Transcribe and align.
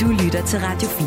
Du 0.00 0.06
lytter 0.06 0.46
til 0.46 0.58
Radio 0.62 0.88
4. 0.88 1.06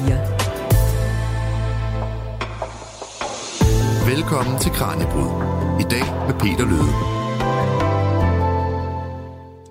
Velkommen 4.16 4.60
til 4.60 4.72
Kranjebrud. 4.72 5.32
I 5.80 5.84
dag 5.84 6.06
med 6.28 6.36
Peter 6.40 6.66
Løde. 6.66 6.94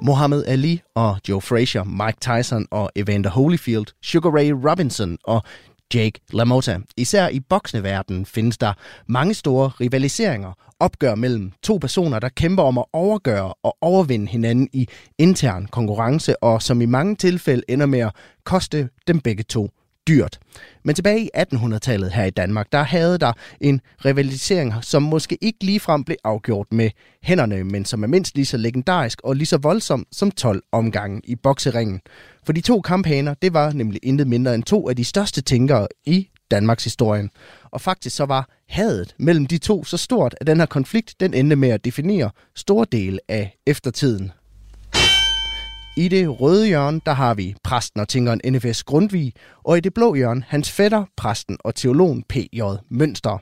Muhammad 0.03 0.45
Ali 0.47 0.81
og 0.95 1.17
Joe 1.29 1.41
Frazier, 1.41 1.85
Mike 1.85 2.19
Tyson 2.21 2.67
og 2.71 2.91
Evander 2.97 3.31
Holyfield, 3.31 3.87
Sugar 4.03 4.31
Ray 4.31 4.51
Robinson 4.51 5.19
og 5.25 5.43
Jake 5.95 6.21
LaMotta. 6.33 6.79
Især 6.97 7.29
i 7.29 7.41
boksneverdenen 7.41 8.27
findes 8.27 8.59
der 8.59 8.73
mange 9.07 9.35
store 9.35 9.69
rivaliseringer, 9.69 10.53
opgør 10.81 11.15
mellem 11.15 11.53
to 11.63 11.77
personer, 11.77 12.19
der 12.19 12.29
kæmper 12.29 12.63
om 12.63 12.79
at 12.79 12.85
overgøre 12.93 13.55
og 13.63 13.77
overvinde 13.81 14.27
hinanden 14.27 14.69
i 14.73 14.89
intern 15.19 15.67
konkurrence, 15.67 16.43
og 16.43 16.63
som 16.63 16.81
i 16.81 16.87
mange 16.87 17.17
tilfælde 17.17 17.63
ender 17.69 17.87
med 17.87 17.99
at 17.99 18.15
koste 18.45 18.89
dem 19.07 19.21
begge 19.21 19.43
to 19.43 19.71
dyrt. 20.09 20.39
Men 20.85 20.95
tilbage 20.95 21.21
i 21.21 21.31
1800-tallet 21.37 22.13
her 22.13 22.25
i 22.25 22.31
Danmark, 22.31 22.73
der 22.73 22.83
havde 22.83 23.19
der 23.19 23.33
en 23.61 23.81
rivalisering, 24.05 24.75
som 24.83 25.03
måske 25.03 25.39
ikke 25.41 25.65
ligefrem 25.65 26.05
blev 26.05 26.17
afgjort 26.25 26.67
med 26.73 26.91
hænderne, 27.23 27.65
men 27.65 27.85
som 27.85 28.03
er 28.03 28.07
mindst 28.07 28.35
lige 28.35 28.47
så 28.47 28.57
legendarisk 28.57 29.21
og 29.25 29.37
lige 29.37 29.47
så 29.47 29.57
voldsom 29.57 30.07
som 30.13 30.31
12 30.31 30.63
omgange 30.73 31.21
i 31.25 31.35
bokseringen. 31.35 32.01
For 32.47 32.53
de 32.53 32.61
to 32.61 32.81
kamphaner, 32.81 33.35
det 33.35 33.53
var 33.53 33.73
nemlig 33.73 34.01
intet 34.03 34.27
mindre 34.27 34.55
end 34.55 34.63
to 34.63 34.89
af 34.89 34.97
de 34.97 35.05
største 35.05 35.41
tænkere 35.43 35.89
i 36.07 36.29
Danmarks 36.51 36.85
historien. 36.85 37.31
Og 37.71 37.81
faktisk 37.81 38.17
så 38.17 38.25
var 38.25 38.49
hadet 38.69 39.15
mellem 39.19 39.47
de 39.47 39.59
to 39.59 39.85
så 39.85 39.97
stort, 39.97 40.35
at 40.41 40.47
den 40.47 40.59
her 40.59 40.67
konflikt 40.67 41.15
den 41.21 41.35
endte 41.35 41.57
med 41.57 41.69
at 41.69 41.85
definere 41.85 42.31
store 42.55 42.87
dele 42.93 43.19
af 43.29 43.57
eftertiden. 43.67 44.33
I 45.99 46.09
det 46.09 46.41
røde 46.41 46.67
hjørne, 46.67 47.01
der 47.07 47.13
har 47.13 47.35
vi 47.35 47.55
præsten 47.65 48.01
og 48.01 48.09
tænkeren 48.09 48.41
NFS 48.47 48.85
Grundvig, 48.85 49.33
og 49.65 49.77
i 49.77 49.81
det 49.81 49.95
blå 49.95 50.15
hjørne 50.15 50.45
hans 50.49 50.73
fætter, 50.73 51.05
præsten 51.17 51.57
og 51.61 51.75
teologen 51.75 52.23
P.J. 52.29 52.61
Mønster. 52.91 53.39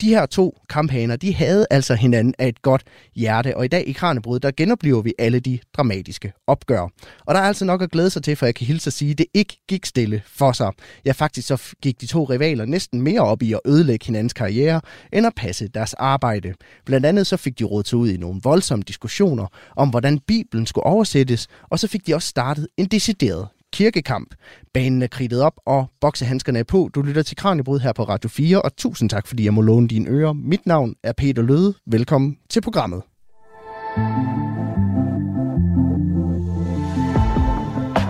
De 0.00 0.08
her 0.08 0.26
to 0.26 0.56
kamphaner, 0.68 1.16
de 1.16 1.34
havde 1.34 1.66
altså 1.70 1.94
hinanden 1.94 2.34
af 2.38 2.48
et 2.48 2.62
godt 2.62 2.82
hjerte, 3.14 3.56
og 3.56 3.64
i 3.64 3.68
dag 3.68 3.88
i 3.88 3.92
Kranjebrud, 3.92 4.40
der 4.40 4.50
genoplever 4.56 5.02
vi 5.02 5.14
alle 5.18 5.40
de 5.40 5.58
dramatiske 5.76 6.32
opgør. 6.46 6.88
Og 7.26 7.34
der 7.34 7.40
er 7.40 7.44
altså 7.44 7.64
nok 7.64 7.82
at 7.82 7.90
glæde 7.90 8.10
sig 8.10 8.22
til, 8.22 8.36
for 8.36 8.46
jeg 8.46 8.54
kan 8.54 8.66
hilse 8.66 8.88
at 8.88 8.92
sige, 8.92 9.10
at 9.10 9.18
det 9.18 9.26
ikke 9.34 9.60
gik 9.68 9.86
stille 9.86 10.22
for 10.26 10.52
sig. 10.52 10.72
Ja, 11.04 11.12
faktisk 11.12 11.48
så 11.48 11.62
gik 11.82 12.00
de 12.00 12.06
to 12.06 12.24
rivaler 12.24 12.64
næsten 12.64 13.02
mere 13.02 13.20
op 13.20 13.42
i 13.42 13.52
at 13.52 13.60
ødelægge 13.66 14.06
hinandens 14.06 14.32
karriere, 14.32 14.80
end 15.12 15.26
at 15.26 15.34
passe 15.36 15.68
deres 15.68 15.94
arbejde. 15.94 16.54
Blandt 16.84 17.06
andet 17.06 17.26
så 17.26 17.36
fik 17.36 17.58
de 17.58 17.64
råd 17.64 17.94
ud 17.94 18.10
i 18.10 18.16
nogle 18.16 18.40
voldsomme 18.44 18.82
diskussioner 18.82 19.46
om, 19.76 19.90
hvordan 19.90 20.18
Bibelen 20.18 20.66
skulle 20.66 20.86
oversættes, 20.86 21.48
og 21.70 21.78
så 21.78 21.88
fik 21.88 22.06
de 22.06 22.14
også 22.14 22.28
startet 22.28 22.68
en 22.76 22.86
decideret 22.86 23.48
kirkekamp. 23.72 24.34
Banen 24.74 25.02
er 25.02 25.06
kridtet 25.06 25.42
op, 25.42 25.54
og 25.66 25.90
boksehandskerne 26.00 26.58
er 26.58 26.64
på. 26.64 26.90
Du 26.94 27.02
lytter 27.02 27.22
til 27.22 27.36
Kranjebrud 27.36 27.78
her 27.78 27.92
på 27.92 28.02
Radio 28.02 28.28
4, 28.28 28.62
og 28.62 28.76
tusind 28.76 29.10
tak, 29.10 29.26
fordi 29.26 29.44
jeg 29.44 29.54
må 29.54 29.60
låne 29.60 29.88
dine 29.88 30.08
ører. 30.08 30.32
Mit 30.32 30.66
navn 30.66 30.94
er 31.02 31.12
Peter 31.12 31.42
Løde. 31.42 31.74
Velkommen 31.86 32.36
til 32.50 32.60
programmet. 32.60 33.02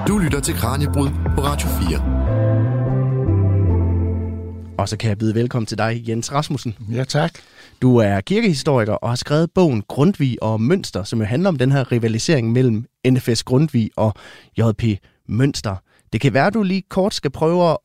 Du 0.09 0.19
lytter 0.19 0.41
til 0.41 0.55
Kranjebrud 0.55 1.09
på 1.35 1.41
Radio 1.41 1.69
4. 1.69 2.29
Og 4.79 4.89
så 4.89 4.97
kan 4.97 5.09
jeg 5.09 5.19
byde 5.19 5.35
velkommen 5.35 5.67
til 5.67 5.79
dig, 5.79 6.05
Jens 6.09 6.33
Rasmussen. 6.33 6.75
Ja, 6.93 7.05
tak. 7.05 7.39
Du 7.83 7.97
er 7.97 8.21
kirkehistoriker 8.21 8.93
og 8.93 9.09
har 9.09 9.17
skrevet 9.17 9.51
bogen 9.55 9.83
Grundtvig 9.89 10.43
og 10.43 10.61
Mønster, 10.61 11.05
som 11.05 11.19
jo 11.19 11.25
handler 11.25 11.49
om 11.49 11.57
den 11.57 11.73
her 11.73 11.93
rivalisering 11.93 12.53
mellem 12.53 12.87
NFS 13.09 13.43
Grundtvig 13.43 13.91
og 13.97 14.15
JP 14.59 14.83
Mønster. 15.29 15.77
Det 16.13 16.21
kan 16.21 16.35
være, 16.35 16.47
at 16.47 16.55
du 16.55 16.63
lige 16.63 16.83
kort 16.89 17.15
skal 17.15 17.31
prøve 17.31 17.71
at, 17.71 17.79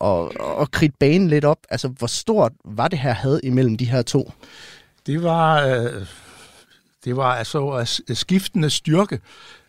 at 0.60 0.70
kridte 0.70 0.96
banen 1.00 1.28
lidt 1.28 1.44
op. 1.44 1.58
Altså, 1.70 1.88
hvor 1.88 2.06
stort 2.06 2.52
var 2.64 2.88
det 2.88 2.98
her 2.98 3.12
had 3.12 3.40
imellem 3.42 3.76
de 3.76 3.84
her 3.84 4.02
to? 4.02 4.32
Det 5.06 5.22
var, 5.22 5.66
øh, 5.66 6.06
det 7.04 7.16
var 7.16 7.34
altså 7.34 7.84
skiftende 8.14 8.70
styrke, 8.70 9.20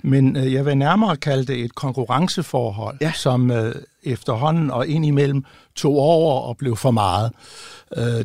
men 0.03 0.37
øh, 0.37 0.53
jeg 0.53 0.65
vil 0.65 0.77
nærmere 0.77 1.17
kalde 1.17 1.45
det 1.45 1.59
et 1.59 1.75
konkurrenceforhold, 1.75 2.97
ja. 3.01 3.11
som 3.11 3.51
øh, 3.51 3.75
efterhånden 4.03 4.71
og 4.71 4.87
indimellem 4.87 5.45
tog 5.75 5.95
over 5.95 6.41
og 6.41 6.57
blev 6.57 6.75
for 6.75 6.91
meget. 6.91 7.31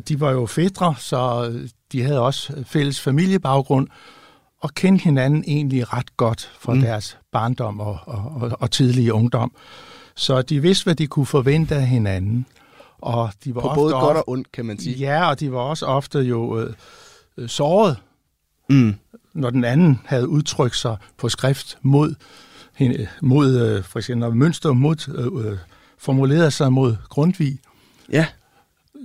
De 0.07 0.19
var 0.19 0.31
jo 0.31 0.45
fædre, 0.45 0.95
så 0.99 1.51
de 1.91 2.03
havde 2.03 2.19
også 2.19 2.63
fælles 2.65 3.01
familiebaggrund, 3.01 3.87
og 4.61 4.73
kendte 4.73 5.03
hinanden 5.03 5.43
egentlig 5.47 5.93
ret 5.93 6.17
godt 6.17 6.51
fra 6.59 6.73
mm. 6.73 6.81
deres 6.81 7.17
barndom 7.31 7.79
og, 7.79 7.99
og, 8.05 8.31
og, 8.41 8.51
og 8.59 8.71
tidlige 8.71 9.13
ungdom. 9.13 9.51
Så 10.15 10.41
de 10.41 10.61
vidste, 10.61 10.83
hvad 10.83 10.95
de 10.95 11.07
kunne 11.07 11.25
forvente 11.25 11.75
af 11.75 11.87
hinanden. 11.87 12.45
Og 12.97 13.31
de 13.43 13.55
var 13.55 13.61
På 13.61 13.67
ofte 13.67 13.79
både 13.79 13.93
godt 13.93 14.17
og 14.17 14.29
ondt, 14.29 14.51
kan 14.51 14.65
man 14.65 14.79
sige. 14.79 14.95
Ja, 14.95 15.29
og 15.29 15.39
de 15.39 15.51
var 15.51 15.59
også 15.59 15.85
ofte 15.85 16.19
jo 16.19 16.59
øh, 16.59 16.73
øh, 17.37 17.49
såret, 17.49 17.97
mm. 18.69 18.95
når 19.33 19.49
den 19.49 19.63
anden 19.63 19.99
havde 20.05 20.27
udtrykt 20.27 20.75
sig 20.75 20.97
på 21.17 21.29
skrift 21.29 21.77
mod, 21.81 22.15
mod 23.21 23.59
øh, 23.59 23.83
for 23.83 23.99
eksempel 23.99 24.19
når 24.19 24.29
Mønster 24.29 24.71
mod, 24.71 25.09
øh, 25.15 25.51
øh, 25.51 25.57
formulerede 25.97 26.51
sig 26.51 26.73
mod 26.73 26.95
Grundtvig. 27.09 27.59
Ja. 28.11 28.25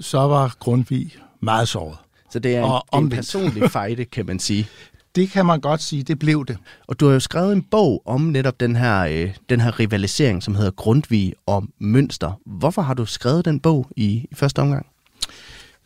Så 0.00 0.18
var 0.18 0.54
Grundtvig 0.58 1.16
meget 1.40 1.68
såret. 1.68 1.98
Så 2.30 2.38
det 2.38 2.56
er 2.56 2.64
en, 2.64 2.80
og 2.88 2.98
en 2.98 3.10
personlig 3.10 3.70
fejde, 3.78 4.04
kan 4.04 4.26
man 4.26 4.38
sige. 4.38 4.68
Det 5.16 5.30
kan 5.30 5.46
man 5.46 5.60
godt 5.60 5.82
sige, 5.82 6.02
det 6.02 6.18
blev 6.18 6.46
det. 6.46 6.58
Og 6.86 7.00
du 7.00 7.06
har 7.06 7.12
jo 7.12 7.20
skrevet 7.20 7.52
en 7.52 7.62
bog 7.62 8.02
om 8.04 8.20
netop 8.20 8.60
den 8.60 8.76
her, 8.76 9.00
øh, 9.00 9.34
den 9.48 9.60
her 9.60 9.80
rivalisering, 9.80 10.42
som 10.42 10.54
hedder 10.54 10.70
Grundtvig 10.70 11.34
og 11.46 11.64
Mønster. 11.78 12.40
Hvorfor 12.46 12.82
har 12.82 12.94
du 12.94 13.06
skrevet 13.06 13.44
den 13.44 13.60
bog 13.60 13.86
i, 13.96 14.26
i 14.30 14.34
første 14.34 14.58
omgang? 14.60 14.86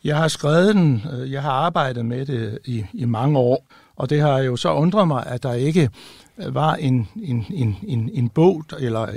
Jeg 0.03 0.17
har 0.17 0.27
skrevet 0.27 0.75
den, 0.75 1.03
øh, 1.13 1.31
jeg 1.31 1.41
har 1.41 1.51
arbejdet 1.51 2.05
med 2.05 2.25
det 2.25 2.59
i, 2.65 2.85
i 2.93 3.05
mange 3.05 3.39
år, 3.39 3.65
og 3.95 4.09
det 4.09 4.21
har 4.21 4.37
jo 4.37 4.55
så 4.55 4.73
undret 4.73 5.07
mig, 5.07 5.25
at 5.27 5.43
der 5.43 5.53
ikke 5.53 5.89
øh, 6.37 6.55
var 6.55 6.75
en, 6.75 7.07
en, 7.23 7.45
en, 7.49 7.77
en, 7.87 8.09
en 8.13 8.29
bog 8.29 8.63
eller 8.79 9.07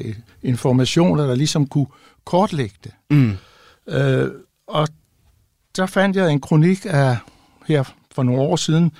information, 0.42 1.18
der 1.18 1.34
ligesom 1.34 1.66
kunne 1.66 1.86
kortlægge 2.24 2.76
det. 2.84 2.92
Mm. 3.10 3.36
Øh, 3.88 4.30
og 4.66 4.88
der 5.76 5.86
fandt 5.86 6.16
jeg 6.16 6.30
en 6.30 6.40
kronik 6.40 6.86
af 6.88 7.16
her 7.66 7.84
for 8.14 8.22
nogle 8.22 8.42
år 8.42 8.56
siden 8.56 8.92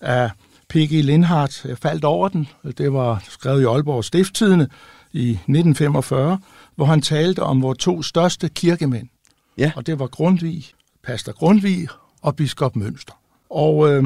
af 0.00 0.30
P.G. 0.72 1.04
Lindhardt. 1.04 1.64
Jeg 1.64 1.78
faldt 1.78 2.04
over 2.04 2.28
den. 2.28 2.48
Det 2.78 2.92
var 2.92 3.24
skrevet 3.28 3.62
i 3.62 3.64
Aalborg 3.64 4.04
Stifttidene 4.04 4.68
i 5.12 5.30
1945, 5.30 6.38
hvor 6.74 6.84
han 6.84 7.02
talte 7.02 7.42
om 7.42 7.62
vores 7.62 7.78
to 7.78 8.02
største 8.02 8.48
kirkemænd. 8.48 9.08
Ja. 9.58 9.72
Og 9.76 9.86
det 9.86 9.98
var 9.98 10.06
Grundtvig, 10.06 10.64
pastor 11.04 11.32
Grundtvig 11.32 11.88
og 12.22 12.36
biskop 12.36 12.76
Mønster. 12.76 13.12
Og 13.50 13.92
øh, 13.92 14.04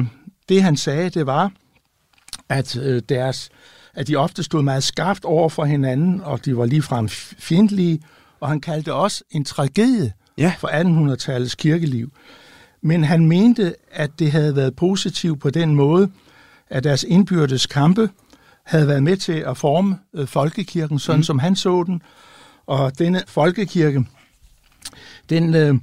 det 0.49 0.63
han 0.63 0.77
sagde, 0.77 1.09
det 1.09 1.25
var, 1.25 1.51
at 2.49 2.77
øh, 2.77 3.01
deres 3.09 3.49
at 3.93 4.07
de 4.07 4.15
ofte 4.15 4.43
stod 4.43 4.61
meget 4.61 4.83
skarpt 4.83 5.25
over 5.25 5.49
for 5.49 5.65
hinanden, 5.65 6.21
og 6.21 6.45
de 6.45 6.57
var 6.57 6.65
ligefrem 6.65 7.09
fjendtlige, 7.39 7.99
og 8.39 8.49
han 8.49 8.61
kaldte 8.61 8.93
også 8.93 9.23
en 9.31 9.45
tragedie 9.45 10.13
ja. 10.37 10.53
for 10.59 10.67
1800-tallets 10.67 11.55
kirkeliv. 11.55 12.11
Men 12.81 13.03
han 13.03 13.27
mente, 13.27 13.75
at 13.91 14.19
det 14.19 14.31
havde 14.31 14.55
været 14.55 14.75
positivt 14.75 15.39
på 15.39 15.49
den 15.49 15.75
måde, 15.75 16.09
at 16.69 16.83
deres 16.83 17.03
indbyrdes 17.03 17.65
kampe 17.65 18.09
havde 18.65 18.87
været 18.87 19.03
med 19.03 19.17
til 19.17 19.33
at 19.33 19.57
forme 19.57 19.99
øh, 20.15 20.27
folkekirken, 20.27 20.99
sådan 20.99 21.19
mm. 21.19 21.23
som 21.23 21.39
han 21.39 21.55
så 21.55 21.83
den. 21.83 22.01
Og 22.65 22.99
denne 22.99 23.21
folkekirke, 23.27 24.05
den, 25.29 25.55
øh, 25.55 25.75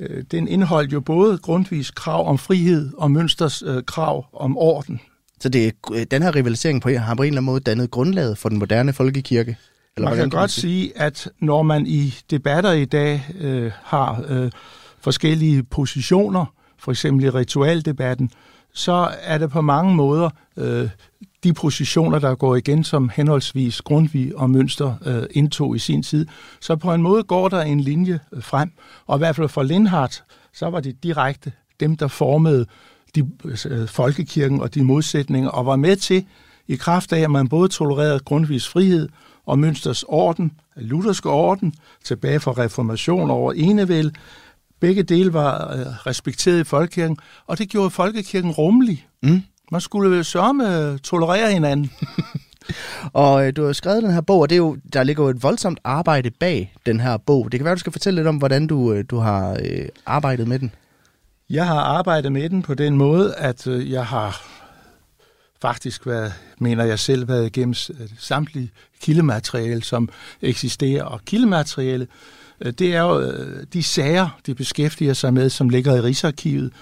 øh, 0.00 0.24
den 0.30 0.48
indeholdt 0.48 0.92
jo 0.92 1.00
både 1.00 1.38
grundvis 1.38 1.90
krav 1.90 2.28
om 2.28 2.38
frihed 2.38 2.92
og 2.96 3.10
Mønsters 3.10 3.62
øh, 3.62 3.82
krav 3.82 4.26
om 4.32 4.58
orden. 4.58 5.00
Så 5.40 5.48
det, 5.48 5.74
øh, 5.92 6.06
den 6.10 6.22
her 6.22 6.34
rivalisering 6.34 6.82
på, 6.82 6.88
har 6.88 7.14
på 7.14 7.22
en 7.22 7.26
eller 7.26 7.40
anden 7.40 7.46
måde 7.46 7.60
dannet 7.60 7.90
grundlaget 7.90 8.38
for 8.38 8.48
den 8.48 8.58
moderne 8.58 8.92
folkekirke? 8.92 9.56
Eller 9.96 10.08
man 10.08 10.18
kan, 10.18 10.30
kan 10.30 10.38
godt 10.40 10.50
sige? 10.50 10.98
at 10.98 11.28
når 11.40 11.62
man 11.62 11.86
i 11.86 12.14
debatter 12.30 12.72
i 12.72 12.84
dag 12.84 13.26
øh, 13.40 13.72
har 13.82 14.24
øh, 14.28 14.50
forskellige 15.00 15.62
positioner, 15.62 16.54
for 16.78 16.90
eksempel 16.90 17.24
i 17.24 17.30
ritualdebatten, 17.30 18.30
så 18.72 19.08
er 19.22 19.38
det 19.38 19.50
på 19.50 19.60
mange 19.60 19.94
måder 19.94 20.30
øh, 20.56 20.88
de 21.44 21.52
positioner, 21.52 22.18
der 22.18 22.34
går 22.34 22.56
igen, 22.56 22.84
som 22.84 23.10
henholdsvis 23.14 23.82
Grundtvig 23.82 24.36
og 24.36 24.50
Mønster 24.50 24.94
øh, 25.06 25.22
indtog 25.30 25.76
i 25.76 25.78
sin 25.78 26.02
tid. 26.02 26.26
Så 26.60 26.76
på 26.76 26.94
en 26.94 27.02
måde 27.02 27.22
går 27.22 27.48
der 27.48 27.62
en 27.62 27.80
linje 27.80 28.20
øh, 28.32 28.42
frem, 28.42 28.72
og 29.06 29.16
i 29.16 29.18
hvert 29.18 29.36
fald 29.36 29.48
for 29.48 29.62
Lindhardt, 29.62 30.24
så 30.52 30.70
var 30.70 30.80
det 30.80 31.02
direkte 31.02 31.52
dem, 31.80 31.96
der 31.96 32.08
formede 32.08 32.66
de, 33.14 33.30
øh, 33.66 33.88
folkekirken 33.88 34.60
og 34.60 34.74
de 34.74 34.84
modsætninger, 34.84 35.50
og 35.50 35.66
var 35.66 35.76
med 35.76 35.96
til, 35.96 36.26
i 36.68 36.76
kraft 36.76 37.12
af, 37.12 37.20
at 37.20 37.30
man 37.30 37.48
både 37.48 37.68
tolererede 37.68 38.20
Grundtvigs 38.20 38.68
frihed 38.68 39.08
og 39.46 39.58
Mønsters 39.58 40.02
orden, 40.02 40.52
lutherske 40.76 41.30
orden, 41.30 41.74
tilbage 42.04 42.40
fra 42.40 42.52
reformation 42.52 43.30
over 43.30 43.52
enevæld, 43.52 44.12
Begge 44.80 45.02
dele 45.02 45.32
var 45.32 45.72
øh, 45.72 46.06
respekteret 46.06 46.60
i 46.60 46.64
folkekirken, 46.64 47.16
og 47.46 47.58
det 47.58 47.68
gjorde 47.68 47.90
folkekirken 47.90 48.50
rummelig. 48.50 49.06
Mm. 49.22 49.42
Man 49.72 49.80
skulle 49.80 50.16
jo 50.16 50.22
sørge 50.22 50.54
med 50.54 50.98
tolerere 50.98 51.52
hinanden. 51.52 51.90
Og 53.12 53.46
øh, 53.46 53.56
du 53.56 53.66
har 53.66 53.72
skrevet 53.72 54.02
den 54.02 54.12
her 54.12 54.20
bog, 54.20 54.40
og 54.40 54.50
det 54.50 54.54
er 54.54 54.58
jo, 54.58 54.76
der 54.92 55.02
ligger 55.02 55.24
jo 55.24 55.30
et 55.30 55.42
voldsomt 55.42 55.80
arbejde 55.84 56.30
bag 56.30 56.74
den 56.86 57.00
her 57.00 57.16
bog. 57.16 57.52
Det 57.52 57.60
kan 57.60 57.64
være, 57.64 57.74
du 57.74 57.80
skal 57.80 57.92
fortælle 57.92 58.16
lidt 58.16 58.28
om, 58.28 58.36
hvordan 58.36 58.66
du, 58.66 58.92
øh, 58.92 59.04
du 59.10 59.16
har 59.18 59.58
øh, 59.62 59.88
arbejdet 60.06 60.48
med 60.48 60.58
den. 60.58 60.72
Jeg 61.50 61.66
har 61.66 61.80
arbejdet 61.80 62.32
med 62.32 62.50
den 62.50 62.62
på 62.62 62.74
den 62.74 62.96
måde, 62.96 63.34
at 63.34 63.66
øh, 63.66 63.90
jeg 63.90 64.06
har 64.06 64.42
faktisk 65.62 66.06
været, 66.06 66.32
mener 66.58 66.84
jeg 66.84 66.98
selv, 66.98 67.28
været 67.28 67.46
igennem 67.46 67.74
øh, 68.00 68.08
samtlige 68.18 68.70
kildemateriale, 69.00 69.82
som 69.82 70.08
eksisterer. 70.42 71.04
Og 71.04 71.20
kildemateriale, 71.24 72.04
øh, 72.04 72.39
det 72.64 72.94
er 72.94 73.00
jo 73.00 73.20
øh, 73.20 73.66
de 73.72 73.82
sager, 73.82 74.38
de 74.46 74.54
beskæftiger 74.54 75.12
sig 75.12 75.34
med, 75.34 75.50
som 75.50 75.68
ligger 75.68 75.96
i 75.96 76.00
Rigsarkivet, 76.00 76.72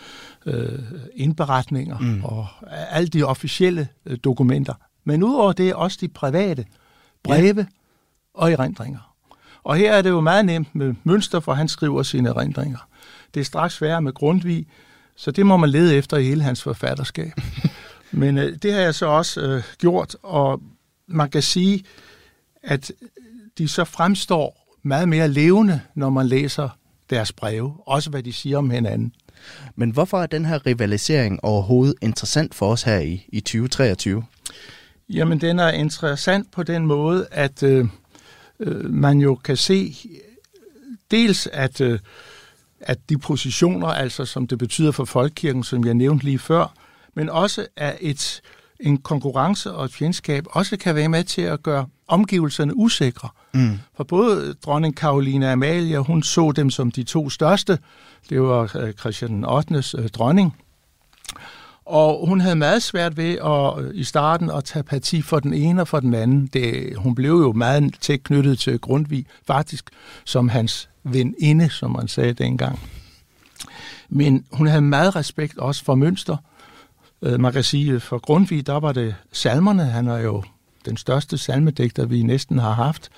øh, 0.46 0.78
indberetninger 1.14 1.98
mm. 1.98 2.24
og 2.24 2.46
alle 2.90 3.08
de 3.08 3.22
officielle 3.22 3.88
øh, 4.06 4.18
dokumenter. 4.24 4.74
Men 5.04 5.22
udover 5.22 5.52
det 5.52 5.74
også 5.74 5.98
de 6.00 6.08
private 6.08 6.66
breve 7.24 7.60
ja. 7.60 7.66
og 8.34 8.52
erindringer. 8.52 9.14
Og 9.64 9.76
her 9.76 9.92
er 9.92 10.02
det 10.02 10.10
jo 10.10 10.20
meget 10.20 10.44
nemt 10.44 10.74
med 10.74 10.94
Mønster, 11.04 11.40
for 11.40 11.52
han 11.52 11.68
skriver 11.68 12.02
sine 12.02 12.28
erindringer. 12.28 12.88
Det 13.34 13.40
er 13.40 13.44
straks 13.44 13.74
sværere 13.74 14.02
med 14.02 14.12
Grundtvig, 14.12 14.66
så 15.16 15.30
det 15.30 15.46
må 15.46 15.56
man 15.56 15.70
lede 15.70 15.96
efter 15.96 16.16
i 16.16 16.24
hele 16.24 16.42
hans 16.42 16.62
forfatterskab. 16.62 17.32
Men 18.10 18.38
øh, 18.38 18.58
det 18.62 18.72
har 18.72 18.80
jeg 18.80 18.94
så 18.94 19.06
også 19.06 19.40
øh, 19.40 19.62
gjort, 19.78 20.16
og 20.22 20.62
man 21.06 21.30
kan 21.30 21.42
sige, 21.42 21.84
at 22.62 22.92
de 23.58 23.68
så 23.68 23.84
fremstår 23.84 24.67
meget 24.82 25.08
mere 25.08 25.28
levende, 25.28 25.80
når 25.94 26.10
man 26.10 26.26
læser 26.26 26.68
deres 27.10 27.32
breve, 27.32 27.74
også 27.86 28.10
hvad 28.10 28.22
de 28.22 28.32
siger 28.32 28.58
om 28.58 28.70
hinanden. 28.70 29.12
Men 29.76 29.90
hvorfor 29.90 30.22
er 30.22 30.26
den 30.26 30.44
her 30.44 30.66
rivalisering 30.66 31.44
overhovedet 31.44 31.94
interessant 32.02 32.54
for 32.54 32.72
os 32.72 32.82
her 32.82 32.98
i, 32.98 33.26
i 33.28 33.40
2023? 33.40 34.24
Jamen, 35.08 35.40
den 35.40 35.58
er 35.58 35.68
interessant 35.68 36.50
på 36.50 36.62
den 36.62 36.86
måde, 36.86 37.26
at 37.30 37.62
øh, 37.62 37.86
øh, 38.60 38.90
man 38.90 39.18
jo 39.18 39.34
kan 39.34 39.56
se 39.56 39.96
dels, 41.10 41.46
at, 41.46 41.80
øh, 41.80 41.98
at 42.80 42.98
de 43.08 43.18
positioner, 43.18 43.86
altså 43.86 44.24
som 44.24 44.46
det 44.46 44.58
betyder 44.58 44.92
for 44.92 45.04
folkekirken, 45.04 45.64
som 45.64 45.84
jeg 45.84 45.94
nævnte 45.94 46.24
lige 46.24 46.38
før, 46.38 46.74
men 47.14 47.28
også 47.28 47.66
at 47.76 47.96
et, 48.00 48.40
en 48.80 48.98
konkurrence 48.98 49.72
og 49.72 49.84
et 49.84 49.92
fjendskab 49.92 50.46
også 50.50 50.76
kan 50.76 50.94
være 50.94 51.08
med 51.08 51.24
til 51.24 51.42
at 51.42 51.62
gøre 51.62 51.86
omgivelserne 52.08 52.76
usikre. 52.76 53.28
Mm. 53.54 53.78
For 53.96 54.04
både 54.04 54.54
dronning 54.54 54.96
Karoline 54.96 55.52
Amalia, 55.52 55.98
hun 55.98 56.22
så 56.22 56.52
dem 56.52 56.70
som 56.70 56.90
de 56.90 57.02
to 57.02 57.30
største. 57.30 57.78
Det 58.30 58.42
var 58.42 58.76
øh, 58.76 58.92
Christian 58.92 59.44
8. 59.44 59.84
Øh, 59.98 60.08
dronning. 60.08 60.56
Og 61.84 62.26
hun 62.26 62.40
havde 62.40 62.56
meget 62.56 62.82
svært 62.82 63.16
ved 63.16 63.38
at, 63.44 63.84
øh, 63.84 63.90
i 63.94 64.04
starten 64.04 64.50
at 64.50 64.64
tage 64.64 64.82
parti 64.82 65.22
for 65.22 65.40
den 65.40 65.54
ene 65.54 65.80
og 65.80 65.88
for 65.88 66.00
den 66.00 66.14
anden. 66.14 66.46
Det, 66.46 66.96
hun 66.96 67.14
blev 67.14 67.30
jo 67.30 67.52
meget 67.52 67.94
tæt 68.00 68.22
knyttet 68.22 68.58
til 68.58 68.78
Grundtvig, 68.78 69.26
faktisk 69.46 69.90
som 70.24 70.48
hans 70.48 70.88
veninde, 71.04 71.70
som 71.70 71.90
man 71.90 72.08
sagde 72.08 72.32
dengang. 72.32 72.80
Men 74.08 74.44
hun 74.52 74.66
havde 74.66 74.82
meget 74.82 75.16
respekt 75.16 75.58
også 75.58 75.84
for 75.84 75.94
Mønster. 75.94 76.36
Øh, 77.22 77.40
man 77.40 77.52
kan 77.52 77.62
sige, 77.62 77.92
øh, 77.92 78.00
for 78.00 78.18
Grundtvig, 78.18 78.66
der 78.66 78.80
var 78.80 78.92
det 78.92 79.14
salmerne. 79.32 79.84
Han 79.84 80.06
er 80.06 80.18
jo 80.18 80.42
den 80.84 80.96
største 80.96 81.38
salmedægter, 81.38 82.06
vi 82.06 82.22
næsten 82.22 82.58
har 82.58 82.72
haft. 82.72 83.10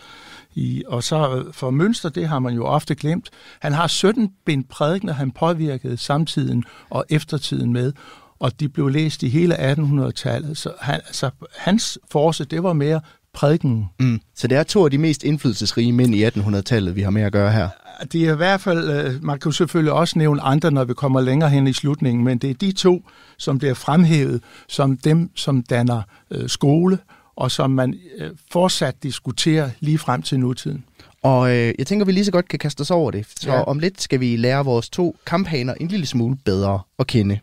I, 0.55 0.83
og 0.87 1.05
så 1.05 1.37
øh, 1.37 1.53
for 1.53 1.71
Mønster, 1.71 2.09
det 2.09 2.29
har 2.29 2.39
man 2.39 2.55
jo 2.55 2.65
ofte 2.67 2.95
glemt. 2.95 3.31
Han 3.61 3.73
har 3.73 3.87
17 3.87 4.33
bind 4.47 4.65
prædikner, 4.65 5.13
han 5.13 5.31
påvirkede 5.31 5.97
samtiden 5.97 6.65
og 6.91 7.05
eftertiden 7.09 7.73
med, 7.73 7.93
og 8.39 8.61
de 8.61 8.69
blev 8.69 8.89
læst 8.89 9.23
i 9.23 9.29
hele 9.29 9.73
1800-tallet. 9.73 10.59
Så 10.59 10.73
han, 10.81 10.95
altså, 10.95 11.31
hans 11.57 11.99
force, 12.11 12.45
det 12.45 12.63
var 12.63 12.73
mere 12.73 13.01
prædiken. 13.33 13.91
Mm. 14.01 14.21
Så 14.35 14.49
det 14.49 14.59
er 14.59 14.63
to 14.63 14.85
af 14.85 14.91
de 14.91 14.99
mest 14.99 15.25
indflydelsesrige 15.25 15.93
mænd 15.93 16.15
i 16.15 16.27
1800-tallet, 16.27 16.97
vi 16.97 17.03
har 17.03 17.11
med 17.11 17.23
at 17.23 17.33
gøre 17.33 17.53
her. 17.53 17.69
Det 18.13 18.29
er 18.29 18.33
i 18.33 18.37
hvert 18.37 18.61
fald, 18.61 18.91
øh, 18.91 19.25
man 19.25 19.39
kan 19.39 19.49
jo 19.49 19.53
selvfølgelig 19.53 19.93
også 19.93 20.19
nævne 20.19 20.41
andre, 20.41 20.71
når 20.71 20.85
vi 20.85 20.95
kommer 20.95 21.21
længere 21.21 21.51
hen 21.51 21.67
i 21.67 21.73
slutningen, 21.73 22.25
men 22.25 22.39
det 22.39 22.51
er 22.51 22.55
de 22.55 22.73
to, 22.73 23.03
som 23.39 23.59
bliver 23.59 23.75
fremhævet 23.75 24.43
som 24.69 24.97
dem, 24.97 25.31
som 25.35 25.63
danner 25.63 26.03
øh, 26.31 26.49
skole 26.49 26.99
og 27.37 27.51
som 27.51 27.71
man 27.71 27.95
øh, 28.19 28.31
fortsat 28.53 29.03
diskuterer 29.03 29.71
lige 29.81 29.99
frem 29.99 30.23
til 30.23 30.41
nutiden. 30.41 30.85
Og 31.23 31.51
øh, 31.51 31.75
jeg 31.79 31.87
tænker, 31.87 32.07
vi 32.07 32.13
lige 32.13 32.25
så 32.25 32.33
godt 32.33 32.49
kan 32.49 32.59
kaste 32.59 32.81
os 32.81 32.91
over 32.91 33.11
det. 33.11 33.27
Så 33.37 33.53
ja. 33.53 33.63
om 33.63 33.79
lidt 33.79 34.03
skal 34.03 34.21
vi 34.21 34.37
lære 34.37 34.65
vores 34.65 34.91
to 34.91 35.17
kamphaner 35.27 35.75
en 35.75 35.89
lille 35.89 36.07
smule 36.07 36.37
bedre 36.45 36.81
at 36.99 37.07
kende. 37.07 37.39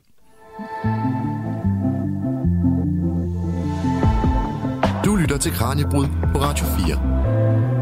Du 5.06 5.16
lytter 5.16 5.38
til 5.38 5.52
Kranjebrud 5.52 6.08
på 6.34 6.40
Radio 6.40 6.66
4. 6.66 7.77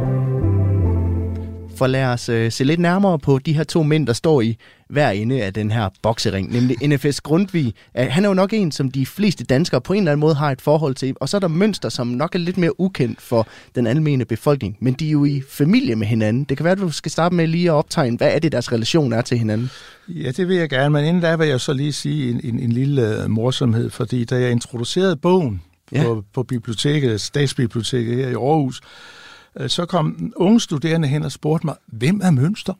For 1.75 1.87
lad 1.87 2.05
os 2.05 2.29
øh, 2.29 2.51
se 2.51 2.63
lidt 2.63 2.79
nærmere 2.79 3.19
på 3.19 3.39
de 3.39 3.53
her 3.53 3.63
to 3.63 3.83
mænd, 3.83 4.07
der 4.07 4.13
står 4.13 4.41
i 4.41 4.57
hver 4.89 5.09
ende 5.09 5.43
af 5.43 5.53
den 5.53 5.71
her 5.71 5.89
boksering, 6.01 6.51
nemlig 6.53 6.87
NFS 6.87 7.21
Grundtvig. 7.21 7.73
Han 7.95 8.23
er 8.23 8.27
jo 8.27 8.33
nok 8.33 8.53
en, 8.53 8.71
som 8.71 8.91
de 8.91 9.05
fleste 9.05 9.43
danskere 9.43 9.81
på 9.81 9.93
en 9.93 9.99
eller 9.99 10.11
anden 10.11 10.19
måde 10.19 10.35
har 10.35 10.51
et 10.51 10.61
forhold 10.61 10.95
til, 10.95 11.15
og 11.19 11.29
så 11.29 11.37
er 11.37 11.39
der 11.39 11.47
Mønster, 11.47 11.89
som 11.89 12.07
nok 12.07 12.35
er 12.35 12.39
lidt 12.39 12.57
mere 12.57 12.79
ukendt 12.79 13.21
for 13.21 13.47
den 13.75 13.87
almene 13.87 14.25
befolkning, 14.25 14.77
men 14.79 14.93
de 14.93 15.07
er 15.07 15.11
jo 15.11 15.25
i 15.25 15.41
familie 15.49 15.95
med 15.95 16.07
hinanden. 16.07 16.43
Det 16.43 16.57
kan 16.57 16.63
være, 16.63 16.71
at 16.71 16.77
du 16.77 16.91
skal 16.91 17.11
starte 17.11 17.35
med 17.35 17.47
lige 17.47 17.69
at 17.69 17.73
optegne, 17.73 18.17
hvad 18.17 18.31
er 18.35 18.39
det, 18.39 18.51
deres 18.51 18.71
relation 18.71 19.13
er 19.13 19.21
til 19.21 19.37
hinanden? 19.37 19.69
Ja, 20.07 20.31
det 20.31 20.47
vil 20.47 20.55
jeg 20.57 20.69
gerne, 20.69 20.89
men 20.89 21.05
inden 21.05 21.21
da 21.21 21.35
vil 21.35 21.47
jeg 21.47 21.61
så 21.61 21.73
lige 21.73 21.93
sige 21.93 22.31
en, 22.31 22.41
en, 22.43 22.59
en 22.59 22.71
lille 22.71 23.23
uh, 23.23 23.31
morsomhed, 23.31 23.89
fordi 23.89 24.25
da 24.25 24.35
jeg 24.35 24.51
introducerede 24.51 25.15
bogen 25.15 25.61
ja. 25.91 26.03
på, 26.03 26.23
på 26.33 26.43
biblioteket, 26.43 27.21
Statsbiblioteket 27.21 28.15
her 28.15 28.27
i 28.27 28.33
Aarhus, 28.33 28.81
Øh, 28.81 29.24
så 29.67 29.85
kom 29.85 30.33
unge 30.35 30.59
studerende 30.61 31.07
hen 31.07 31.23
og 31.23 31.31
spurgte 31.31 31.67
mig, 31.67 31.75
hvem 31.85 32.21
er 32.23 32.31
Mønster? 32.31 32.73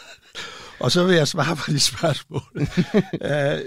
og 0.80 0.90
så 0.92 1.04
vil 1.04 1.14
jeg 1.16 1.28
svare 1.28 1.56
på 1.56 1.70
de 1.70 1.80
spørgsmål. 1.80 2.42
Øh, 3.22 3.60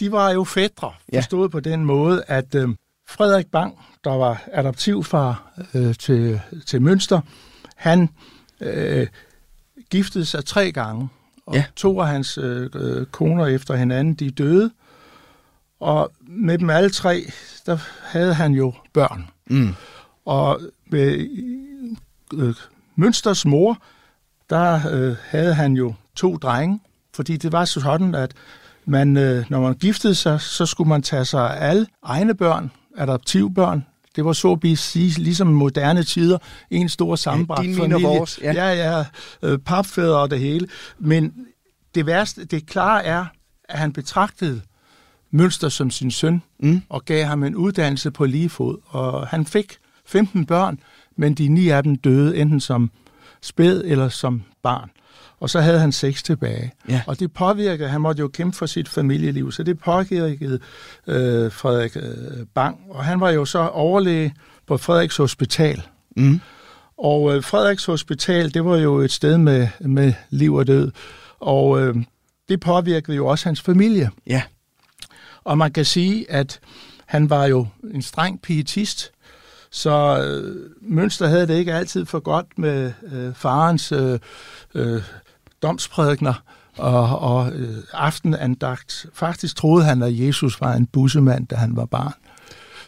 de 0.00 0.12
var 0.12 0.30
jo 0.30 0.44
fædre, 0.44 0.92
forstået 1.14 1.48
ja. 1.48 1.52
på 1.52 1.60
den 1.60 1.84
måde, 1.84 2.22
at 2.26 2.54
øh, 2.54 2.68
Frederik 3.08 3.46
Bang, 3.46 3.78
der 4.04 4.10
var 4.10 4.42
adoptivfar 4.52 5.52
øh, 5.74 5.94
til, 5.94 6.40
til 6.66 6.82
Mønster, 6.82 7.20
han 7.76 8.08
øh, 8.60 9.06
giftede 9.90 10.26
sig 10.26 10.44
tre 10.44 10.72
gange, 10.72 11.08
og 11.46 11.54
ja. 11.54 11.64
to 11.76 12.00
af 12.00 12.08
hans 12.08 12.38
øh, 12.38 13.06
koner 13.06 13.46
efter 13.46 13.76
hinanden, 13.76 14.14
de 14.14 14.30
døde, 14.30 14.70
og 15.80 16.12
med 16.20 16.58
dem 16.58 16.70
alle 16.70 16.90
tre, 16.90 17.32
der 17.66 17.78
havde 18.02 18.34
han 18.34 18.52
jo 18.52 18.72
børn. 18.92 19.28
Mm. 19.46 19.74
Og 20.24 20.60
med 20.90 21.28
øh, 22.34 22.54
Mønsters 22.96 23.46
mor, 23.46 23.82
der 24.50 24.80
øh, 24.92 25.16
havde 25.22 25.54
han 25.54 25.72
jo 25.72 25.94
to 26.16 26.36
drenge, 26.36 26.80
fordi 27.14 27.36
det 27.36 27.52
var 27.52 27.64
sådan, 27.64 28.14
at 28.14 28.34
man, 28.84 29.16
øh, 29.16 29.44
når 29.48 29.60
man 29.60 29.74
giftede 29.74 30.14
sig, 30.14 30.40
så 30.40 30.66
skulle 30.66 30.88
man 30.88 31.02
tage 31.02 31.24
sig 31.24 31.56
af 31.56 31.68
alle 31.68 31.86
egne 32.02 32.34
børn, 32.34 32.70
adoptivbørn. 32.96 33.86
Det 34.16 34.24
var 34.24 34.32
så 34.32 34.58
at 34.64 34.78
sige, 34.78 35.22
ligesom 35.22 35.46
moderne 35.46 36.02
tider, 36.02 36.38
en 36.70 36.88
stor 36.88 37.16
sammenbragt 37.16 37.68
ja, 37.68 37.82
familie. 37.82 38.06
Vores, 38.06 38.40
ja, 38.42 38.52
ja, 38.52 38.94
ja 38.96 39.04
øh, 39.42 39.58
papfædre 39.58 40.18
og 40.18 40.30
det 40.30 40.40
hele. 40.40 40.68
Men 40.98 41.34
det 41.94 42.06
værste, 42.06 42.44
det 42.44 42.66
klare 42.66 43.04
er, 43.04 43.26
at 43.68 43.78
han 43.78 43.92
betragtede 43.92 44.60
Mønster 45.30 45.68
som 45.68 45.90
sin 45.90 46.10
søn, 46.10 46.42
mm. 46.60 46.82
og 46.88 47.04
gav 47.04 47.24
ham 47.24 47.42
en 47.42 47.56
uddannelse 47.56 48.10
på 48.10 48.24
lige 48.24 48.48
fod. 48.48 48.78
Og 48.86 49.26
han 49.26 49.46
fik 49.46 49.78
15 50.08 50.46
børn, 50.46 50.80
men 51.16 51.34
de 51.34 51.48
ni 51.48 51.68
af 51.68 51.82
dem 51.82 51.96
døde 51.96 52.36
enten 52.36 52.60
som 52.60 52.90
spæd 53.42 53.82
eller 53.84 54.08
som 54.08 54.42
barn. 54.62 54.90
Og 55.40 55.50
så 55.50 55.60
havde 55.60 55.80
han 55.80 55.92
seks 55.92 56.22
tilbage. 56.22 56.72
Ja. 56.88 57.02
Og 57.06 57.20
det 57.20 57.32
påvirkede, 57.32 57.88
han 57.88 58.00
måtte 58.00 58.20
jo 58.20 58.28
kæmpe 58.28 58.56
for 58.56 58.66
sit 58.66 58.88
familieliv, 58.88 59.52
så 59.52 59.62
det 59.62 59.78
påvirkede 59.78 60.60
øh, 61.06 61.52
Frederik 61.52 61.96
øh, 61.96 62.46
Bang. 62.54 62.78
Og 62.90 63.04
han 63.04 63.20
var 63.20 63.30
jo 63.30 63.44
så 63.44 63.58
overlæge 63.58 64.34
på 64.66 64.76
Frederiks 64.76 65.16
Hospital. 65.16 65.82
Mm. 66.16 66.40
Og 66.98 67.36
øh, 67.36 67.42
Frederiks 67.42 67.84
Hospital, 67.84 68.54
det 68.54 68.64
var 68.64 68.76
jo 68.76 68.98
et 68.98 69.12
sted 69.12 69.38
med, 69.38 69.68
med 69.80 70.12
liv 70.30 70.54
og 70.54 70.66
død. 70.66 70.90
Og 71.40 71.80
øh, 71.80 71.96
det 72.48 72.60
påvirkede 72.60 73.16
jo 73.16 73.26
også 73.26 73.48
hans 73.48 73.60
familie. 73.60 74.10
Ja. 74.26 74.42
Og 75.44 75.58
man 75.58 75.72
kan 75.72 75.84
sige, 75.84 76.30
at 76.30 76.60
han 77.06 77.30
var 77.30 77.46
jo 77.46 77.66
en 77.94 78.02
streng 78.02 78.42
pietist, 78.42 79.12
så 79.70 80.24
øh, 80.24 80.70
Mønster 80.80 81.26
havde 81.26 81.46
det 81.46 81.54
ikke 81.54 81.74
altid 81.74 82.04
for 82.04 82.20
godt 82.20 82.46
med 82.58 82.92
øh, 83.12 83.34
farens 83.34 83.92
øh, 83.92 84.18
øh, 84.74 85.02
domsprædikner 85.62 86.42
og, 86.78 87.18
og 87.18 87.52
øh, 87.52 87.76
aftenandagt. 87.92 89.06
Faktisk 89.12 89.56
troede 89.56 89.84
han, 89.84 90.02
at 90.02 90.18
Jesus 90.18 90.60
var 90.60 90.72
en 90.72 90.86
bussemand, 90.86 91.46
da 91.46 91.56
han 91.56 91.76
var 91.76 91.84
barn. 91.84 92.12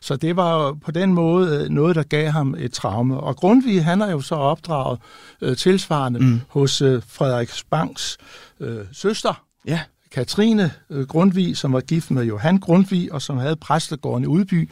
Så 0.02 0.16
det 0.16 0.36
var 0.36 0.72
på 0.84 0.90
den 0.90 1.14
måde 1.14 1.56
øh, 1.56 1.68
noget, 1.68 1.96
der 1.96 2.02
gav 2.02 2.30
ham 2.30 2.54
et 2.58 2.72
traume. 2.72 3.20
Og 3.20 3.36
Grundtvig, 3.36 3.84
han 3.84 4.00
har 4.00 4.10
jo 4.10 4.20
så 4.20 4.34
opdraget 4.34 4.98
øh, 5.40 5.56
tilsvarende 5.56 6.20
mm. 6.20 6.40
hos 6.48 6.82
øh, 6.82 7.02
Frederik 7.08 7.50
Banks 7.70 8.18
øh, 8.60 8.84
søster, 8.92 9.44
ja. 9.66 9.80
Katrine 10.12 10.72
øh, 10.90 11.06
Grundtvig, 11.06 11.56
som 11.56 11.72
var 11.72 11.80
gift 11.80 12.10
med 12.10 12.24
Johan 12.24 12.58
Grundtvig, 12.58 13.12
og 13.12 13.22
som 13.22 13.38
havde 13.38 13.56
præstegården 13.56 14.24
i 14.24 14.26
Udby. 14.26 14.70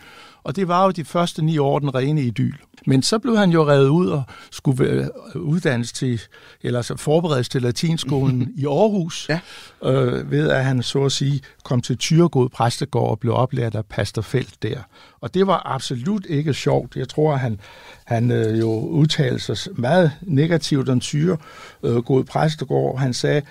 Og 0.49 0.57
det 0.57 0.69
var 0.69 0.85
jo 0.85 0.91
de 0.91 1.05
første 1.05 1.43
ni 1.43 1.59
år 1.59 1.79
den 1.79 1.95
rene 1.95 2.23
idyl. 2.23 2.55
Men 2.87 3.03
så 3.03 3.19
blev 3.19 3.37
han 3.37 3.51
jo 3.51 3.69
revet 3.69 3.89
ud 3.89 4.09
og 4.09 4.23
skulle 4.51 5.11
uddannes 5.35 5.93
til, 5.93 6.21
eller 6.63 6.83
så 6.83 6.97
forberedes 6.97 7.49
til 7.49 7.63
latinskolen 7.63 8.53
i 8.57 8.67
Aarhus, 8.67 9.29
ja. 9.29 9.41
øh, 9.85 10.31
ved 10.31 10.51
at 10.51 10.65
han 10.65 10.83
så 10.83 11.05
at 11.05 11.13
sige 11.13 11.41
kom 11.65 11.81
til 11.81 11.99
Tyregod 11.99 12.49
Præstegård 12.49 13.11
og 13.11 13.19
blev 13.19 13.35
oplært 13.35 13.75
af 13.75 13.87
Pastor 13.87 14.23
Felt 14.23 14.63
der. 14.63 14.79
Og 15.21 15.35
det 15.35 15.47
var 15.47 15.63
absolut 15.75 16.27
ikke 16.29 16.55
sjovt. 16.55 16.97
Jeg 16.97 17.09
tror, 17.09 17.33
at 17.33 17.41
han, 17.41 17.61
han 18.05 18.31
øh, 18.31 18.59
jo 18.59 18.81
udtalte 18.81 19.55
sig 19.57 19.73
meget 19.77 20.13
negativt 20.23 20.89
om 20.89 21.01
Tyregod 21.01 22.25
Præstegård. 22.25 22.99
Han 22.99 23.15
sagde, 23.15 23.43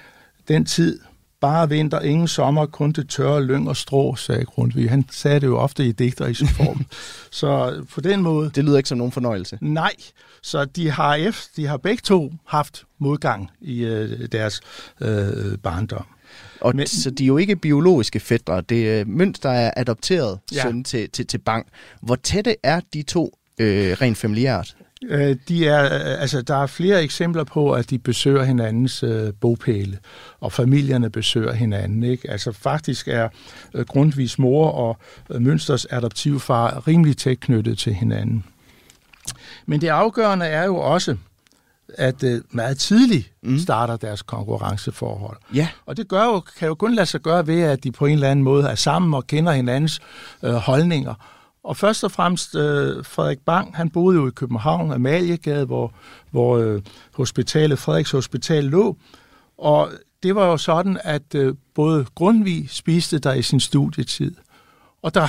den 0.48 0.66
tid, 0.66 1.00
Bare 1.41 1.70
vinter, 1.70 2.00
ingen 2.00 2.27
sommer, 2.27 2.65
kun 2.65 2.91
det 2.91 3.10
tørre 3.10 3.44
lyng 3.44 3.70
og 3.70 3.77
strå, 3.77 4.15
sagde 4.15 4.46
Grundtvig. 4.46 4.89
Han 4.89 5.06
sagde 5.12 5.39
det 5.39 5.48
jo 5.48 5.58
ofte 5.58 5.86
i 5.86 5.91
digter 5.91 6.27
i 6.27 6.34
sin 6.34 6.48
form. 6.48 6.86
så 7.32 7.84
på 7.94 8.01
den 8.01 8.22
måde... 8.22 8.51
Det 8.56 8.63
lyder 8.63 8.77
ikke 8.77 8.89
som 8.89 8.98
nogen 8.98 9.12
fornøjelse. 9.12 9.58
Nej, 9.62 9.94
så 10.44 10.65
de 10.65 10.91
har, 10.91 11.15
efter, 11.15 11.50
de 11.56 11.67
har 11.67 11.77
begge 11.77 12.01
to 12.03 12.34
haft 12.46 12.84
modgang 13.00 13.51
i 13.62 13.84
øh, 13.84 14.27
deres 14.32 14.62
øh, 15.01 15.58
barndom. 15.58 16.06
Og 16.62 16.75
Men, 16.75 16.88
så 16.88 17.10
de 17.10 17.24
er 17.24 17.27
jo 17.27 17.38
ikke 17.38 17.56
biologiske 17.56 18.20
fædre. 18.20 18.62
Det 18.62 19.00
er 19.00 19.06
Mønster 19.06 19.50
er 19.50 19.72
adopteret 19.77 20.39
ja. 20.51 20.62
søn 20.62 20.84
til, 20.84 21.10
til, 21.10 21.27
til 21.27 21.38
Bang. 21.38 21.67
Hvor 22.01 22.15
tætte 22.15 22.56
er 22.63 22.82
de 22.94 23.01
to 23.01 23.38
øh, 23.60 23.98
rent 24.01 24.17
familiært? 24.17 24.75
Øh, 25.06 25.36
de 25.48 25.68
er, 25.68 25.84
øh, 25.86 26.22
altså, 26.22 26.42
der 26.42 26.56
er 26.56 26.68
flere 26.68 27.04
eksempler 27.04 27.44
på, 27.44 27.72
at 27.72 27.89
de 27.89 27.98
besøger 27.98 28.44
hinandens 28.44 29.04
øh, 29.04 29.34
bopæle, 29.42 29.98
og 30.39 30.51
familierne 30.51 31.10
besøger 31.10 31.54
hinanden. 31.54 32.04
Ikke? 32.04 32.32
Altså 32.32 32.51
faktisk 32.51 33.08
er 33.08 33.30
øh, 33.74 33.86
Grundtvigs 33.86 34.39
mor 34.39 34.72
og 34.72 34.98
øh, 35.30 35.42
Mønsters 35.42 35.86
adoptivfar 35.89 36.88
rimelig 36.88 37.18
tæt 37.18 37.39
knyttet 37.39 37.77
til 37.77 37.94
hinanden. 37.94 38.44
Men 39.66 39.82
det 39.82 39.88
afgørende 39.88 40.46
er 40.46 40.66
jo 40.66 40.75
også, 40.75 41.18
at 41.94 42.24
øh, 42.24 42.42
meget 42.51 42.77
tidligt 42.77 43.32
mm. 43.44 43.60
starter 43.60 43.98
deres 43.98 44.22
konkurrenceforhold. 44.22 45.38
Ja. 45.54 45.68
Og 45.86 45.98
det 45.98 46.08
gør 46.08 46.24
jo, 46.24 46.39
kan 46.39 46.68
jo 46.68 46.75
kun 46.75 46.96
lade 46.96 47.06
sig 47.06 47.22
gøre 47.22 47.48
ved, 47.48 47.62
at 47.62 47.84
de 47.84 47.92
på 47.92 48.06
en 48.06 48.13
eller 48.13 48.32
anden 48.32 48.44
måde 48.44 48.68
er 48.68 48.75
sammen 48.75 49.13
og 49.13 49.27
kender 49.27 49.51
hinandens 49.51 50.00
øh, 50.44 50.54
holdninger 50.54 51.13
og 51.68 51.78
først 51.78 52.04
og 52.04 52.12
fremmest 52.12 52.56
øh, 52.56 53.06
Frederik 53.06 53.40
Bang, 53.40 53.76
han 53.76 53.90
boede 53.90 54.18
jo 54.18 54.28
i 54.28 54.32
København, 54.32 54.92
Amaliegade, 54.92 55.66
hvor, 55.66 55.94
hvor 56.32 56.58
øh, 56.58 56.82
hospitalet, 57.14 57.80
Frederiks 57.80 58.12
Hospital 58.12 58.64
lå. 58.64 58.98
Og 59.58 59.92
det 60.24 60.36
var 60.36 60.46
jo 60.46 60.58
sådan, 60.58 61.00
at 61.04 61.36
øh, 61.36 61.56
både 61.76 62.06
Grundtvig 62.16 62.70
spiste 62.70 63.20
der 63.20 63.34
i 63.34 63.42
sin 63.42 63.60
studietid. 63.60 64.36
Og 65.02 65.14
der 65.14 65.28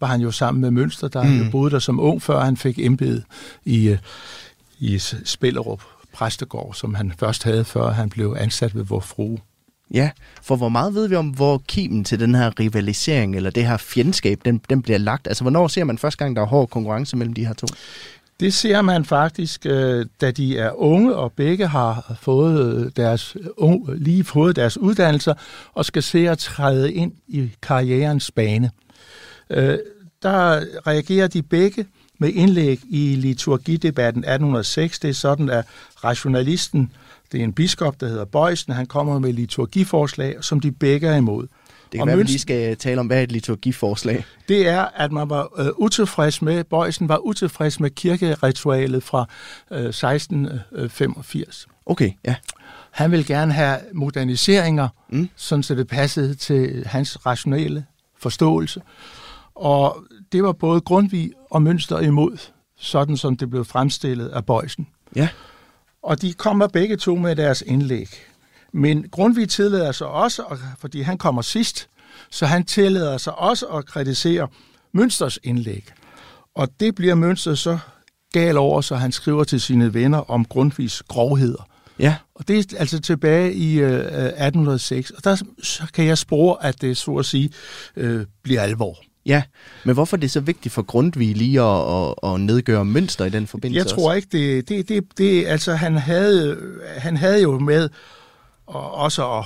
var 0.00 0.06
han 0.06 0.20
jo 0.20 0.30
sammen 0.30 0.60
med 0.60 0.70
Mønster, 0.70 1.08
der 1.08 1.22
mm. 1.22 1.38
jo 1.38 1.50
boede 1.50 1.70
der 1.70 1.78
som 1.78 2.00
ung, 2.00 2.22
før 2.22 2.40
han 2.40 2.56
fik 2.56 2.78
embed 2.78 3.22
i, 3.64 3.88
øh, 3.88 3.98
i 4.78 4.98
Spillerup 5.24 5.82
præstegård, 6.12 6.74
som 6.74 6.94
han 6.94 7.12
først 7.18 7.44
havde, 7.44 7.64
før 7.64 7.90
han 7.90 8.08
blev 8.10 8.36
ansat 8.38 8.74
ved 8.74 8.84
vor 8.84 9.00
frue. 9.00 9.38
Ja, 9.94 10.10
for 10.42 10.56
hvor 10.56 10.68
meget 10.68 10.94
ved 10.94 11.08
vi 11.08 11.14
om, 11.14 11.28
hvor 11.28 11.62
kimen 11.68 12.04
til 12.04 12.20
den 12.20 12.34
her 12.34 12.60
rivalisering, 12.60 13.36
eller 13.36 13.50
det 13.50 13.66
her 13.66 13.76
fjendskab, 13.76 14.40
den, 14.44 14.60
den 14.70 14.82
bliver 14.82 14.98
lagt? 14.98 15.26
Altså, 15.26 15.44
hvornår 15.44 15.68
ser 15.68 15.84
man 15.84 15.98
første 15.98 16.24
gang, 16.24 16.36
der 16.36 16.42
er 16.42 16.46
hård 16.46 16.68
konkurrence 16.68 17.16
mellem 17.16 17.34
de 17.34 17.46
her 17.46 17.54
to? 17.54 17.66
Det 18.40 18.54
ser 18.54 18.82
man 18.82 19.04
faktisk, 19.04 19.66
øh, 19.66 20.06
da 20.20 20.30
de 20.30 20.58
er 20.58 20.80
unge, 20.80 21.14
og 21.14 21.32
begge 21.32 21.66
har 21.66 22.16
fået 22.20 22.74
øh, 22.74 22.90
deres, 22.96 23.36
øh, 23.62 23.94
lige 23.96 24.24
fået 24.24 24.56
deres 24.56 24.78
uddannelser, 24.78 25.34
og 25.74 25.84
skal 25.84 26.02
se 26.02 26.28
at 26.28 26.38
træde 26.38 26.92
ind 26.92 27.12
i 27.28 27.50
karrierens 27.62 28.30
bane. 28.30 28.70
Der 30.22 30.60
reagerer 30.86 31.26
de 31.26 31.42
begge 31.42 31.86
med 32.18 32.32
indlæg 32.32 32.80
i 32.90 33.14
liturgidebatten 33.14 34.24
1806. 34.24 34.98
Det 34.98 35.10
er 35.10 35.14
sådan, 35.14 35.50
at 35.50 35.64
rationalisten 36.04 36.92
det 37.32 37.40
er 37.40 37.44
en 37.44 37.52
biskop, 37.52 38.00
der 38.00 38.08
hedder 38.08 38.24
Bøjsen. 38.24 38.72
Han 38.72 38.86
kommer 38.86 39.18
med 39.18 39.32
liturgiforslag, 39.32 40.36
som 40.40 40.60
de 40.60 40.72
begge 40.72 41.08
er 41.08 41.16
imod. 41.16 41.42
Det 41.42 41.50
kan 41.92 42.00
og 42.00 42.06
være, 42.06 42.16
Mønster, 42.16 42.28
vi 42.28 42.32
lige 42.32 42.40
skal 42.40 42.76
tale 42.76 43.00
om, 43.00 43.06
hvad 43.06 43.22
et 43.22 43.32
liturgiforslag? 43.32 44.24
Det 44.48 44.68
er, 44.68 44.86
at 44.94 45.12
man 45.12 45.30
var 45.30 45.48
øh, 45.58 45.66
utilfreds 45.76 46.42
med, 46.42 46.64
Bøjsen 46.64 47.08
var 47.08 47.18
utilfreds 47.18 47.80
med 47.80 47.90
kirkeritualet 47.90 49.02
fra 49.02 49.26
øh, 49.70 49.78
1685. 49.78 51.66
Okay, 51.86 52.10
ja. 52.26 52.34
Han 52.90 53.10
vil 53.10 53.26
gerne 53.26 53.52
have 53.52 53.78
moderniseringer, 53.94 54.88
mm. 55.08 55.28
sådan 55.36 55.62
så 55.62 55.74
det 55.74 55.88
passede 55.88 56.34
til 56.34 56.86
hans 56.86 57.26
rationelle 57.26 57.84
forståelse. 58.18 58.82
Og 59.54 60.04
det 60.32 60.42
var 60.42 60.52
både 60.52 60.80
Grundtvig 60.80 61.32
og 61.50 61.62
Mønster 61.62 62.00
imod, 62.00 62.38
sådan 62.76 63.16
som 63.16 63.36
det 63.36 63.50
blev 63.50 63.64
fremstillet 63.64 64.28
af 64.28 64.46
Bøjsen. 64.46 64.86
Ja. 65.16 65.28
Og 66.02 66.22
de 66.22 66.32
kommer 66.32 66.66
begge 66.66 66.96
to 66.96 67.16
med 67.16 67.36
deres 67.36 67.62
indlæg. 67.66 68.08
Men 68.72 69.08
Grundtvig 69.10 69.48
tillader 69.48 69.92
sig 69.92 70.06
også, 70.06 70.42
fordi 70.78 71.00
han 71.00 71.18
kommer 71.18 71.42
sidst, 71.42 71.88
så 72.30 72.46
han 72.46 72.64
tillader 72.64 73.18
sig 73.18 73.38
også 73.38 73.66
at 73.66 73.86
kritisere 73.86 74.48
Mønsters 74.92 75.38
indlæg. 75.42 75.84
Og 76.54 76.68
det 76.80 76.94
bliver 76.94 77.14
Mønster 77.14 77.54
så 77.54 77.78
gal 78.32 78.56
over, 78.56 78.80
så 78.80 78.96
han 78.96 79.12
skriver 79.12 79.44
til 79.44 79.60
sine 79.60 79.94
venner 79.94 80.30
om 80.30 80.44
Grundtvigs 80.44 81.02
grovheder. 81.02 81.68
Ja. 81.98 82.16
Og 82.34 82.48
det 82.48 82.72
er 82.72 82.78
altså 82.78 83.00
tilbage 83.00 83.52
i 83.54 83.78
øh, 83.80 83.90
1806, 83.90 85.10
og 85.10 85.24
der 85.24 85.36
så 85.62 85.82
kan 85.94 86.04
jeg 86.04 86.18
spore, 86.18 86.64
at 86.64 86.80
det 86.80 86.96
så 86.96 87.14
at 87.14 87.26
sige 87.26 87.50
øh, 87.96 88.26
bliver 88.42 88.62
alvor. 88.62 88.98
Ja, 89.28 89.42
men 89.84 89.94
hvorfor 89.94 90.16
er 90.16 90.20
det 90.20 90.30
så 90.30 90.40
vigtigt 90.40 90.74
for 90.74 90.82
Grundtvig 90.82 91.36
lige 91.36 91.60
at, 91.62 92.08
at, 92.24 92.34
at 92.34 92.40
nedgøre 92.40 92.84
mønster 92.84 93.24
i 93.24 93.30
den 93.30 93.46
forbindelse? 93.46 93.78
Jeg 93.78 93.98
tror 93.98 94.12
ikke, 94.12 94.28
det, 94.32 94.68
det, 94.68 94.88
det, 94.88 95.04
det 95.18 95.46
altså 95.46 95.74
han 95.74 95.96
havde, 95.96 96.58
han 96.96 97.16
havde 97.16 97.42
jo 97.42 97.58
med 97.58 97.88
og 98.66 98.94
også 98.94 99.32
at, 99.38 99.44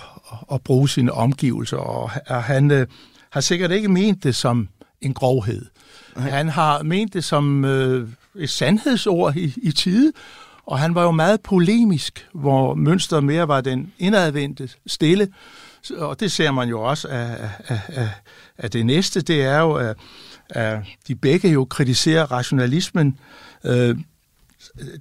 at 0.52 0.60
bruge 0.60 0.88
sine 0.88 1.12
omgivelser, 1.12 1.76
og 1.76 2.10
han 2.42 2.70
øh, 2.70 2.86
har 3.30 3.40
sikkert 3.40 3.70
ikke 3.70 3.88
ment 3.88 4.24
det 4.24 4.34
som 4.34 4.68
en 5.00 5.14
grovhed. 5.14 5.66
Nej. 6.16 6.30
Han 6.30 6.48
har 6.48 6.82
ment 6.82 7.12
det 7.12 7.24
som 7.24 7.64
øh, 7.64 8.08
et 8.36 8.50
sandhedsord 8.50 9.36
i, 9.36 9.54
i 9.62 9.72
tide, 9.72 10.12
og 10.66 10.78
han 10.78 10.94
var 10.94 11.02
jo 11.02 11.10
meget 11.10 11.40
polemisk, 11.40 12.28
hvor 12.34 12.74
Mønster 12.74 13.20
mere 13.20 13.48
var 13.48 13.60
den 13.60 13.92
indadvendte, 13.98 14.68
stille, 14.86 15.28
og 15.90 16.20
det 16.20 16.32
ser 16.32 16.50
man 16.50 16.68
jo 16.68 16.82
også 16.82 17.08
af, 17.08 17.50
af, 17.68 17.80
af, 17.88 18.08
af 18.58 18.70
det 18.70 18.86
næste, 18.86 19.20
det 19.20 19.42
er 19.42 19.58
jo, 19.58 19.72
at, 19.72 19.96
at 20.50 20.78
de 21.08 21.14
begge 21.14 21.48
jo 21.48 21.64
kritiserer 21.64 22.32
rationalismen, 22.32 23.18
øh, 23.64 23.96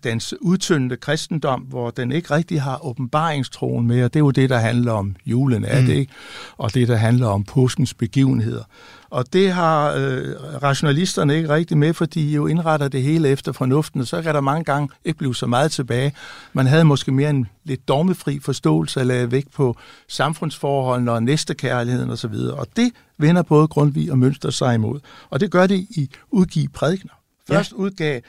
dens 0.03 0.33
udtyndende 0.41 0.97
kristendom, 0.97 1.61
hvor 1.61 1.89
den 1.89 2.11
ikke 2.11 2.33
rigtig 2.33 2.61
har 2.61 2.85
åbenbaringstroen 2.85 3.87
mere. 3.87 4.03
Det 4.03 4.15
er 4.15 4.19
jo 4.19 4.31
det, 4.31 4.49
der 4.49 4.57
handler 4.57 4.91
om 4.91 5.15
julen, 5.25 5.65
er 5.65 5.81
mm. 5.81 5.85
det 5.85 5.93
ikke? 5.93 6.13
Og 6.57 6.73
det, 6.73 6.87
der 6.87 6.95
handler 6.95 7.27
om 7.27 7.43
påskens 7.43 7.93
begivenheder. 7.93 8.63
Og 9.09 9.33
det 9.33 9.51
har 9.51 9.93
øh, 9.93 10.35
rationalisterne 10.63 11.35
ikke 11.35 11.49
rigtig 11.49 11.77
med, 11.77 11.93
fordi 11.93 12.27
de 12.27 12.33
jo 12.35 12.47
indretter 12.47 12.87
det 12.87 13.03
hele 13.03 13.29
efter 13.29 13.51
fornuften, 13.51 14.01
og 14.01 14.07
så 14.07 14.21
kan 14.21 14.35
der 14.35 14.41
mange 14.41 14.63
gange 14.63 14.89
ikke 15.05 15.17
blive 15.17 15.35
så 15.35 15.47
meget 15.47 15.71
tilbage. 15.71 16.13
Man 16.53 16.67
havde 16.67 16.83
måske 16.85 17.11
mere 17.11 17.29
en 17.29 17.47
lidt 17.63 17.87
dogmefri 17.87 18.39
forståelse 18.39 18.99
at 18.99 19.07
lade 19.07 19.31
vægt 19.31 19.51
på 19.53 19.77
samfundsforholdene 20.07 21.11
og 21.11 21.23
næstekærligheden 21.23 22.09
osv., 22.09 22.33
og, 22.33 22.67
det 22.75 22.91
vender 23.17 23.41
både 23.41 23.67
Grundtvig 23.67 24.11
og 24.11 24.19
Mønster 24.19 24.49
sig 24.49 24.75
imod. 24.75 24.99
Og 25.29 25.39
det 25.39 25.51
gør 25.51 25.67
det 25.67 25.77
i 25.89 26.09
udgive 26.31 26.67
prædikner. 26.67 27.13
Først 27.47 27.71
ja. 27.71 27.77
udgav 27.77 28.21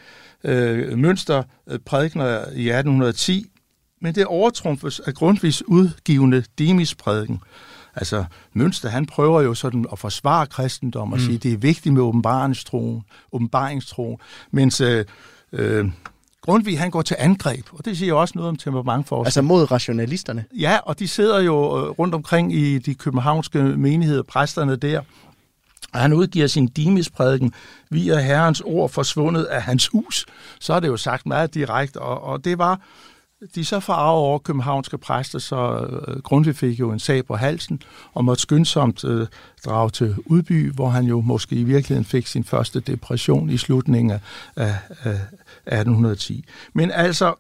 øh, 0.45 0.99
Mønster 0.99 1.43
øh, 1.71 1.79
prædikner 1.79 2.31
i 2.35 2.69
1810, 2.69 3.47
men 4.01 4.15
det 4.15 4.27
overtrumfes 4.27 5.01
af 5.01 5.15
Grundtvigs 5.15 5.63
udgivende 5.69 6.45
Demis 6.59 6.95
prædiken. 6.95 7.41
Altså, 7.95 8.25
Mønster, 8.53 8.89
han 8.89 9.07
prøver 9.07 9.41
jo 9.41 9.55
sådan 9.55 9.87
at 9.93 9.99
forsvare 9.99 10.47
kristendom 10.47 11.13
og 11.13 11.19
mm. 11.19 11.25
sige, 11.25 11.35
at 11.35 11.43
det 11.43 11.53
er 11.53 11.57
vigtigt 11.57 11.93
med 11.93 12.03
åbenbaringstroen, 12.03 13.03
åbenbaringstroen, 13.33 14.19
mens 14.51 14.81
øh, 14.81 15.05
øh, 15.53 15.91
Grundtvig, 16.43 16.79
han 16.79 16.91
går 16.91 17.03
til 17.03 17.17
angreb, 17.19 17.67
og 17.73 17.85
det 17.85 17.99
siger 17.99 18.15
også 18.15 18.33
noget 18.37 18.49
om 18.49 18.57
temperamentforskning. 18.57 19.27
Altså 19.27 19.43
mod 19.43 19.71
rationalisterne? 19.71 20.45
Ja, 20.59 20.79
og 20.85 20.99
de 20.99 21.09
sidder 21.09 21.41
jo 21.41 21.55
øh, 21.55 21.91
rundt 21.91 22.15
omkring 22.15 22.55
i 22.55 22.79
de 22.79 22.95
københavnske 22.95 23.63
menigheder, 23.63 24.23
præsterne 24.23 24.77
der, 24.77 25.01
og 25.93 26.01
han 26.01 26.13
udgiver 26.13 26.47
sin 26.47 26.67
dimisprædiken, 26.67 27.53
vi 27.91 28.09
er 28.09 28.19
herrens 28.19 28.61
ord 28.61 28.91
forsvundet 28.91 29.45
af 29.45 29.63
hans 29.63 29.87
hus. 29.87 30.27
Så 30.61 30.75
er 30.75 30.81
det 30.81 30.89
jo 30.89 30.97
sagt 30.97 31.27
meget 31.27 31.55
direkte, 31.55 31.97
og, 31.97 32.25
og 32.25 32.45
det 32.45 32.59
var 32.59 32.81
de 33.55 33.65
så 33.65 33.81
farve 33.81 34.19
over 34.19 34.39
københavnske 34.39 34.99
præster, 34.99 35.39
så 35.39 35.89
øh, 35.91 36.21
Grundtvig 36.21 36.57
fik 36.57 36.81
jo 36.81 36.91
en 36.91 36.99
sag 36.99 37.27
på 37.27 37.37
halsen 37.37 37.83
og 38.15 38.25
måtte 38.25 38.43
skyndsomt 38.43 39.05
øh, 39.05 39.27
drage 39.65 39.91
til 39.91 40.17
Udby, 40.27 40.73
hvor 40.73 40.89
han 40.89 41.05
jo 41.05 41.21
måske 41.21 41.57
i 41.57 41.65
virkeligheden 41.65 42.05
fik 42.05 42.27
sin 42.27 42.45
første 42.45 42.81
depression 42.81 43.51
i 43.51 43.57
slutningen 43.57 44.11
af, 44.11 44.21
af, 44.57 44.77
af 45.67 45.79
1810. 45.81 46.45
Men 46.73 46.91
altså, 46.91 47.35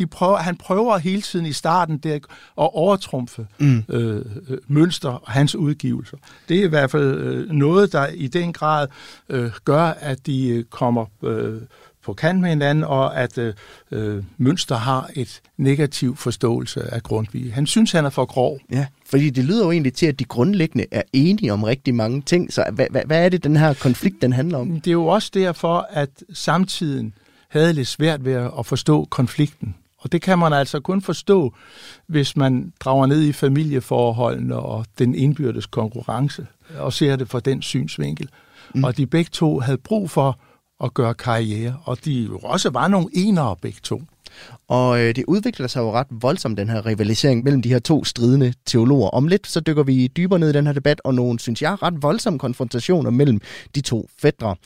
de 0.00 0.06
prøver, 0.06 0.36
han 0.36 0.56
prøver 0.56 0.98
hele 0.98 1.22
tiden 1.22 1.46
i 1.46 1.52
starten 1.52 1.98
der 1.98 2.14
at 2.14 2.20
overtrumfe 2.56 3.46
mm. 3.58 3.84
øh, 3.88 4.24
øh, 4.48 4.58
mønster 4.68 5.08
og 5.08 5.32
hans 5.32 5.54
udgivelser. 5.54 6.16
Det 6.48 6.60
er 6.60 6.64
i 6.64 6.68
hvert 6.68 6.90
fald 6.90 7.14
øh, 7.14 7.50
noget, 7.50 7.92
der 7.92 8.06
i 8.06 8.26
den 8.26 8.52
grad 8.52 8.88
øh, 9.28 9.50
gør, 9.64 9.82
at 9.82 10.26
de 10.26 10.48
øh, 10.48 10.64
kommer 10.64 11.04
øh, 11.22 11.60
på 12.04 12.12
kant 12.12 12.40
med 12.40 12.48
hinanden, 12.48 12.84
og 12.84 13.16
at 13.16 13.38
øh, 13.38 13.54
øh, 13.90 14.24
Mønster 14.38 14.76
har 14.76 15.10
et 15.14 15.40
negativ 15.56 16.16
forståelse 16.16 16.94
af 16.94 17.02
Grundtvig. 17.02 17.54
Han 17.54 17.66
synes, 17.66 17.92
han 17.92 18.04
er 18.04 18.10
for 18.10 18.24
grov. 18.24 18.58
Ja, 18.72 18.86
fordi 19.06 19.30
det 19.30 19.44
lyder 19.44 19.64
jo 19.64 19.70
egentlig 19.70 19.94
til, 19.94 20.06
at 20.06 20.18
de 20.18 20.24
grundlæggende 20.24 20.86
er 20.90 21.02
enige 21.12 21.52
om 21.52 21.62
rigtig 21.62 21.94
mange 21.94 22.22
ting. 22.22 22.52
Så 22.52 22.64
hvad, 22.72 22.86
hvad, 22.90 23.02
hvad 23.06 23.24
er 23.24 23.28
det, 23.28 23.44
den 23.44 23.56
her 23.56 23.74
konflikt, 23.74 24.22
den 24.22 24.32
handler 24.32 24.58
om? 24.58 24.80
Det 24.80 24.86
er 24.86 24.92
jo 24.92 25.06
også 25.06 25.30
derfor, 25.34 25.86
at 25.90 26.10
samtiden 26.32 27.14
havde 27.48 27.72
lidt 27.72 27.88
svært 27.88 28.24
ved 28.24 28.32
at 28.58 28.66
forstå 28.66 29.04
konflikten. 29.04 29.74
Og 30.00 30.12
det 30.12 30.22
kan 30.22 30.38
man 30.38 30.52
altså 30.52 30.80
kun 30.80 31.02
forstå, 31.02 31.54
hvis 32.06 32.36
man 32.36 32.72
drager 32.80 33.06
ned 33.06 33.22
i 33.22 33.32
familieforholdene 33.32 34.56
og 34.56 34.86
den 34.98 35.14
indbyrdes 35.14 35.66
konkurrence, 35.66 36.46
og 36.78 36.92
ser 36.92 37.16
det 37.16 37.28
fra 37.28 37.40
den 37.40 37.62
synsvinkel. 37.62 38.28
Mm. 38.74 38.84
Og 38.84 38.96
de 38.96 39.06
begge 39.06 39.30
to 39.32 39.58
havde 39.58 39.78
brug 39.78 40.10
for 40.10 40.38
at 40.84 40.94
gøre 40.94 41.14
karriere, 41.14 41.76
og 41.84 42.04
de 42.04 42.12
jo 42.12 42.38
også 42.38 42.70
var 42.70 42.88
nogle 42.88 43.08
enere 43.12 43.56
begge 43.62 43.78
to. 43.82 44.02
Og 44.68 45.00
øh, 45.00 45.16
det 45.16 45.24
udvikler 45.28 45.66
sig 45.66 45.80
jo 45.80 45.92
ret 45.92 46.06
voldsomt, 46.10 46.58
den 46.58 46.68
her 46.68 46.86
rivalisering 46.86 47.44
mellem 47.44 47.62
de 47.62 47.68
her 47.68 47.78
to 47.78 48.04
stridende 48.04 48.54
teologer. 48.66 49.08
Om 49.08 49.26
lidt, 49.28 49.46
så 49.46 49.60
dykker 49.60 49.82
vi 49.82 50.06
dybere 50.06 50.38
ned 50.38 50.50
i 50.50 50.52
den 50.52 50.66
her 50.66 50.72
debat, 50.72 51.00
og 51.04 51.14
nogle, 51.14 51.38
synes 51.38 51.62
jeg, 51.62 51.82
ret 51.82 52.02
voldsomme 52.02 52.38
konfrontationer 52.38 53.10
mellem 53.10 53.40
de 53.74 53.80
to 53.80 54.08
fædre. 54.18 54.56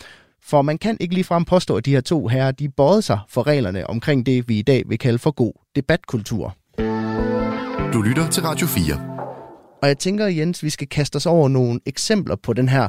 For 0.47 0.63
man 0.63 0.79
kan 0.79 0.97
ikke 1.01 1.15
ligefrem 1.15 1.45
påstå, 1.45 1.77
at 1.77 1.85
de 1.85 1.91
her 1.91 2.01
to 2.01 2.27
herrer, 2.29 2.51
de 2.51 2.69
bøjede 2.69 3.03
sig 3.03 3.19
for 3.29 3.47
reglerne 3.47 3.91
omkring 3.91 4.27
det, 4.27 4.49
vi 4.49 4.59
i 4.59 4.63
dag 4.63 4.83
vil 4.87 4.99
kalde 4.99 5.19
for 5.19 5.31
god 5.31 5.53
debatkultur. 5.77 6.57
Du 7.93 8.03
lytter 8.03 8.29
til 8.31 8.43
Radio 8.43 8.67
4. 8.67 9.15
Og 9.83 9.89
jeg 9.89 9.99
tænker, 9.99 10.27
Jens, 10.27 10.63
vi 10.63 10.71
skal 10.71 10.89
kaste 10.89 11.17
os 11.17 11.27
over 11.27 11.49
nogle 11.49 11.81
eksempler 11.87 12.37
på 12.37 12.53
den 12.53 12.69
her 12.69 12.89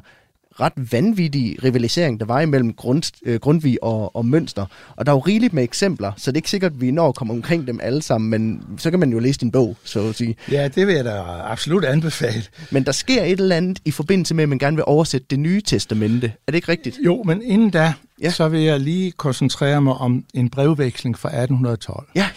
ret 0.61 0.73
vanvittige 0.91 1.57
rivalisering, 1.63 2.19
der 2.19 2.25
var 2.25 2.41
imellem 2.41 2.73
grund, 2.73 3.03
øh, 3.25 3.39
Grundtvig 3.39 3.83
og, 3.83 4.15
og 4.15 4.25
Mønster. 4.25 4.65
Og 4.95 5.05
der 5.05 5.11
er 5.11 5.15
jo 5.15 5.19
rigeligt 5.19 5.53
med 5.53 5.63
eksempler, 5.63 6.11
så 6.17 6.31
det 6.31 6.35
er 6.35 6.39
ikke 6.39 6.49
sikkert, 6.49 6.71
at 6.71 6.81
vi 6.81 6.91
når 6.91 7.07
at 7.07 7.15
komme 7.15 7.33
omkring 7.33 7.67
dem 7.67 7.79
alle 7.83 8.01
sammen, 8.01 8.29
men 8.29 8.63
så 8.77 8.89
kan 8.89 8.99
man 8.99 9.11
jo 9.11 9.19
læse 9.19 9.39
din 9.39 9.51
bog, 9.51 9.77
så 9.83 10.09
at 10.09 10.15
sige. 10.15 10.35
Ja, 10.51 10.67
det 10.67 10.87
vil 10.87 10.95
jeg 10.95 11.05
da 11.05 11.21
absolut 11.43 11.85
anbefale. 11.85 12.43
Men 12.71 12.83
der 12.83 12.91
sker 12.91 13.23
et 13.23 13.39
eller 13.39 13.55
andet 13.55 13.79
i 13.85 13.91
forbindelse 13.91 14.35
med, 14.35 14.43
at 14.43 14.49
man 14.49 14.59
gerne 14.59 14.77
vil 14.77 14.83
oversætte 14.87 15.27
det 15.29 15.39
nye 15.39 15.61
testamente. 15.61 16.27
Er 16.27 16.51
det 16.51 16.55
ikke 16.55 16.71
rigtigt? 16.71 16.99
Jo, 17.05 17.23
men 17.23 17.41
inden 17.41 17.69
da, 17.69 17.93
ja. 18.21 18.29
så 18.29 18.47
vil 18.47 18.61
jeg 18.61 18.79
lige 18.79 19.11
koncentrere 19.11 19.81
mig 19.81 19.93
om 19.93 20.25
en 20.33 20.49
brevveksling 20.49 21.19
fra 21.19 21.29
1812. 21.29 22.07
Ja. 22.15 22.29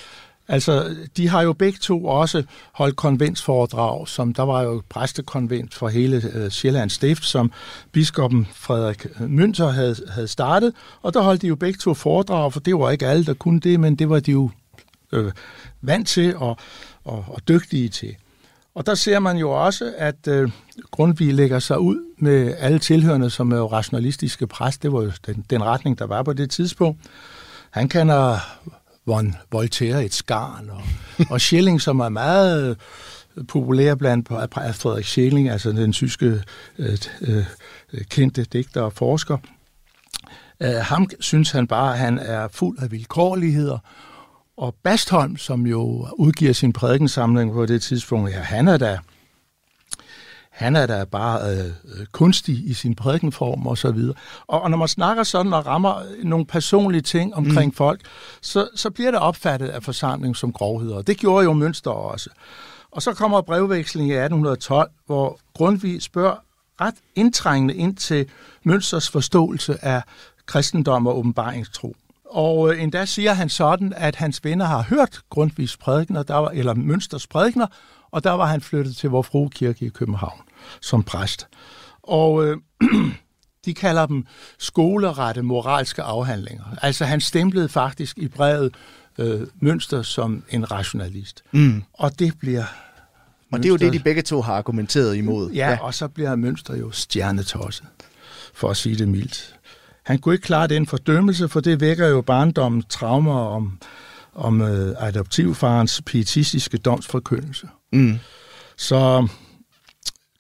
Altså, 0.49 0.97
de 1.17 1.29
har 1.29 1.43
jo 1.43 1.53
begge 1.53 1.79
to 1.79 2.05
også 2.05 2.43
holdt 2.73 2.97
konventsforedrag, 2.97 4.09
som 4.09 4.35
der 4.35 4.43
var 4.43 4.63
jo 4.63 4.83
præstekonvent 4.89 5.75
for 5.75 5.89
hele 5.89 6.23
øh, 6.35 6.51
Sjællands 6.51 6.93
Stift, 6.93 7.25
som 7.25 7.53
biskoppen 7.93 8.49
Frederik 8.55 9.07
Mønter 9.21 9.69
havde, 9.69 9.97
havde 10.09 10.29
startet, 10.29 10.73
og 11.03 11.15
der 11.15 11.21
holdt 11.21 11.43
de 11.43 11.47
jo 11.47 11.57
begge 11.57 11.79
to 11.79 11.95
foredrag, 11.95 12.53
for 12.53 12.61
det 12.61 12.75
var 12.75 12.91
ikke 12.91 13.07
alle, 13.07 13.25
der 13.25 13.35
kunne 13.35 13.61
det, 13.61 13.81
men 13.81 13.97
det 13.97 14.09
var 14.09 14.21
de 14.21 14.31
jo 14.31 14.51
øh, 15.13 15.33
vant 15.81 16.09
til 16.09 16.37
og, 16.37 16.57
og, 17.05 17.25
og 17.29 17.49
dygtige 17.49 17.89
til. 17.89 18.17
Og 18.75 18.87
der 18.87 18.95
ser 18.95 19.19
man 19.19 19.37
jo 19.37 19.51
også, 19.51 19.95
at 19.97 20.29
øh, 20.29 20.51
Grundtvig 20.91 21.35
lægger 21.35 21.59
sig 21.59 21.81
ud 21.81 21.97
med 22.19 22.55
alle 22.59 22.79
tilhørende, 22.79 23.31
som 23.31 23.53
er 23.53 23.57
jo 23.57 23.67
rationalistiske 23.67 24.47
præst. 24.47 24.83
Det 24.83 24.93
var 24.93 25.03
jo 25.03 25.13
den, 25.27 25.45
den 25.51 25.65
retning, 25.65 25.99
der 25.99 26.07
var 26.07 26.23
på 26.23 26.33
det 26.33 26.51
tidspunkt. 26.51 27.01
Han 27.71 27.89
kender 27.89 28.39
von 29.09 29.35
Voltaire 29.53 30.05
et 30.05 30.15
skarn, 30.15 30.71
og, 30.71 30.83
og 31.31 31.41
Schelling, 31.41 31.81
som 31.81 32.01
er 32.01 32.09
meget 32.09 32.77
populær 33.49 33.95
blandt 33.95 34.29
Frederik 34.29 35.05
Schelling, 35.05 35.49
altså 35.49 35.73
den 35.73 35.93
tyske 35.93 36.43
øh, 36.79 36.99
øh, 37.21 37.45
kendte 38.11 38.45
digter 38.45 38.81
og 38.83 38.93
forsker. 38.93 39.39
Øh, 40.61 40.75
ham 40.75 41.09
synes 41.21 41.51
han 41.51 41.67
bare, 41.67 41.93
at 41.93 41.99
han 41.99 42.19
er 42.19 42.49
fuld 42.49 42.79
af 42.79 42.91
vilkårligheder, 42.91 43.79
og 44.57 44.75
Bastholm, 44.83 45.37
som 45.37 45.67
jo 45.67 46.09
udgiver 46.13 46.53
sin 46.53 46.73
prædikensamling 46.73 47.53
på 47.53 47.67
det 47.67 47.83
tidspunkt, 47.83 48.31
ja, 48.31 48.41
han 48.41 48.69
er 48.69 48.77
da 48.77 48.99
han 50.59 50.77
er 50.77 50.87
da 50.87 51.05
bare 51.05 51.51
øh, 51.51 51.65
øh, 51.67 52.07
kunstig 52.13 52.69
i 52.69 52.75
sin 52.75 52.95
prædikenform 52.95 53.67
og 53.67 53.79
så 53.79 53.91
videre. 53.91 54.15
Og, 54.47 54.63
og 54.63 54.71
når 54.71 54.79
man 54.79 54.89
snakker 54.89 55.23
sådan 55.23 55.53
og 55.53 55.67
rammer 55.67 56.03
nogle 56.25 56.47
personlige 56.47 57.01
ting 57.01 57.35
omkring 57.35 57.71
mm. 57.71 57.75
folk, 57.75 58.01
så, 58.41 58.69
så 58.75 58.91
bliver 58.91 59.11
det 59.11 59.21
opfattet 59.21 59.69
af 59.69 59.83
forsamlingen 59.83 60.35
som 60.35 60.53
grovheder. 60.53 61.03
Det 61.03 61.19
gjorde 61.19 61.45
jo 61.45 61.53
Mønster 61.53 61.91
også. 61.91 62.31
Og 62.91 63.03
så 63.03 63.13
kommer 63.13 63.41
brevvekslingen 63.41 64.11
i 64.11 64.15
1812, 64.15 64.91
hvor 65.07 65.39
Grundtvig 65.55 66.03
spørger 66.03 66.37
ret 66.81 66.95
indtrængende 67.15 67.75
ind 67.75 67.97
til 67.97 68.27
Mønsters 68.63 69.11
forståelse 69.11 69.85
af 69.85 70.03
kristendom 70.47 71.07
og 71.07 71.19
åbenbaringstro. 71.19 71.97
Og 72.31 72.73
øh, 72.73 72.83
endda 72.83 73.05
siger 73.05 73.33
han 73.33 73.49
sådan, 73.49 73.93
at 73.97 74.17
hans 74.17 74.45
venner 74.45 74.65
har 74.65 74.83
hørt 74.83 75.21
Grundtvigs 75.31 75.77
prædikener, 75.77 76.23
der 76.23 76.37
var, 76.37 76.49
eller 76.49 76.75
Mønsters 76.75 77.27
prædikener, 77.27 77.67
og 78.11 78.25
der 78.25 78.33
var 78.33 78.47
han 78.47 78.61
flyttet 78.61 78.97
til 78.97 79.11
Vor 79.11 79.23
Frue 79.23 79.51
Kirke 79.51 79.87
i 79.87 79.89
København 79.89 80.48
som 80.81 81.03
præst. 81.03 81.47
Og 82.03 82.47
øh, 82.47 82.57
de 83.65 83.75
kalder 83.75 84.07
dem 84.07 84.27
skolerette 84.59 85.43
moralske 85.43 86.03
afhandlinger. 86.03 86.65
Altså 86.83 87.05
han 87.05 87.21
stemplede 87.21 87.69
faktisk 87.69 88.19
i 88.19 88.29
brevet 88.29 88.75
øh, 89.19 89.41
Mønster 89.61 90.03
som 90.03 90.43
en 90.51 90.71
rationalist. 90.71 91.45
Mm. 91.53 91.83
Og 91.93 92.19
det 92.19 92.39
bliver... 92.39 92.61
Mønster, 92.61 93.57
og 93.57 93.59
det 93.59 93.65
er 93.65 93.69
jo 93.69 93.77
det, 93.77 93.93
de 93.93 94.05
begge 94.05 94.23
to 94.23 94.43
har 94.43 94.55
argumenteret 94.55 95.17
imod. 95.17 95.51
Ja, 95.51 95.71
ja. 95.71 95.79
og 95.81 95.95
så 95.95 96.09
bliver 96.09 96.37
Mønster 96.37 96.77
jo 96.77 96.91
stjernetosset, 96.91 97.87
for 98.55 98.71
at 98.71 98.77
sige 98.77 98.97
det 98.97 99.09
mildt. 99.09 99.59
Han 100.03 100.19
kunne 100.19 100.35
ikke 100.35 100.45
klare 100.45 100.67
den 100.67 100.87
fordømmelse, 100.87 101.49
for 101.49 101.61
det 101.61 101.81
vækker 101.81 102.07
jo 102.07 102.21
barndommens 102.21 102.85
traumer 102.89 103.41
om, 103.41 103.79
om 104.35 104.63
øh, 104.63 104.95
adoptivfarens 104.99 106.03
pietistiske 106.07 106.79
domsforkyndelse. 106.79 107.69
Mm. 107.93 108.19
Så 108.77 109.29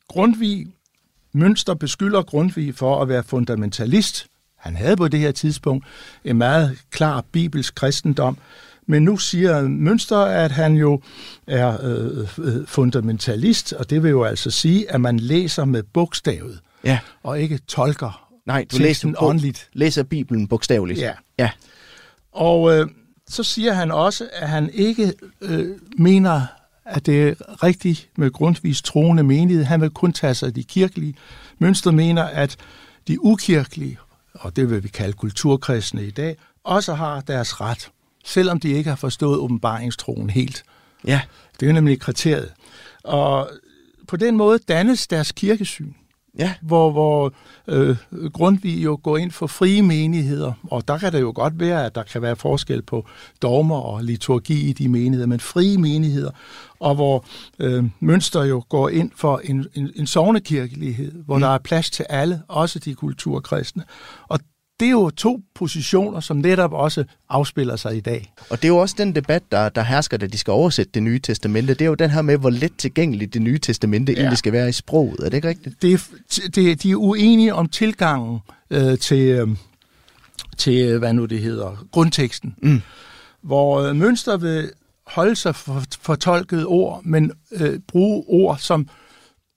Grundtvig, 0.08 0.66
Mønster 1.32 1.74
beskylder 1.74 2.22
Grundtvig 2.22 2.74
for 2.74 3.02
at 3.02 3.08
være 3.08 3.22
fundamentalist. 3.22 4.26
Han 4.56 4.76
havde 4.76 4.96
på 4.96 5.08
det 5.08 5.20
her 5.20 5.32
tidspunkt 5.32 5.86
en 6.24 6.38
meget 6.38 6.78
klar 6.90 7.24
bibelsk 7.32 7.74
kristendom, 7.74 8.38
men 8.86 9.02
nu 9.02 9.16
siger 9.16 9.62
Mønster, 9.62 10.18
at 10.18 10.50
han 10.50 10.74
jo 10.74 11.00
er 11.46 11.78
øh, 11.82 12.28
øh, 12.38 12.66
fundamentalist, 12.66 13.72
og 13.72 13.90
det 13.90 14.02
vil 14.02 14.10
jo 14.10 14.24
altså 14.24 14.50
sige, 14.50 14.92
at 14.92 15.00
man 15.00 15.18
læser 15.18 15.64
med 15.64 15.82
bogstavet, 15.82 16.60
ja. 16.84 16.98
og 17.22 17.40
ikke 17.40 17.58
tolker 17.58 18.28
Nej, 18.48 18.66
du 18.72 18.78
læser, 18.78 19.12
åndeligt. 19.18 19.68
læser 19.72 20.02
Bibelen 20.02 20.48
bogstaveligt. 20.48 21.00
Ja. 21.00 21.12
ja. 21.38 21.50
Og 22.32 22.78
øh, 22.78 22.88
så 23.28 23.42
siger 23.42 23.72
han 23.72 23.90
også, 23.90 24.28
at 24.32 24.48
han 24.48 24.70
ikke 24.74 25.12
øh, 25.40 25.66
mener, 25.98 26.46
at 26.88 27.06
det 27.06 27.28
er 27.28 27.62
rigtigt 27.62 28.08
med 28.16 28.30
grundvis 28.30 28.82
troende 28.82 29.22
menighed. 29.22 29.64
Han 29.64 29.80
vil 29.80 29.90
kun 29.90 30.12
tage 30.12 30.34
sig 30.34 30.46
af 30.46 30.54
de 30.54 30.64
kirkelige. 30.64 31.14
Mønster 31.58 31.90
mener, 31.90 32.22
at 32.22 32.56
de 33.08 33.24
ukirkelige, 33.24 33.98
og 34.34 34.56
det 34.56 34.70
vil 34.70 34.82
vi 34.82 34.88
kalde 34.88 35.12
kulturkristne 35.12 36.06
i 36.06 36.10
dag, 36.10 36.36
også 36.64 36.94
har 36.94 37.20
deres 37.20 37.60
ret, 37.60 37.90
selvom 38.24 38.60
de 38.60 38.68
ikke 38.68 38.88
har 38.88 38.96
forstået 38.96 39.38
åbenbaringstroen 39.38 40.30
helt. 40.30 40.64
Ja. 41.06 41.20
Det 41.60 41.68
er 41.68 41.72
nemlig 41.72 42.00
kriteriet. 42.00 42.52
Og 43.04 43.50
på 44.08 44.16
den 44.16 44.36
måde 44.36 44.58
dannes 44.58 45.06
deres 45.06 45.32
kirkesyn 45.32 45.92
ja. 46.38 46.54
hvor, 46.62 46.90
hvor 46.90 47.32
øh, 47.68 47.96
Grundtvig 48.32 48.84
jo 48.84 49.00
går 49.02 49.16
ind 49.16 49.30
for 49.30 49.46
frie 49.46 49.82
menigheder, 49.82 50.52
og 50.70 50.88
der 50.88 50.98
kan 50.98 51.12
det 51.12 51.20
jo 51.20 51.32
godt 51.34 51.60
være, 51.60 51.86
at 51.86 51.94
der 51.94 52.02
kan 52.02 52.22
være 52.22 52.36
forskel 52.36 52.82
på 52.82 53.06
dogmer 53.42 53.76
og 53.76 54.04
liturgi 54.04 54.68
i 54.68 54.72
de 54.72 54.88
menigheder, 54.88 55.26
men 55.26 55.40
frie 55.40 55.78
menigheder, 55.78 56.30
og 56.80 56.94
hvor 56.94 57.24
øh, 57.58 57.84
Mønster 58.00 58.44
jo 58.44 58.64
går 58.68 58.88
ind 58.88 59.10
for 59.16 59.40
en, 59.44 59.66
en, 59.74 59.90
en 59.96 60.06
sovnekirkelighed, 60.06 61.12
hvor 61.12 61.36
mm. 61.36 61.40
der 61.40 61.48
er 61.48 61.58
plads 61.58 61.90
til 61.90 62.06
alle, 62.08 62.42
også 62.48 62.78
de 62.78 62.94
kulturkristne. 62.94 63.84
Og 64.28 64.40
det 64.80 64.86
er 64.86 64.90
jo 64.90 65.10
to 65.10 65.40
positioner, 65.54 66.20
som 66.20 66.36
netop 66.36 66.72
også 66.72 67.04
afspiller 67.28 67.76
sig 67.76 67.96
i 67.96 68.00
dag. 68.00 68.32
Og 68.50 68.56
det 68.56 68.64
er 68.64 68.68
jo 68.68 68.76
også 68.76 68.94
den 68.98 69.14
debat, 69.14 69.42
der, 69.52 69.68
der 69.68 69.82
hersker, 69.82 70.16
da 70.16 70.26
de 70.26 70.38
skal 70.38 70.50
oversætte 70.50 70.92
det 70.94 71.02
nye 71.02 71.18
testamente. 71.18 71.74
Det 71.74 71.80
er 71.82 71.86
jo 71.86 71.94
den 71.94 72.10
her 72.10 72.22
med, 72.22 72.38
hvor 72.38 72.50
let 72.50 72.72
tilgængeligt 72.78 73.34
det 73.34 73.42
nye 73.42 73.58
testamente 73.58 74.12
ja. 74.12 74.18
egentlig 74.18 74.38
skal 74.38 74.52
være 74.52 74.68
i 74.68 74.72
sproget. 74.72 75.20
Er 75.20 75.24
det 75.24 75.34
ikke 75.34 75.48
rigtigt? 75.48 75.82
Det, 75.82 76.10
det, 76.54 76.82
de 76.82 76.90
er 76.90 76.96
uenige 76.96 77.54
om 77.54 77.68
tilgangen 77.68 78.38
øh, 78.70 78.98
til, 78.98 79.28
øh, 79.28 79.48
til, 80.56 80.98
hvad 80.98 81.12
nu 81.12 81.24
det 81.24 81.40
hedder, 81.40 81.86
grundteksten. 81.92 82.54
Mm. 82.62 82.80
Hvor 83.42 83.80
øh, 83.80 83.96
Mønster 83.96 84.36
vil 84.36 84.70
holde 85.06 85.36
sig 85.36 85.54
for 85.54 85.82
fortolket 86.00 86.66
ord, 86.66 87.00
men 87.04 87.32
øh, 87.52 87.78
bruge 87.88 88.24
ord, 88.26 88.58
som 88.58 88.88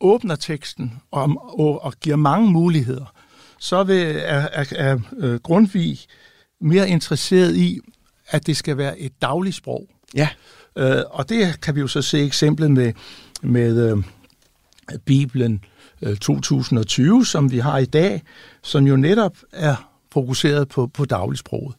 åbner 0.02 0.36
teksten 0.36 0.94
og, 1.12 1.60
og, 1.60 1.84
og 1.84 1.94
giver 2.02 2.16
mange 2.16 2.52
muligheder 2.52 3.14
så 3.62 3.84
vil, 3.84 4.16
er, 4.16 4.48
er, 4.52 4.66
er 4.76 5.00
øh, 5.18 5.40
Grundtvig 5.40 6.00
mere 6.62 6.90
interesseret 6.90 7.56
i, 7.56 7.80
at 8.28 8.48
det 8.48 8.58
skal 8.58 8.78
være 8.78 9.00
et 9.00 9.22
dagligt 9.22 9.56
sprog. 9.56 9.88
Ja. 10.16 10.30
Øh, 10.76 11.04
og 11.10 11.30
det 11.30 11.62
kan 11.62 11.76
vi 11.76 11.80
jo 11.80 11.88
så 11.88 12.02
se 12.02 12.20
eksemplet 12.26 12.72
med, 12.72 12.94
med 13.42 13.92
øh, 13.92 14.04
Bibelen 15.06 15.64
øh, 16.02 16.18
2020, 16.18 17.26
som 17.26 17.52
vi 17.52 17.60
har 17.60 17.78
i 17.78 17.86
dag, 17.86 18.22
som 18.64 18.88
jo 18.88 18.96
netop 18.96 19.38
er 19.52 19.90
fokuseret 20.12 20.70
på, 20.70 20.88
på 20.88 21.06
dagligsproget. 21.06 21.76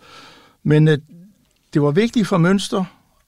Men 0.62 0.88
øh, 0.88 0.98
det 1.74 1.82
var 1.82 1.90
vigtigt 1.90 2.28
for 2.28 2.38
Mønster 2.38 2.84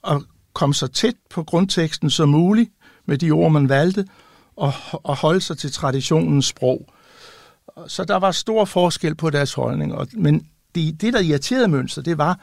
at 0.08 0.22
komme 0.52 0.74
så 0.74 0.86
tæt 0.86 1.14
på 1.30 1.42
grundteksten 1.42 2.10
som 2.10 2.28
muligt 2.28 2.70
med 3.06 3.18
de 3.18 3.30
ord, 3.30 3.52
man 3.52 3.68
valgte, 3.68 4.06
og, 4.56 4.72
og 4.92 5.16
holde 5.16 5.40
sig 5.40 5.58
til 5.58 5.72
traditionens 5.72 6.46
sprog. 6.46 6.93
Så 7.87 8.05
der 8.05 8.16
var 8.16 8.31
stor 8.31 8.64
forskel 8.64 9.14
på 9.14 9.31
deres 9.31 9.55
holdning. 9.55 9.94
Og, 9.94 10.09
men 10.12 10.46
det, 10.74 11.00
det, 11.00 11.12
der 11.12 11.20
irriterede 11.20 11.68
Mønster, 11.68 12.03
det 12.03 12.18
var, 12.18 12.40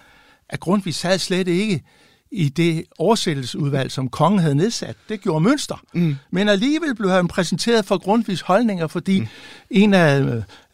at 0.50 0.60
Grundtvig 0.60 0.96
sad 0.96 1.20
slet 1.20 1.48
ikke 1.48 1.84
i 2.32 2.50
det 2.50 2.84
oversættelsesudvalg, 3.00 3.92
som 3.92 4.10
kongen 4.10 4.40
havde 4.40 4.56
nedsat. 4.56 4.96
Det 5.10 5.22
gjorde 5.22 5.44
Mønster. 5.44 5.82
Mm. 5.94 6.16
Men 6.32 6.50
alligevel 6.50 6.96
blev 6.96 7.10
han 7.10 7.28
præsenteret 7.28 7.86
for 7.86 7.98
Grundtvigs 7.98 8.42
holdninger, 8.42 8.88
fordi 8.88 9.20
mm. 9.20 9.28
en 9.70 9.94
af 9.94 10.22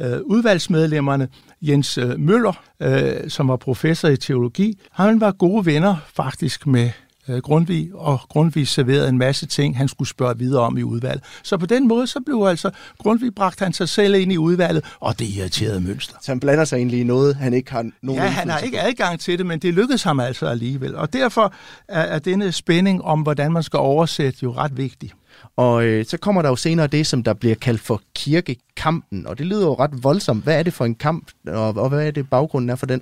øh, 0.02 0.20
udvalgsmedlemmerne, 0.26 1.28
Jens 1.62 1.98
øh, 1.98 2.20
Møller, 2.20 2.64
øh, 2.80 3.30
som 3.30 3.48
var 3.48 3.56
professor 3.56 4.08
i 4.08 4.18
teologi, 4.18 4.80
han 4.92 5.22
var 5.22 5.32
gode 5.32 5.66
venner 5.66 5.96
faktisk 6.14 6.68
med 6.68 6.92
øh, 7.30 7.38
Grundtvig, 7.38 7.90
og 7.94 8.20
Grundtvig 8.30 8.68
serverede 8.68 9.10
en 9.10 9.18
masse 9.18 9.46
ting, 9.46 9.78
han 9.78 9.88
skulle 9.88 10.08
spørge 10.08 10.38
videre 10.38 10.62
om 10.62 10.78
i 10.78 10.84
udvalget. 10.84 11.24
Så 11.44 11.58
på 11.58 11.66
den 11.66 11.88
måde, 11.88 12.08
så 12.08 12.20
blev 12.26 12.46
altså 12.50 12.72
Grundtvig 12.98 13.36
bragt 13.36 13.60
han 13.60 13.74
sig 13.74 13.90
selv 13.90 14.16
ind 14.16 14.32
i 14.32 14.38
udvalget, 14.38 14.84
og 15.00 15.20
det 15.20 15.26
irriterede 15.26 15.82
mønster. 15.82 16.16
Så 16.22 16.32
han 16.32 16.40
blander 16.40 16.66
sig 16.66 16.78
egentlig 16.78 17.00
i 17.00 17.04
noget, 17.04 17.36
han 17.36 17.54
ikke 17.54 17.72
har 17.72 17.90
nogen 18.02 18.22
Ja, 18.22 18.28
han 18.28 18.50
har 18.50 18.60
ikke 18.60 18.82
adgang 18.82 19.20
til 19.20 19.38
det, 19.38 19.46
men 19.46 19.60
det 19.60 19.74
lykkedes 19.74 20.04
ham 20.04 20.20
altså 20.20 20.48
alligevel. 20.48 20.96
Og 20.96 21.14
derfor 21.14 21.54
er, 21.88 22.02
er 22.02 22.20
denne 22.20 22.52
spænding 22.52 23.04
om, 23.04 23.22
hvordan 23.22 23.52
man 23.52 23.64
skal 23.64 23.78
oversætte, 23.78 24.40
jo 24.44 24.54
ret 24.54 24.78
vigtig. 24.78 25.12
Og 25.56 25.86
øh, 25.86 26.06
så 26.06 26.18
kommer 26.18 26.42
der 26.42 26.50
jo 26.50 26.56
senere 26.56 26.88
det, 26.88 27.08
som 27.08 27.24
der 27.24 27.34
bliver 27.34 27.56
kaldt 27.56 27.82
for 27.82 28.02
kirkekampen, 28.16 29.28
og 29.28 29.38
det 29.38 29.46
lyder 29.46 29.66
jo 29.66 29.74
ret 29.74 30.04
voldsomt. 30.04 30.44
Hvad 30.44 30.60
er 30.60 30.64
det 30.64 30.74
for 30.74 30.86
en 30.86 30.96
kamp, 30.96 31.32
og, 31.48 31.76
og 31.76 31.90
hvad 31.90 32.08
er 32.08 32.12
det 32.12 32.30
baggrunden 32.30 32.70
er 32.70 32.76
for 32.76 32.86
den? 32.86 33.02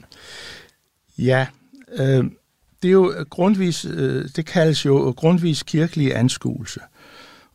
Ja, 1.18 1.48
øh, 1.96 2.26
det 2.82 2.88
er 2.88 2.92
jo 2.92 3.26
grundvis, 3.30 3.86
øh, 3.86 4.30
det 4.36 4.46
kaldes 4.46 4.86
jo 4.86 5.14
grundvis 5.18 5.64
kirkelige 5.64 6.16
anskuelse. 6.16 6.80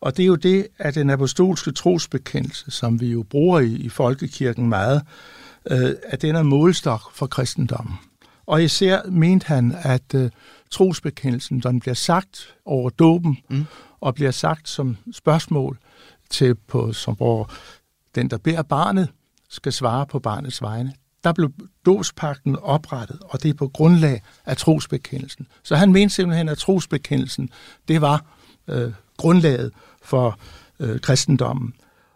Og 0.01 0.17
det 0.17 0.23
er 0.23 0.27
jo 0.27 0.35
det, 0.35 0.67
at 0.77 0.95
den 0.95 1.09
apostolske 1.09 1.71
trosbekendelse, 1.71 2.71
som 2.71 3.01
vi 3.01 3.07
jo 3.07 3.23
bruger 3.23 3.59
i, 3.59 3.73
i 3.73 3.89
folkekirken 3.89 4.69
meget, 4.69 5.01
øh, 5.71 5.95
at 6.03 6.21
den 6.21 6.35
er 6.35 6.43
målstok 6.43 7.13
for 7.13 7.27
kristendommen. 7.27 7.93
Og 8.45 8.63
især 8.63 9.01
mente 9.09 9.47
han, 9.47 9.75
at 9.81 10.15
øh, 10.15 10.31
trosbekendelsen, 10.71 11.59
den 11.59 11.79
bliver 11.79 11.93
sagt 11.93 12.55
over 12.65 12.89
dåben, 12.89 13.37
mm. 13.49 13.65
og 14.01 14.15
bliver 14.15 14.31
sagt 14.31 14.69
som 14.69 14.97
spørgsmål 15.11 15.77
til, 16.29 16.55
på, 16.55 16.93
som 16.93 17.15
hvor 17.15 17.49
den, 18.15 18.29
der 18.29 18.37
beder 18.37 18.61
barnet, 18.61 19.09
skal 19.49 19.73
svare 19.73 20.05
på 20.05 20.19
barnets 20.19 20.61
vegne 20.61 20.93
der 21.23 21.33
blev 21.33 21.51
dåbspakten 21.85 22.55
oprettet, 22.55 23.19
og 23.21 23.43
det 23.43 23.49
er 23.49 23.53
på 23.53 23.67
grundlag 23.67 24.21
af 24.45 24.57
trosbekendelsen. 24.57 25.47
Så 25.63 25.75
han 25.75 25.91
mente 25.91 26.15
simpelthen, 26.15 26.49
at 26.49 26.57
trosbekendelsen, 26.57 27.49
det 27.87 28.01
var 28.01 28.25
øh, 28.67 28.93
grundlaget 29.17 29.71
for 30.01 30.39
øh, 30.79 30.99
kristendommen. 30.99 31.73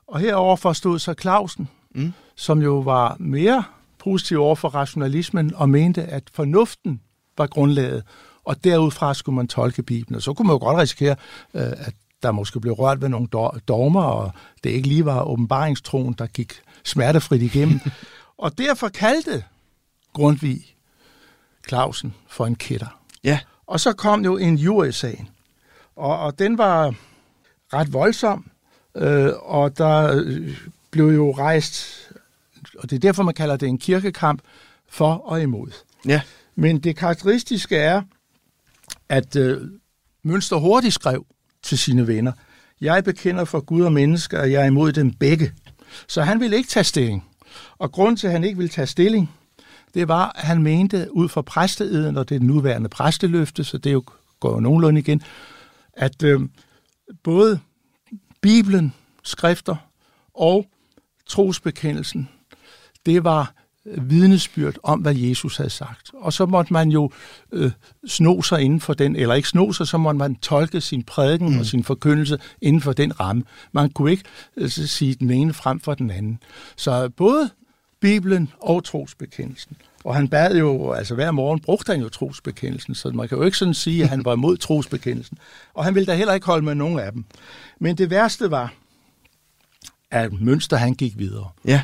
Og 0.08 0.20
herover 0.20 0.74
stod 0.74 1.00
så 1.00 1.14
Clausen, 1.22 1.70
mm. 1.96 2.14
som 2.36 2.62
jo 2.62 2.80
var 2.80 3.16
mere 3.20 3.64
positiv 4.00 4.42
over 4.42 4.56
for 4.56 4.70
rationalismen 4.70 5.56
og 5.56 5.70
mente, 5.70 6.04
at 6.04 6.24
fornuften 6.34 7.02
var 7.38 7.48
grundlaget, 7.48 8.04
og 8.44 8.64
derudfra 8.64 9.14
skulle 9.14 9.36
man 9.36 9.48
tolke 9.48 9.84
Bibelen. 9.84 10.16
Og 10.16 10.22
så 10.22 10.34
kunne 10.34 10.48
man 10.48 10.54
jo 10.54 10.60
godt 10.60 10.78
risikere, 10.78 11.16
øh, 11.54 11.72
at 11.78 11.94
der 12.24 12.32
måske 12.32 12.60
blev 12.60 12.74
rørt 12.74 13.02
ved 13.02 13.10
nogle 13.10 13.28
dogmer, 13.68 14.04
og 14.04 14.32
det 14.64 14.70
ikke 14.70 14.88
lige 14.88 15.06
var 15.06 15.24
åbenbaringstroen, 15.24 16.14
der 16.14 16.28
gik 16.28 16.54
smertefrit 16.84 17.42
igennem. 17.42 17.80
Og 18.38 18.58
derfor 18.58 18.90
kaldte 18.90 19.44
Grundtvig 20.14 20.76
Clausen 21.68 22.14
for 22.28 22.46
en 22.46 22.56
kætter. 22.56 23.02
Ja. 23.24 23.40
Og 23.68 23.80
så 23.80 23.94
kom 23.94 24.26
jo 24.26 24.38
en 24.38 24.58
jurysagen, 24.58 25.30
og, 25.96 26.20
og 26.20 26.40
den 26.40 26.58
var 26.58 26.96
ret 27.74 27.94
voldsom, 27.94 28.52
øh, 28.96 29.32
og 29.42 29.78
der 29.78 30.22
øh, 30.26 30.58
blev 30.92 31.06
jo 31.06 31.32
rejst, 31.32 32.12
og 32.80 32.90
det 32.90 32.96
er 32.96 33.00
derfor, 33.00 33.24
man 33.24 33.34
kalder 33.34 33.58
det 33.58 33.68
en 33.68 33.78
kirkekamp, 33.78 34.42
for 34.90 35.14
og 35.14 35.42
imod. 35.42 35.72
Ja. 36.06 36.22
Men 36.56 36.80
det 36.80 36.96
karakteristiske 36.96 37.78
er, 37.78 38.02
at 39.10 39.36
øh, 39.36 39.62
Mønster 40.24 40.56
hurtigt 40.56 40.94
skrev 40.94 41.26
til 41.64 41.78
sine 41.78 42.08
venner, 42.08 42.32
jeg 42.82 43.04
bekender 43.04 43.46
for 43.46 43.60
Gud 43.60 43.82
og 43.82 43.94
mennesker, 43.94 44.40
at 44.40 44.52
jeg 44.52 44.62
er 44.62 44.66
imod 44.66 44.92
dem 44.92 45.14
begge. 45.14 45.54
Så 46.08 46.22
han 46.22 46.40
ville 46.40 46.58
ikke 46.58 46.70
tage 46.70 46.84
stilling. 46.84 47.26
Og 47.78 47.92
grund 47.92 48.18
til, 48.18 48.28
at 48.28 48.34
han 48.34 48.44
ikke 48.44 48.58
ville 48.58 48.70
tage 48.70 48.88
stilling, 48.88 49.32
det 49.94 50.08
var, 50.08 50.32
at 50.36 50.44
han 50.44 50.64
mente 50.64 51.08
ud 51.12 51.30
fra 51.30 51.42
præsteeden, 51.42 52.18
og 52.18 52.30
det 52.30 52.36
er 52.36 52.40
den 52.40 52.48
nuværende 52.48 52.90
præsteløfte, 52.90 53.64
så 53.64 53.78
det 53.78 53.94
jo, 53.94 54.04
går 54.40 54.54
jo 54.54 54.60
nogenlunde 54.60 55.00
igen, 55.00 55.22
at 55.94 56.24
øh, 56.24 56.42
både 57.24 57.60
Bibelen, 58.42 58.94
skrifter 59.24 59.76
og 60.34 60.66
trosbekendelsen, 61.28 62.30
det 63.06 63.24
var 63.24 63.54
vidnesbyrd 63.86 64.76
om, 64.84 65.00
hvad 65.00 65.16
Jesus 65.16 65.58
havde 65.58 65.70
sagt. 65.70 66.12
Og 66.14 66.34
så 66.34 66.46
måtte 66.46 66.74
man 66.74 66.90
jo 66.90 67.12
øh, 67.52 67.72
sno 68.08 68.42
sig 68.42 68.62
inden 68.62 68.82
for 68.82 68.94
den, 68.94 69.16
eller 69.16 69.36
ikke 69.36 69.50
sno 69.50 69.72
sig, 69.72 69.88
så 69.88 69.98
måtte 69.98 70.18
man 70.18 70.36
tolke 70.36 70.82
sin 70.82 71.04
prædiken 71.04 71.50
mm. 71.50 71.60
og 71.60 71.66
sin 71.66 71.84
forkyndelse 71.84 72.38
inden 72.62 72.82
for 72.82 72.94
den 72.94 73.20
ramme. 73.20 73.44
Man 73.72 73.90
kunne 73.90 74.12
ikke 74.12 74.24
øh, 74.58 74.70
sige 74.70 75.16
den 75.16 75.32
ene 75.32 75.54
frem 75.54 75.80
for 75.80 75.94
den 75.94 76.12
anden. 76.12 76.40
Så 76.76 77.10
både 77.10 77.50
Bibelen 78.00 78.52
og 78.60 78.84
trosbekendelsen. 78.84 79.78
Og 80.04 80.16
han 80.16 80.28
bad 80.28 80.58
jo, 80.58 80.92
altså 80.92 81.16
hver 81.16 81.32
morgen 81.32 81.60
brugte 81.60 81.92
han 81.92 82.02
jo 82.02 82.10
trosbekendelsen, 82.10 82.96
så 82.96 83.10
man 83.10 83.28
kan 83.28 83.38
jo 83.38 83.44
ikke 83.44 83.58
sådan 83.58 83.74
sige, 83.74 84.04
at 84.04 84.10
han 84.10 84.26
var 84.26 84.34
imod 84.34 84.58
trosbekendelsen. 84.58 85.38
Og 85.74 85.86
han 85.86 85.96
ville 85.96 86.08
da 86.08 86.16
heller 86.16 86.34
ikke 86.34 86.46
holde 86.46 86.66
med 86.66 86.76
nogen 86.76 87.00
af 87.00 87.12
dem. 87.12 87.26
Men 87.80 87.98
det 87.98 88.10
værste 88.10 88.52
var, 88.52 88.74
at 90.12 90.42
Mønster 90.42 90.78
han 90.78 90.94
gik 90.94 91.18
videre. 91.18 91.50
Ja. 91.66 91.84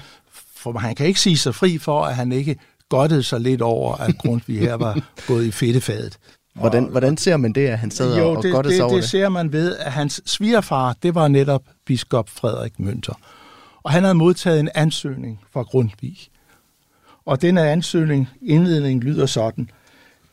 For 0.61 0.77
han 0.79 0.95
kan 0.95 1.05
ikke 1.05 1.19
sige 1.19 1.37
sig 1.37 1.55
fri 1.55 1.77
for, 1.77 2.05
at 2.05 2.15
han 2.15 2.31
ikke 2.31 2.55
godtede 2.89 3.23
sig 3.23 3.41
lidt 3.41 3.61
over, 3.61 3.95
at 3.95 4.17
Grundtvig 4.17 4.59
her 4.59 4.73
var 4.73 5.01
gået 5.27 5.45
i 5.45 5.51
fedtefadet. 5.51 6.17
Hvordan, 6.55 6.83
hvordan 6.83 7.17
ser 7.17 7.37
man 7.37 7.53
det, 7.53 7.67
at 7.67 7.79
han 7.79 7.91
sad 7.91 8.17
jo, 8.17 8.29
og 8.29 8.43
det, 8.43 8.73
sig 8.73 8.83
over 8.83 8.93
det? 8.93 9.01
det? 9.01 9.09
ser 9.09 9.29
man 9.29 9.51
ved, 9.53 9.75
at 9.75 9.91
hans 9.91 10.21
svigerfar, 10.25 10.95
det 11.03 11.15
var 11.15 11.27
netop 11.27 11.63
biskop 11.85 12.29
Frederik 12.29 12.79
Mønter. 12.79 13.13
Og 13.83 13.91
han 13.91 14.03
havde 14.03 14.15
modtaget 14.15 14.59
en 14.59 14.69
ansøgning 14.75 15.39
fra 15.53 15.61
Grundtvig. 15.61 16.17
Og 17.25 17.41
denne 17.41 17.69
ansøgning, 17.69 18.29
indledningen 18.41 19.03
lyder 19.03 19.25
sådan. 19.25 19.69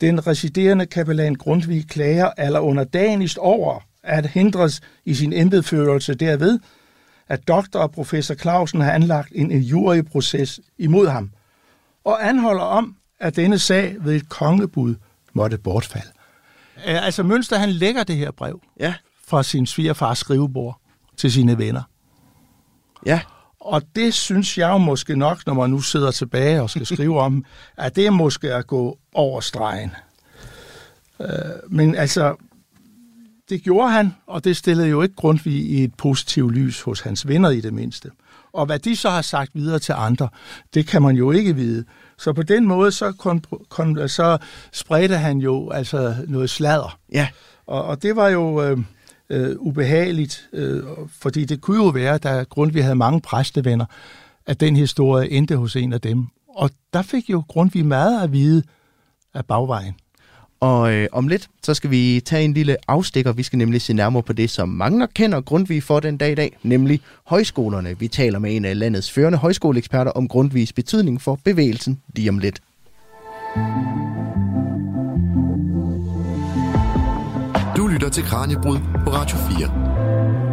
Den 0.01 0.27
residerende 0.27 0.85
kapellan 0.85 1.35
Grundtvig 1.35 1.87
klager 1.87 2.29
aller 2.37 2.59
underdanigst 2.59 3.37
over 3.37 3.79
at 4.03 4.25
hindres 4.25 4.81
i 5.05 5.13
sin 5.13 5.33
embedførelse 5.33 6.13
derved, 6.13 6.59
at 7.29 7.47
doktor 7.47 7.79
og 7.79 7.91
professor 7.91 8.35
Clausen 8.35 8.81
har 8.81 8.91
anlagt 8.91 9.29
en 9.35 9.51
juryproces 9.51 10.59
imod 10.77 11.07
ham, 11.07 11.31
og 12.03 12.27
anholder 12.27 12.63
om, 12.63 12.95
at 13.19 13.35
denne 13.35 13.59
sag 13.59 13.95
ved 13.99 14.15
et 14.15 14.29
kongebud 14.29 14.95
måtte 15.33 15.57
bortfalde. 15.57 16.11
Altså 16.85 17.23
Mønster, 17.23 17.57
han 17.57 17.69
lægger 17.69 18.03
det 18.03 18.15
her 18.15 18.31
brev 18.31 18.61
Ja, 18.79 18.93
fra 19.27 19.43
sin 19.43 19.65
svigerfars 19.65 20.17
skrivebord 20.17 20.79
til 21.17 21.31
sine 21.31 21.57
venner. 21.57 21.81
ja. 23.05 23.21
Og 23.61 23.81
det 23.95 24.13
synes 24.13 24.57
jeg 24.57 24.69
jo 24.69 24.77
måske 24.77 25.15
nok, 25.15 25.45
når 25.45 25.53
man 25.53 25.69
nu 25.69 25.79
sidder 25.81 26.11
tilbage 26.11 26.61
og 26.61 26.69
skal 26.69 26.85
skrive 26.85 27.19
om, 27.19 27.45
at 27.77 27.95
det 27.95 28.05
er 28.05 28.11
måske 28.11 28.53
at 28.53 28.67
gå 28.67 28.97
over 29.13 29.41
stregen. 29.41 29.91
Øh, 31.21 31.27
men 31.69 31.95
altså, 31.95 32.35
det 33.49 33.63
gjorde 33.63 33.91
han, 33.91 34.15
og 34.27 34.43
det 34.43 34.57
stillede 34.57 34.87
jo 34.87 35.01
ikke 35.01 35.15
Grundtvig 35.15 35.53
i 35.53 35.83
et 35.83 35.93
positivt 35.95 36.53
lys 36.53 36.81
hos 36.81 37.01
hans 37.01 37.27
venner 37.27 37.49
i 37.49 37.61
det 37.61 37.73
mindste. 37.73 38.11
Og 38.53 38.65
hvad 38.65 38.79
de 38.79 38.95
så 38.95 39.09
har 39.09 39.21
sagt 39.21 39.51
videre 39.53 39.79
til 39.79 39.93
andre, 39.97 40.29
det 40.73 40.87
kan 40.87 41.01
man 41.01 41.15
jo 41.15 41.31
ikke 41.31 41.55
vide. 41.55 41.85
Så 42.17 42.33
på 42.33 42.43
den 42.43 42.67
måde, 42.67 42.91
så, 42.91 43.11
kon, 43.11 43.43
kon, 43.69 44.09
så 44.09 44.37
spredte 44.71 45.17
han 45.17 45.37
jo 45.37 45.69
altså 45.69 46.15
noget 46.27 46.49
sladder. 46.49 46.99
Ja, 47.11 47.27
Og, 47.65 47.83
og 47.83 48.03
det 48.03 48.15
var 48.15 48.27
jo 48.27 48.63
øh, 48.63 48.77
øh, 49.29 49.55
ubehageligt, 49.59 50.49
øh, 50.53 50.83
fordi 51.19 51.45
det 51.45 51.61
kunne 51.61 51.77
jo 51.77 51.89
være, 51.89 52.17
da 52.17 52.43
Grundtvig 52.43 52.83
havde 52.83 52.95
mange 52.95 53.21
præstevenner, 53.21 53.85
at 54.45 54.59
den 54.59 54.75
historie 54.75 55.31
endte 55.31 55.57
hos 55.57 55.75
en 55.75 55.93
af 55.93 56.01
dem. 56.01 56.27
Og 56.47 56.69
der 56.93 57.01
fik 57.01 57.29
jo 57.29 57.43
Grundtvig 57.47 57.85
meget 57.85 58.23
at 58.23 58.31
vide 58.31 58.63
af 59.33 59.45
bagvejen 59.45 59.95
og 60.59 60.93
øh, 60.93 61.07
om 61.11 61.27
lidt, 61.27 61.49
så 61.63 61.73
skal 61.73 61.91
vi 61.91 62.21
tage 62.25 62.43
en 62.43 62.53
lille 62.53 62.77
afstikker. 62.87 63.31
Vi 63.31 63.43
skal 63.43 63.57
nemlig 63.57 63.81
se 63.81 63.93
nærmere 63.93 64.23
på 64.23 64.33
det, 64.33 64.49
som 64.49 64.69
mange 64.69 64.99
nok 64.99 65.09
kender 65.13 65.41
Grundtvig 65.41 65.83
for 65.83 65.99
den 65.99 66.17
dag 66.17 66.31
i 66.31 66.35
dag, 66.35 66.57
nemlig 66.63 67.01
højskolerne. 67.25 67.99
Vi 67.99 68.07
taler 68.07 68.39
med 68.39 68.55
en 68.55 68.65
af 68.65 68.79
landets 68.79 69.11
førende 69.11 69.37
højskoleeksperter 69.37 70.11
om 70.11 70.27
Grundtvigs 70.27 70.73
betydning 70.73 71.21
for 71.21 71.39
bevægelsen 71.43 72.01
lige 72.15 72.29
om 72.29 72.37
lidt. 72.37 72.61
Du 77.77 77.87
lytter 77.87 78.09
til 78.09 78.23
Kranjebrud 78.23 78.77
på 79.05 79.09
Radio 79.11 79.37
4. 79.57 80.48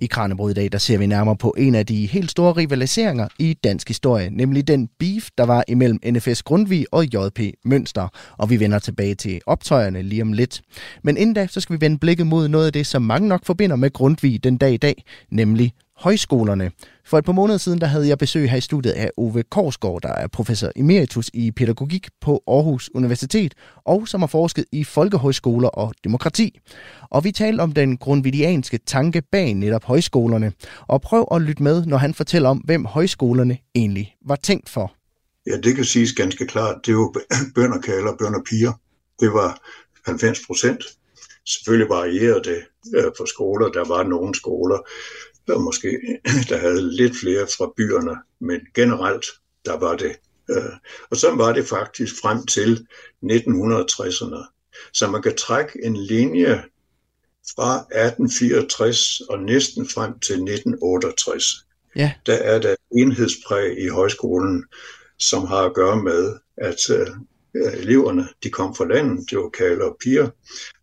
I 0.00 0.06
Kranjebrud 0.06 0.50
i 0.50 0.54
dag, 0.54 0.72
der 0.72 0.78
ser 0.78 0.98
vi 0.98 1.06
nærmere 1.06 1.36
på 1.36 1.54
en 1.58 1.74
af 1.74 1.86
de 1.86 2.06
helt 2.06 2.30
store 2.30 2.52
rivaliseringer 2.52 3.28
i 3.38 3.54
dansk 3.64 3.88
historie, 3.88 4.30
nemlig 4.30 4.68
den 4.68 4.88
beef, 4.98 5.28
der 5.38 5.44
var 5.44 5.64
imellem 5.68 5.98
NFS 6.06 6.42
Grundvig 6.42 6.86
og 6.92 7.04
JP 7.04 7.40
Mønster. 7.64 8.08
Og 8.38 8.50
vi 8.50 8.60
vender 8.60 8.78
tilbage 8.78 9.14
til 9.14 9.40
optøjerne 9.46 10.02
lige 10.02 10.22
om 10.22 10.32
lidt. 10.32 10.62
Men 11.02 11.16
inden 11.16 11.34
da, 11.34 11.46
så 11.46 11.60
skal 11.60 11.76
vi 11.76 11.80
vende 11.80 11.98
blikket 11.98 12.26
mod 12.26 12.48
noget 12.48 12.66
af 12.66 12.72
det, 12.72 12.86
som 12.86 13.02
mange 13.02 13.28
nok 13.28 13.44
forbinder 13.44 13.76
med 13.76 13.92
Grundvig 13.92 14.44
den 14.44 14.56
dag 14.56 14.72
i 14.72 14.76
dag, 14.76 15.04
nemlig 15.30 15.72
højskolerne. 15.98 16.70
For 17.04 17.18
et 17.18 17.24
par 17.24 17.32
måneder 17.32 17.58
siden 17.58 17.80
der 17.80 17.86
havde 17.86 18.08
jeg 18.08 18.18
besøg 18.18 18.50
her 18.50 18.58
i 18.58 18.60
studiet 18.60 18.92
af 18.92 19.10
Ove 19.16 19.42
Korsgaard, 19.42 20.00
der 20.02 20.08
er 20.12 20.26
professor 20.26 20.70
emeritus 20.76 21.30
i 21.34 21.50
pædagogik 21.50 22.08
på 22.20 22.42
Aarhus 22.46 22.90
Universitet, 22.94 23.54
og 23.86 24.08
som 24.08 24.20
har 24.20 24.26
forsket 24.26 24.64
i 24.72 24.84
folkehøjskoler 24.84 25.68
og 25.68 25.94
demokrati. 26.04 26.58
Og 27.10 27.24
vi 27.24 27.32
talte 27.32 27.60
om 27.60 27.72
den 27.72 27.96
grundvidianske 27.96 28.78
tanke 28.86 29.22
bag 29.32 29.54
netop 29.54 29.84
højskolerne, 29.84 30.52
og 30.80 31.00
prøv 31.00 31.28
at 31.30 31.42
lytte 31.42 31.62
med, 31.62 31.86
når 31.86 31.96
han 31.96 32.14
fortæller 32.14 32.48
om, 32.48 32.58
hvem 32.58 32.84
højskolerne 32.84 33.58
egentlig 33.74 34.14
var 34.26 34.36
tænkt 34.36 34.68
for. 34.68 34.94
Ja, 35.46 35.56
det 35.56 35.76
kan 35.76 35.84
siges 35.84 36.12
ganske 36.12 36.46
klart. 36.46 36.76
Det 36.86 36.92
er 36.92 36.96
jo 36.96 37.14
bønderpiger. 38.18 38.72
Det 39.20 39.32
var 39.32 39.60
90 40.06 40.38
procent. 40.46 40.84
Selvfølgelig 41.46 41.88
varierede 41.88 42.44
det 42.44 42.60
øh, 42.96 43.04
på 43.04 43.12
for 43.16 43.24
skoler. 43.24 43.68
Der 43.68 43.88
var 43.88 44.02
nogle 44.02 44.34
skoler, 44.34 44.78
der 45.48 45.58
måske 45.58 45.88
der 46.50 46.56
havde 46.56 46.96
lidt 46.96 47.16
flere 47.16 47.46
fra 47.56 47.72
byerne, 47.76 48.16
men 48.40 48.60
generelt 48.74 49.26
der 49.64 49.78
var 49.78 49.96
det. 49.96 50.16
Øh, 50.50 50.72
og 51.10 51.16
så 51.16 51.34
var 51.34 51.52
det 51.52 51.66
faktisk 51.66 52.14
frem 52.22 52.46
til 52.46 52.86
1960'erne. 53.24 54.54
Så 54.92 55.10
man 55.10 55.22
kan 55.22 55.36
trække 55.36 55.84
en 55.84 55.96
linje 55.96 56.64
fra 57.56 57.76
1864 57.76 59.20
og 59.20 59.38
næsten 59.38 59.88
frem 59.88 60.18
til 60.18 60.34
1968. 60.34 61.66
Ja. 61.96 62.12
Der 62.26 62.34
er 62.34 62.58
der 62.58 62.74
enhedspræg 62.92 63.78
i 63.78 63.88
højskolen, 63.88 64.64
som 65.18 65.46
har 65.46 65.62
at 65.62 65.74
gøre 65.74 66.02
med, 66.02 66.36
at 66.56 66.90
uh, 66.90 67.16
eleverne 67.54 68.28
de 68.42 68.50
kom 68.50 68.74
fra 68.74 68.84
landet, 68.84 69.30
det 69.30 69.38
var 69.38 69.48
kalder 69.48 69.84
og 69.84 69.96
piger, 70.00 70.30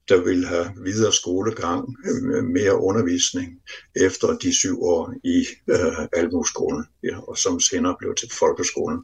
der 0.09 0.23
vil 0.23 0.45
have 0.45 0.67
videre 0.83 1.13
skolegang, 1.13 1.95
øh, 2.05 2.43
mere 2.43 2.81
undervisning 2.81 3.61
efter 3.95 4.37
de 4.37 4.53
syv 4.53 4.83
år 4.83 5.13
i 5.23 5.45
øh, 5.69 6.07
Almueskolen, 6.13 6.85
ja, 7.03 7.19
og 7.19 7.37
som 7.37 7.59
senere 7.59 7.95
blev 7.99 8.15
til 8.15 8.31
folkeskolen. 8.39 8.99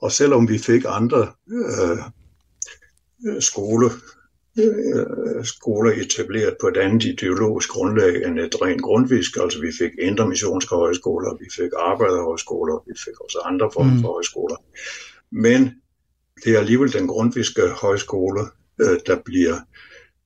Og 0.00 0.12
selvom 0.12 0.48
vi 0.48 0.58
fik 0.58 0.84
andre 0.88 1.32
øh, 1.52 1.98
skole, 3.40 3.90
øh, 4.58 5.44
skoler 5.44 5.92
etableret 5.92 6.56
på 6.60 6.68
et 6.68 6.76
andet 6.76 7.04
ideologisk 7.04 7.68
grundlag 7.70 8.26
end 8.26 8.38
et 8.38 8.62
rent 8.62 8.82
grundvisk, 8.82 9.36
altså 9.36 9.60
vi 9.60 9.72
fik 9.78 9.90
intermissionske 10.02 10.74
højskoler, 10.74 11.36
vi 11.38 11.46
fik 11.56 11.70
arbejderhøjskoler, 11.78 12.84
vi 12.86 12.94
fik 13.04 13.20
også 13.20 13.38
andre 13.44 13.70
former 13.72 13.90
for 13.90 14.08
mm. 14.08 14.14
højskoler. 14.14 14.56
Men 15.32 15.70
det 16.44 16.54
er 16.54 16.58
alligevel 16.58 16.92
den 16.92 17.06
grundviske 17.06 17.62
højskole, 17.68 18.40
øh, 18.80 18.98
der 19.06 19.16
bliver 19.24 19.56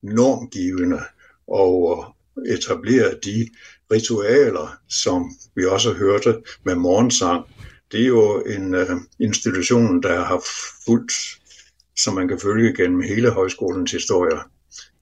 normgivende 0.03 1.01
og 1.49 2.05
øh, 2.39 2.55
etablerer 2.55 3.15
de 3.25 3.49
ritualer, 3.93 4.77
som 4.89 5.31
vi 5.55 5.65
også 5.65 5.93
hørte 5.93 6.43
med 6.65 6.75
morgensang. 6.75 7.45
Det 7.93 8.01
er 8.01 8.07
jo 8.07 8.41
en 8.41 8.75
øh, 8.75 8.91
institution, 9.21 10.03
der 10.03 10.25
har 10.25 10.45
fulgt, 10.87 11.13
som 11.97 12.15
man 12.15 12.29
kan 12.29 12.41
følge 12.41 12.77
gennem 12.77 13.01
hele 13.01 13.31
højskolens 13.31 13.93
historie, 13.93 14.39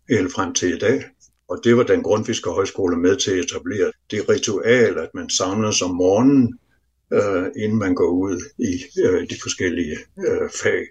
helt 0.09 0.33
frem 0.33 0.55
til 0.55 0.75
i 0.75 0.79
dag. 0.79 1.05
Og 1.49 1.61
det 1.65 1.77
var 1.77 1.83
den 1.83 2.03
grundviske 2.03 2.51
højskole 2.51 2.97
med 2.97 3.17
til 3.17 3.31
at 3.31 3.39
etablere. 3.39 3.93
Det 4.11 4.29
ritual, 4.29 4.99
at 4.99 5.09
man 5.15 5.31
samles 5.31 5.83
om 5.83 5.95
morgenen, 5.95 6.59
øh, 7.13 7.47
inden 7.57 7.79
man 7.79 7.95
går 7.95 8.09
ud 8.09 8.41
i 8.59 9.01
øh, 9.05 9.31
de 9.31 9.37
forskellige 9.43 9.97
øh, 10.19 10.51
fag. 10.63 10.83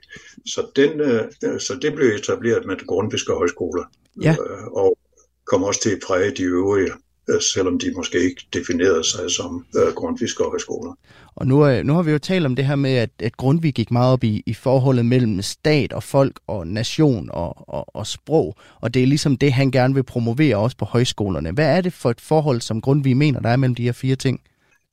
Så, 0.46 0.68
den, 0.76 1.02
øh, 1.02 1.60
så 1.60 1.78
det 1.82 1.94
blev 1.94 2.08
etableret 2.08 2.66
med 2.66 2.76
den 2.76 2.88
grundfiske 2.88 3.34
højskole, 3.34 3.84
ja. 4.22 4.32
øh, 4.32 4.68
og 4.68 4.98
kom 5.46 5.64
også 5.64 5.82
til 5.82 5.90
at 5.90 6.00
præge 6.08 6.32
de 6.32 6.44
øvrige 6.44 6.92
øh, 7.30 7.42
selvom 7.42 7.80
de 7.80 7.92
måske 7.96 8.24
ikke 8.24 8.48
definerede 8.54 9.04
sig 9.04 9.32
som 9.32 9.66
øh, 9.76 9.94
grundfiske 9.94 10.44
højskoler. 10.44 10.94
Og 11.36 11.48
nu, 11.48 11.68
øh, 11.68 11.84
nu 11.84 11.94
har 11.94 12.02
vi 12.04 12.12
jo 12.12 12.18
talt 12.18 12.46
om 12.46 12.56
det 12.56 12.66
her 12.66 12.76
med, 12.76 12.96
at, 12.96 13.10
at 13.20 13.38
Grundtvig 13.38 13.74
gik 13.74 13.92
meget 13.92 14.14
op 14.14 14.24
i, 14.24 14.44
i 14.46 14.54
forholdet 14.54 15.06
mellem 15.06 15.42
stat 15.42 15.94
og 15.94 16.04
folk 16.04 16.40
og 16.48 16.68
nation 16.68 17.30
og, 17.34 17.70
og, 17.70 17.96
og 17.96 18.08
sprog, 18.08 18.56
og 18.82 18.94
det 18.94 19.04
er 19.04 19.08
ligesom 19.08 19.38
det, 19.38 19.54
han 19.54 19.72
gerne 19.72 19.94
vil 19.94 20.04
promovere 20.04 20.58
også 20.58 20.78
på 20.78 20.86
højskolerne. 20.86 21.52
Hvad 21.52 21.78
er 21.78 21.82
det 21.82 21.94
for 21.94 22.12
et 22.12 22.22
forhold, 22.22 22.62
som 22.62 22.82
Grundtvig 22.82 23.18
mener, 23.18 23.40
der 23.40 23.50
er 23.50 23.58
mellem 23.58 23.76
de 23.76 23.84
her 23.84 23.92
fire 23.92 24.16
ting? 24.16 24.42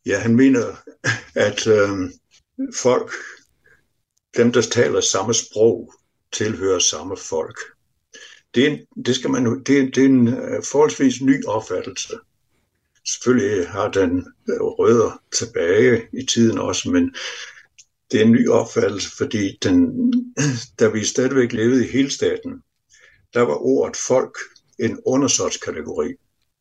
Ja, 0.07 0.19
han 0.19 0.37
mener, 0.37 0.77
at 1.35 1.67
øh, 1.67 2.11
folk, 2.77 3.13
dem 4.37 4.53
der 4.53 4.63
taler 4.63 5.01
samme 5.01 5.35
sprog, 5.35 5.95
tilhører 6.33 6.79
samme 6.79 7.17
folk. 7.17 7.59
Det, 8.55 8.67
er, 8.67 8.79
det, 9.07 9.15
skal 9.15 9.31
man, 9.31 9.65
det, 9.65 9.95
det 9.95 9.99
er 9.99 10.09
en 10.09 10.29
øh, 10.29 10.63
forholdsvis 10.71 11.23
ny 11.23 11.45
opfattelse. 11.45 12.15
Selvfølgelig 13.07 13.69
har 13.69 13.91
den 13.91 14.27
øh, 14.49 14.61
rødder 14.61 15.23
tilbage 15.33 16.03
i 16.13 16.27
tiden 16.27 16.59
også, 16.59 16.91
men 16.91 17.15
det 18.11 18.21
er 18.21 18.25
en 18.25 18.33
ny 18.33 18.49
opfattelse, 18.49 19.17
fordi 19.17 19.59
den, 19.63 20.13
da 20.81 20.89
vi 20.89 21.05
stadigvæk 21.05 21.53
levede 21.53 21.85
i 21.89 21.91
hele 21.91 22.11
staten, 22.11 22.63
der 23.35 23.41
var 23.41 23.57
ordet 23.65 23.97
folk 23.97 24.37
en 24.79 25.01
undersortskategori, 25.07 26.15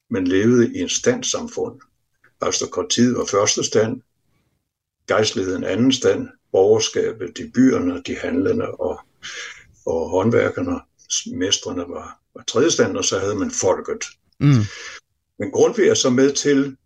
men 0.09 0.27
levede 0.27 0.75
i 0.75 0.79
en 0.79 0.89
standsamfund. 0.89 1.81
Aristokratiet 2.43 3.17
var 3.17 3.25
første 3.25 3.63
stand, 3.63 4.01
gejstligheden 5.07 5.63
anden 5.63 5.91
stand, 5.91 6.27
borgerskabet, 6.51 7.37
de 7.37 7.51
byerne, 7.53 8.01
de 8.07 8.15
handlende 8.15 8.71
og, 8.71 8.99
og 9.85 10.09
håndværkerne, 10.09 10.79
mestrene 11.37 11.81
var, 11.81 12.19
var 12.35 12.43
tredje 12.47 12.71
stand, 12.71 12.97
og 12.97 13.05
så 13.05 13.19
havde 13.19 13.35
man 13.35 13.51
folket. 13.51 14.03
Mm. 14.39 14.63
Men 15.39 15.51
Grundtvig 15.51 15.87
er 15.87 15.93
så 15.93 16.09
med 16.09 16.33
til 16.33 16.77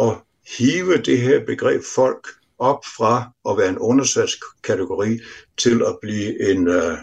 at 0.00 0.16
hive 0.58 0.96
det 0.96 1.20
her 1.20 1.44
begreb 1.46 1.82
folk 1.94 2.28
op 2.58 2.84
fra 2.96 3.32
at 3.48 3.58
være 3.58 3.68
en 3.68 3.78
undersatskategori 3.78 5.20
til 5.56 5.82
at 5.82 5.98
blive 6.02 6.50
en 6.50 6.68
uh, 6.68 6.98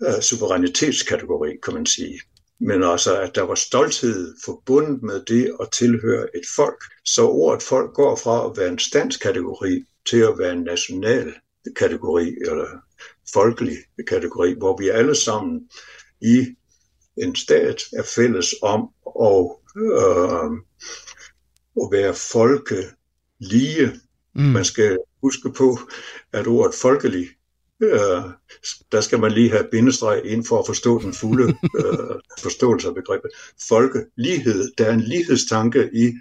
uh, 0.00 0.20
suverænitetskategori, 0.20 1.56
kan 1.62 1.74
man 1.74 1.86
sige 1.86 2.20
men 2.60 2.82
altså 2.82 3.20
at 3.20 3.34
der 3.34 3.42
var 3.42 3.54
stolthed 3.54 4.34
forbundet 4.44 5.02
med 5.02 5.24
det 5.24 5.56
at 5.60 5.70
tilhøre 5.72 6.36
et 6.36 6.46
folk. 6.56 6.84
Så 7.04 7.26
ordet 7.26 7.62
folk 7.62 7.94
går 7.94 8.16
fra 8.16 8.50
at 8.50 8.56
være 8.56 8.68
en 8.68 8.78
standskategori 8.78 9.84
til 10.10 10.16
at 10.16 10.38
være 10.38 10.52
en 10.52 10.62
national 10.62 11.34
kategori, 11.76 12.28
eller 12.40 12.66
folkelig 13.32 13.76
kategori, 14.08 14.54
hvor 14.58 14.76
vi 14.76 14.88
alle 14.88 15.14
sammen 15.14 15.68
i 16.20 16.46
en 17.16 17.36
stat 17.36 17.82
er 17.92 18.02
fælles 18.02 18.54
om 18.62 18.88
at, 19.20 19.50
øh, 19.76 20.50
at 21.82 21.88
være 21.92 22.14
folkelige. 22.14 24.00
Mm. 24.34 24.42
Man 24.42 24.64
skal 24.64 24.98
huske 25.22 25.52
på, 25.52 25.78
at 26.32 26.46
ordet 26.46 26.74
folkelig 26.74 27.28
øh, 27.82 28.22
der 28.92 29.00
skal 29.00 29.20
man 29.20 29.32
lige 29.32 29.50
have 29.50 29.68
bindestreg 29.70 30.22
ind 30.24 30.44
for 30.44 30.58
at 30.58 30.66
forstå 30.66 31.00
den 31.02 31.14
fulde 31.14 31.44
øh, 31.80 32.20
forståelse 32.38 32.88
af 32.88 32.94
begrebet. 32.94 33.30
Folkelighed, 33.68 34.72
der 34.78 34.84
er 34.84 34.92
en 34.92 35.00
lighedstanke 35.00 35.90
i 35.92 36.12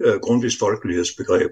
øh, 0.00 0.14
Grundtvigs 0.14 0.58
folkelighedsbegreb, 0.58 1.50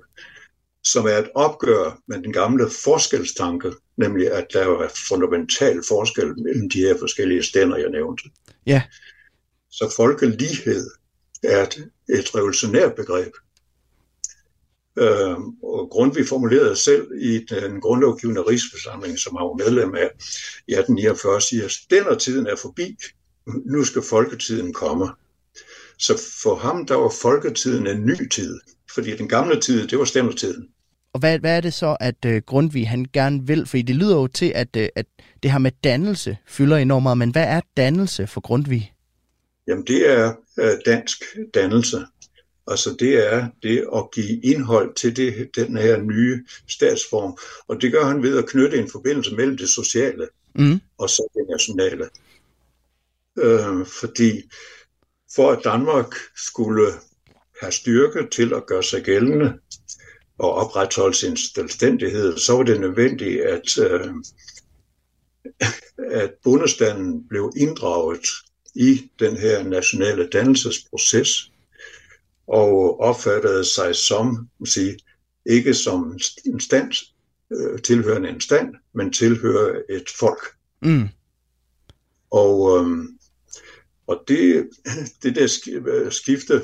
som 0.85 1.07
er 1.07 1.19
et 1.19 1.31
opgør 1.35 1.99
med 2.09 2.23
den 2.23 2.33
gamle 2.33 2.71
forskelstanke, 2.85 3.73
nemlig 3.97 4.33
at 4.33 4.47
der 4.53 4.61
er 4.61 4.89
fundamental 5.09 5.83
forskel 5.89 6.43
mellem 6.43 6.71
de 6.71 6.81
her 6.81 6.99
forskellige 6.99 7.43
stænder, 7.43 7.77
jeg 7.77 7.91
nævnte. 7.91 8.25
Ja. 8.67 8.83
Så 9.71 9.93
folkelighed 9.97 10.91
er 11.43 11.63
et, 11.63 11.91
et 12.09 12.35
revolutionært 12.35 12.95
begreb, 12.95 13.33
Øh, 14.99 15.37
og 15.63 15.89
Grundtvig 15.91 16.29
formulerede 16.29 16.77
selv 16.77 17.07
i 17.21 17.39
den 17.51 17.81
grundlovgivende 17.81 18.43
rigsforsamling, 18.43 19.19
som 19.19 19.37
han 19.37 19.45
var 19.45 19.65
medlem 19.65 19.95
af 19.95 20.11
i 20.69 20.73
1849, 20.73 21.41
siger, 21.41 22.11
at 22.11 22.19
tiden 22.19 22.47
er 22.47 22.57
forbi, 22.57 22.97
nu 23.47 23.85
skal 23.85 24.03
folketiden 24.03 24.73
komme. 24.73 25.09
Så 25.99 26.23
for 26.43 26.55
ham, 26.55 26.87
der 26.87 26.95
var 26.95 27.13
folketiden 27.23 27.87
en 27.87 28.07
ny 28.07 28.29
tid, 28.29 28.61
fordi 28.95 29.17
den 29.17 29.29
gamle 29.29 29.61
tid, 29.61 29.89
det 29.89 29.99
var 29.99 30.05
stændertiden. 30.05 30.69
Og 31.15 31.21
hvad, 31.21 31.39
hvad 31.39 31.57
er 31.57 31.61
det 31.61 31.75
så, 31.75 31.97
at 32.01 32.25
uh, 32.27 32.37
Grundtvig 32.37 32.89
han 32.89 33.07
gerne 33.13 33.47
vil? 33.47 33.67
Fordi 33.67 33.83
det 33.83 33.97
lyder 33.97 34.17
jo 34.17 34.27
til, 34.27 34.53
at, 34.55 34.77
uh, 34.77 34.83
at 34.97 35.07
det 35.43 35.51
her 35.51 35.59
med 35.59 35.71
dannelse 35.85 36.37
fylder 36.47 36.77
enormt 36.77 37.03
meget. 37.03 37.19
Men 37.19 37.31
hvad 37.31 37.45
er 37.45 37.61
dannelse 37.77 38.27
for 38.27 38.41
Grundtvig? 38.41 38.93
Jamen 39.67 39.85
det 39.87 40.11
er 40.11 40.35
uh, 40.63 40.71
dansk 40.87 41.23
dannelse. 41.55 42.07
Altså 42.67 42.97
det 42.99 43.33
er 43.33 43.49
det 43.63 43.87
at 43.97 44.11
give 44.11 44.41
indhold 44.41 44.95
til 44.95 45.17
det, 45.17 45.51
den 45.57 45.77
her 45.77 45.97
nye 46.03 46.45
statsform. 46.69 47.39
Og 47.69 47.83
det 47.83 47.93
gør 47.93 48.05
han 48.05 48.23
ved 48.23 48.39
at 48.39 48.49
knytte 48.49 48.79
en 48.79 48.91
forbindelse 48.91 49.35
mellem 49.35 49.57
det 49.57 49.69
sociale 49.69 50.29
mm. 50.55 50.81
og 50.99 51.11
så 51.11 51.29
det 51.35 51.47
nationale. 51.51 52.09
øh, 53.39 53.87
fordi 53.87 54.43
for 55.35 55.51
at 55.51 55.65
Danmark 55.65 56.15
skulle 56.37 56.93
have 57.61 57.73
styrke 57.73 58.29
til 58.33 58.55
at 58.55 58.67
gøre 58.67 58.83
sig 58.83 59.03
gældende 59.03 59.59
og 60.39 60.53
opretholde 60.53 61.15
sin 61.15 61.37
selvstændighed, 61.37 62.39
så 62.39 62.57
var 62.57 62.63
det 62.63 62.81
nødvendigt, 62.81 63.41
at, 63.41 63.79
øh, 63.79 64.15
at 66.11 66.31
bundestanden 66.45 67.29
blev 67.29 67.53
inddraget 67.57 68.27
i 68.75 69.11
den 69.19 69.37
her 69.37 69.63
nationale 69.63 70.29
dannelsesproces 70.29 71.52
og 72.53 73.01
opfattede 73.01 73.65
sig 73.65 73.97
som, 73.97 74.49
sige, 74.65 74.99
ikke 75.47 75.75
som 75.75 76.19
en 76.47 76.61
stand, 76.61 76.93
øh, 77.53 77.83
tilhørende 77.83 78.29
en 78.29 78.41
stand, 78.41 78.75
men 78.95 79.13
tilhører 79.13 79.83
et 79.91 80.11
folk. 80.19 80.41
Mm. 80.83 81.09
Og, 82.31 82.79
øh, 82.79 83.05
og 84.07 84.25
det, 84.29 84.71
det 85.23 85.35
der 85.35 85.47
skifte 86.11 86.63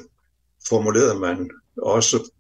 formulerede 0.69 1.19
man 1.19 1.51
også 1.77 2.31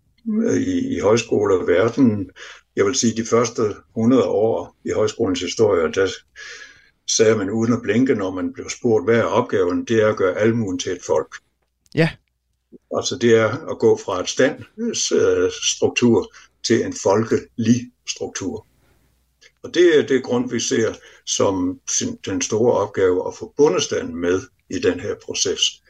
i, 0.56 0.96
i 0.96 1.00
højskoleverdenen. 1.00 2.30
Jeg 2.76 2.86
vil 2.86 2.94
sige, 2.94 3.16
de 3.16 3.26
første 3.26 3.62
100 3.96 4.24
år 4.24 4.76
i 4.84 4.90
højskolens 4.90 5.40
historie, 5.40 5.92
der 5.92 6.08
sagde 7.06 7.36
man 7.36 7.50
uden 7.50 7.72
at 7.72 7.82
blinke, 7.82 8.14
når 8.14 8.30
man 8.30 8.52
blev 8.52 8.70
spurgt, 8.70 9.04
hvad 9.04 9.18
er 9.18 9.24
opgaven? 9.24 9.84
Det 9.84 10.02
er 10.02 10.08
at 10.08 10.16
gøre 10.16 10.38
almuen 10.38 10.78
til 10.78 10.92
et 10.92 11.02
folk. 11.06 11.34
Ja. 11.94 12.10
Altså 12.96 13.18
det 13.20 13.34
er 13.34 13.70
at 13.70 13.78
gå 13.78 13.96
fra 14.04 14.20
et 14.20 14.28
standstruktur 14.28 16.20
øh, 16.20 16.26
til 16.62 16.84
en 16.84 16.92
folkelig 17.02 17.90
struktur. 18.08 18.66
Og 19.62 19.74
det 19.74 19.98
er 19.98 20.06
det 20.06 20.22
grund, 20.22 20.50
vi 20.50 20.60
ser 20.60 20.94
som 21.26 21.80
den 22.26 22.42
store 22.42 22.72
opgave 22.72 23.28
at 23.28 23.34
få 23.34 23.54
bundestanden 23.56 24.16
med 24.16 24.40
i 24.70 24.78
den 24.78 25.00
her 25.00 25.14
proces. 25.24 25.82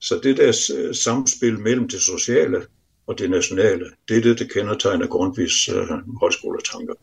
Så 0.00 0.20
det 0.22 0.36
der 0.36 0.52
samspil 0.92 1.58
mellem 1.60 1.88
det 1.88 2.02
sociale 2.02 2.66
og 3.06 3.18
det 3.18 3.30
nationale, 3.30 3.90
det 4.08 4.16
er 4.16 4.20
det, 4.20 4.38
der 4.38 4.44
kendetegner 4.44 5.06
Grundtvigs 5.06 5.68
øh, 5.68 5.88
højskoletanker. 6.20 6.94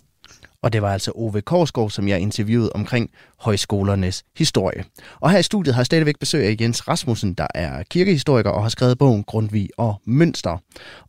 Og 0.66 0.74
det 0.74 0.82
var 0.82 0.94
altså 0.94 1.12
Ove 1.16 1.42
Korsgaard, 1.42 1.90
som 1.90 2.08
jeg 2.08 2.20
interviewede 2.20 2.72
omkring 2.74 3.10
højskolernes 3.40 4.24
historie. 4.38 4.84
Og 5.20 5.32
her 5.32 5.40
i 5.40 5.44
studiet 5.44 5.76
har 5.76 5.82
jeg 5.82 5.86
stadigvæk 5.86 6.20
besøg 6.20 6.46
af 6.46 6.56
Jens 6.62 6.88
Rasmussen, 6.88 7.34
der 7.34 7.48
er 7.56 7.84
kirkehistoriker 7.84 8.50
og 8.50 8.62
har 8.62 8.70
skrevet 8.70 8.98
bogen 8.98 9.24
Grundtvig 9.24 9.70
og 9.78 10.02
Mønster. 10.06 10.58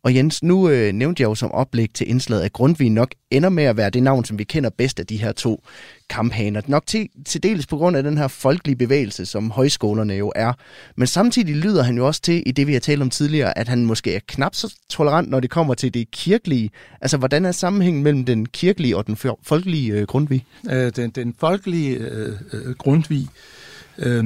Og 0.03 0.15
Jens, 0.15 0.43
nu 0.43 0.69
øh, 0.69 0.93
nævnte 0.93 1.21
jeg 1.21 1.27
jo 1.27 1.35
som 1.35 1.51
oplæg 1.51 1.89
til 1.93 2.09
indslaget, 2.09 2.43
at 2.43 2.53
Grundtvig 2.53 2.89
nok 2.89 3.11
ender 3.31 3.49
med 3.49 3.63
at 3.63 3.77
være 3.77 3.89
det 3.89 4.03
navn, 4.03 4.25
som 4.25 4.39
vi 4.39 4.43
kender 4.43 4.69
bedst 4.77 4.99
af 4.99 5.07
de 5.07 5.17
her 5.17 5.31
to 5.31 5.63
kamphaner. 6.09 6.61
Nok 6.67 6.87
til, 6.87 7.09
til 7.25 7.43
dels 7.43 7.67
på 7.67 7.77
grund 7.77 7.97
af 7.97 8.03
den 8.03 8.17
her 8.17 8.27
folkelige 8.27 8.75
bevægelse, 8.75 9.25
som 9.25 9.51
højskolerne 9.51 10.13
jo 10.13 10.31
er. 10.35 10.53
Men 10.95 11.07
samtidig 11.07 11.55
lyder 11.55 11.83
han 11.83 11.97
jo 11.97 12.07
også 12.07 12.21
til, 12.21 12.43
i 12.45 12.51
det 12.51 12.67
vi 12.67 12.73
har 12.73 12.79
talt 12.79 13.01
om 13.01 13.09
tidligere, 13.09 13.57
at 13.57 13.67
han 13.67 13.85
måske 13.85 14.15
er 14.15 14.19
knap 14.27 14.55
så 14.55 14.75
tolerant, 14.89 15.29
når 15.29 15.39
det 15.39 15.49
kommer 15.49 15.73
til 15.73 15.93
det 15.93 16.11
kirkelige. 16.11 16.69
Altså, 17.01 17.17
hvordan 17.17 17.45
er 17.45 17.51
sammenhængen 17.51 18.03
mellem 18.03 18.25
den 18.25 18.45
kirkelige 18.45 18.97
og 18.97 19.07
den 19.07 19.17
folkelige 19.43 19.93
øh, 19.93 20.07
grundvig? 20.07 20.45
Øh, 20.71 20.91
den, 20.95 21.09
den 21.09 21.35
folkelige 21.39 21.97
øh, 21.97 22.35
grundvig, 22.77 23.27
øh, 23.97 24.25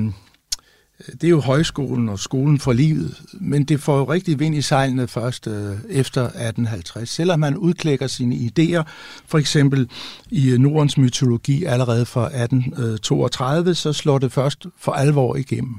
det 1.08 1.24
er 1.24 1.30
jo 1.30 1.40
højskolen 1.40 2.10
og 2.10 2.20
skolen 2.20 2.60
for 2.60 2.74
livet, 2.74 3.22
men 3.34 3.64
det 3.64 3.80
får 3.80 3.98
jo 3.98 4.04
rigtig 4.04 4.40
vind 4.40 4.56
i 4.56 4.62
sejlene 4.62 5.08
først 5.08 5.48
øh, 5.48 5.78
efter 5.90 6.22
1850. 6.22 7.10
Selvom 7.10 7.40
man 7.40 7.58
udklækker 7.58 8.08
sine 8.08 8.36
idéer, 8.36 8.84
for 9.26 9.38
eksempel 9.38 9.90
i 10.32 10.56
Nordens 10.60 10.98
mytologi 10.98 11.64
allerede 11.64 12.06
fra 12.06 12.26
1832, 12.26 13.76
så 13.76 13.94
slår 13.94 14.18
det 14.18 14.32
først 14.32 14.66
for 14.78 14.92
alvor 14.92 15.36
igennem, 15.36 15.76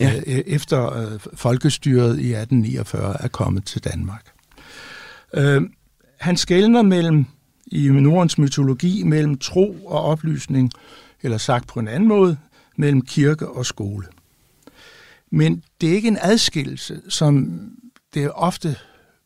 ja. 0.00 0.16
øh, 0.16 0.22
efter 0.46 0.96
øh, 0.96 1.20
folkestyret 1.34 2.18
i 2.18 2.34
1849 2.34 3.16
er 3.20 3.28
kommet 3.28 3.64
til 3.64 3.84
Danmark. 3.84 4.26
Øh, 5.34 5.62
han 6.20 6.36
skældner 6.36 6.82
mellem 6.82 7.26
i 7.66 7.88
Nordens 7.88 8.38
mytologi 8.38 9.02
mellem 9.02 9.38
tro 9.38 9.76
og 9.86 10.02
oplysning, 10.04 10.70
eller 11.22 11.38
sagt 11.38 11.68
på 11.68 11.80
en 11.80 11.88
anden 11.88 12.08
måde, 12.08 12.36
mellem 12.76 13.02
kirke 13.02 13.48
og 13.48 13.66
skole. 13.66 14.06
Men 15.32 15.62
det 15.80 15.88
er 15.88 15.94
ikke 15.94 16.08
en 16.08 16.18
adskillelse, 16.20 17.00
som 17.08 17.60
det 18.14 18.30
ofte 18.34 18.76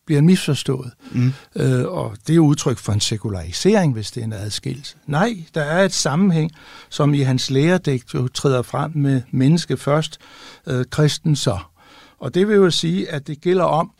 bliver 0.07 0.21
misforstået. 0.23 0.92
Mm. 1.12 1.33
Øh, 1.57 1.85
og 1.85 2.16
det 2.27 2.37
er 2.37 2.40
udtryk 2.40 2.79
for 2.79 2.92
en 2.92 3.01
sekularisering, 3.01 3.92
hvis 3.92 4.11
det 4.11 4.21
er 4.21 4.25
en 4.25 4.33
adskillelse. 4.33 4.97
Nej, 5.07 5.45
der 5.55 5.62
er 5.62 5.85
et 5.85 5.92
sammenhæng, 5.92 6.51
som 6.88 7.14
i 7.14 7.21
hans 7.21 7.51
læredigt 7.51 8.14
jo 8.14 8.29
træder 8.29 8.62
frem 8.62 8.92
med 8.95 9.23
menneske 9.31 9.77
først, 9.77 10.19
øh, 10.66 10.85
kristen 10.90 11.37
så. 11.37 11.59
Og 12.19 12.35
det 12.35 12.49
vil 12.49 12.57
jo 12.57 12.71
sige, 12.71 13.11
at 13.11 13.27
det 13.27 13.40
gælder 13.40 13.64
om 13.64 13.90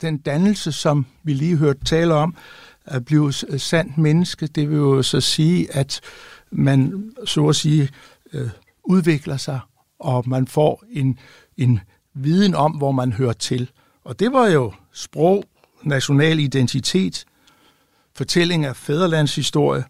den 0.00 0.18
dannelse, 0.18 0.72
som 0.72 1.06
vi 1.22 1.32
lige 1.32 1.56
hørte 1.56 1.84
tale 1.84 2.14
om, 2.14 2.36
at 2.84 3.04
blive 3.04 3.32
sandt 3.58 3.98
menneske. 3.98 4.46
Det 4.46 4.70
vil 4.70 4.76
jo 4.76 5.02
så 5.02 5.20
sige, 5.20 5.76
at 5.76 6.00
man 6.50 7.10
så 7.24 7.48
at 7.48 7.56
sige 7.56 7.88
øh, 8.32 8.48
udvikler 8.84 9.36
sig, 9.36 9.60
og 10.00 10.28
man 10.28 10.46
får 10.46 10.84
en 10.90 11.18
en 11.56 11.80
viden 12.14 12.54
om, 12.54 12.72
hvor 12.72 12.92
man 12.92 13.12
hører 13.12 13.32
til. 13.32 13.70
Og 14.04 14.20
det 14.20 14.32
var 14.32 14.48
jo 14.48 14.72
sprog, 14.92 15.44
national 15.82 16.40
identitet, 16.40 17.24
fortælling 18.14 18.64
af 18.64 18.76
fæderlandshistorie, 18.76 19.84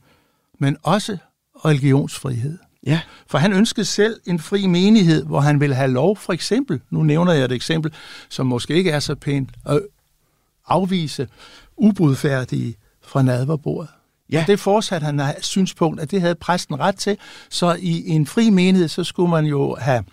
men 0.58 0.76
også 0.82 1.16
religionsfrihed. 1.64 2.58
Ja. 2.86 3.00
For 3.26 3.38
han 3.38 3.52
ønskede 3.52 3.84
selv 3.84 4.20
en 4.26 4.38
fri 4.38 4.66
menighed, 4.66 5.24
hvor 5.24 5.40
han 5.40 5.60
ville 5.60 5.74
have 5.74 5.90
lov, 5.90 6.16
for 6.16 6.32
eksempel, 6.32 6.80
nu 6.90 7.02
nævner 7.02 7.32
jeg 7.32 7.44
et 7.44 7.52
eksempel, 7.52 7.92
som 8.28 8.46
måske 8.46 8.74
ikke 8.74 8.90
er 8.90 9.00
så 9.00 9.14
pænt, 9.14 9.50
at 9.66 9.80
afvise 10.66 11.28
ubrudfærdige 11.76 12.74
fra 13.02 13.22
nadverbordet. 13.22 13.90
Ja. 14.32 14.40
Og 14.40 14.46
det 14.46 14.60
fortsatte 14.60 15.04
han 15.04 15.34
synspunkt, 15.40 16.00
at 16.00 16.10
det 16.10 16.20
havde 16.20 16.34
præsten 16.34 16.80
ret 16.80 16.96
til. 16.96 17.16
Så 17.50 17.76
i 17.80 18.08
en 18.08 18.26
fri 18.26 18.50
menighed, 18.50 18.88
så 18.88 19.04
skulle 19.04 19.30
man 19.30 19.44
jo 19.44 19.76
have 19.80 20.04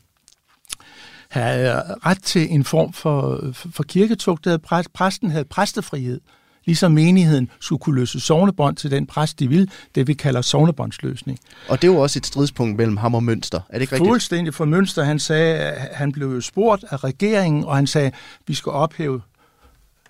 have 1.29 1.81
ret 2.05 2.23
til 2.23 2.53
en 2.53 2.63
form 2.63 2.93
for, 2.93 3.41
for 3.53 3.83
kirketugt. 3.83 4.45
Havde 4.45 4.59
præst, 4.59 4.93
præsten 4.93 5.31
havde 5.31 5.45
præstefrihed, 5.45 6.21
ligesom 6.65 6.91
menigheden 6.91 7.49
skulle 7.59 7.79
kunne 7.79 7.95
løse 7.95 8.19
sovnebånd 8.19 8.75
til 8.75 8.91
den 8.91 9.07
præst, 9.07 9.39
de 9.39 9.49
vil, 9.49 9.71
det 9.95 10.07
vi 10.07 10.13
kalder 10.13 10.41
sovnebåndsløsning. 10.41 11.39
Og 11.69 11.81
det 11.81 11.89
var 11.89 11.95
også 11.95 12.19
et 12.19 12.25
stridspunkt 12.25 12.77
mellem 12.77 12.97
ham 12.97 13.15
og 13.15 13.23
Mønster, 13.23 13.59
er 13.69 13.73
det 13.73 13.81
ikke 13.81 13.95
rigtigt? 13.95 14.09
Fuldstændig 14.09 14.53
for 14.53 14.65
Mønster. 14.65 15.03
Han 15.03 15.19
sagde, 15.19 15.73
han 15.91 16.11
blev 16.11 16.33
jo 16.33 16.41
spurgt 16.41 16.85
af 16.89 17.03
regeringen, 17.03 17.63
og 17.63 17.75
han 17.75 17.87
sagde, 17.87 18.11
vi 18.47 18.53
skal 18.53 18.71
ophæve 18.71 19.21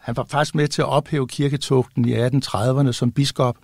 han 0.08 0.18
var 0.18 0.26
faktisk 0.30 0.56
med 0.56 0.68
til 0.68 0.82
at 0.82 0.88
ophæve 0.88 1.28
kirketugten 1.28 2.06
i 2.06 2.14
1830'erne 2.14 2.92
som 2.92 3.12
biskop, 3.12 3.58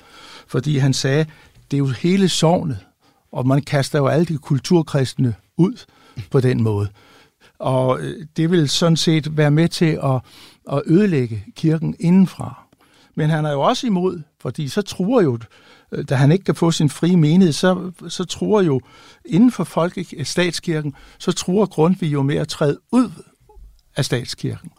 fordi 0.47 0.77
han 0.77 0.93
sagde, 0.93 1.25
det 1.71 1.77
er 1.77 1.79
jo 1.79 1.88
hele 1.88 2.29
sovnet, 2.29 2.79
og 3.32 3.47
man 3.47 3.62
kaster 3.62 3.99
jo 3.99 4.08
alle 4.08 4.25
de 4.25 4.38
kulturkristne 4.38 5.36
ud 5.58 5.86
på 6.32 6.39
den 6.39 6.63
måde. 6.63 6.89
Og 7.60 7.99
øh, 7.99 8.25
det 8.38 8.51
vil 8.51 8.69
sådan 8.69 8.97
set 8.97 9.38
være 9.38 9.51
med 9.51 9.67
til 9.67 9.99
at, 10.03 10.21
at 10.71 10.82
ødelægge 10.86 11.45
kirken 11.56 11.95
indenfra. 11.99 12.63
Men 13.15 13.29
han 13.29 13.45
er 13.45 13.51
jo 13.51 13.62
også 13.62 13.88
imod, 13.88 14.21
fordi 14.41 14.67
så 14.67 14.82
tror 14.82 15.21
jo, 15.21 15.39
øh, 15.91 16.06
da 16.10 16.15
han 16.15 16.32
ikke 16.32 16.45
kan 16.45 16.56
få 16.56 16.71
sin 16.71 16.89
frie 16.89 17.17
menighed, 17.17 17.53
så, 17.53 17.91
så 18.08 18.23
tror 18.23 18.62
jo 18.62 18.82
inden 19.25 19.51
for 19.51 19.63
folke, 19.63 20.06
øh, 20.17 20.25
statskirken, 20.25 20.93
så 21.17 21.32
tror 21.32 21.65
Grundtvig 21.65 22.13
jo 22.13 22.21
med 22.21 22.36
at 22.36 22.47
træde 22.47 22.79
ud 22.91 23.12
af 23.95 24.06
statskirken. 24.06 24.71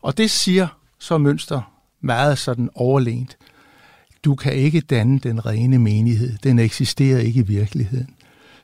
Og 0.00 0.18
det 0.18 0.30
siger 0.30 0.68
så 1.02 1.18
Mønster 1.18 1.72
meget 2.00 2.38
sådan 2.38 2.70
overlænt. 2.74 3.36
Du 4.24 4.34
kan 4.34 4.52
ikke 4.52 4.80
danne 4.80 5.18
den 5.18 5.46
rene 5.46 5.78
menighed. 5.78 6.38
Den 6.42 6.58
eksisterer 6.58 7.18
ikke 7.18 7.40
i 7.40 7.46
virkeligheden. 7.46 8.14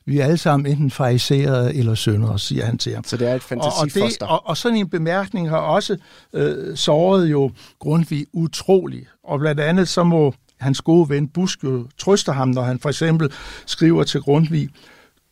Vi 0.05 0.19
er 0.19 0.25
alle 0.25 0.37
sammen 0.37 0.73
enten 0.73 0.91
fariserede 0.91 1.75
eller 1.75 1.95
syndere, 1.95 2.39
siger 2.39 2.65
han 2.65 2.79
til 2.79 2.95
ham. 2.95 3.05
Så 3.05 3.17
det 3.17 3.29
er 3.29 3.35
et 3.35 3.43
fantasifoster. 3.43 4.27
Og, 4.27 4.33
og, 4.33 4.39
og, 4.39 4.49
og 4.49 4.57
sådan 4.57 4.79
en 4.79 4.89
bemærkning 4.89 5.49
har 5.49 5.59
også 5.59 5.97
øh, 6.33 6.77
såret 6.77 7.31
jo 7.31 7.51
Grundtvig 7.79 8.27
utroligt. 8.33 9.09
Og 9.25 9.39
blandt 9.39 9.61
andet 9.61 9.89
så 9.89 10.05
må 10.05 10.35
hans 10.61 10.81
gode 10.81 11.09
ven 11.09 11.29
Busk 11.29 11.65
jo 11.65 11.87
trøste 11.99 12.33
ham, 12.33 12.49
når 12.49 12.63
han 12.63 12.79
for 12.79 12.89
eksempel 12.89 13.33
skriver 13.67 14.05
til 14.05 14.21
Grundtvig, 14.21 14.69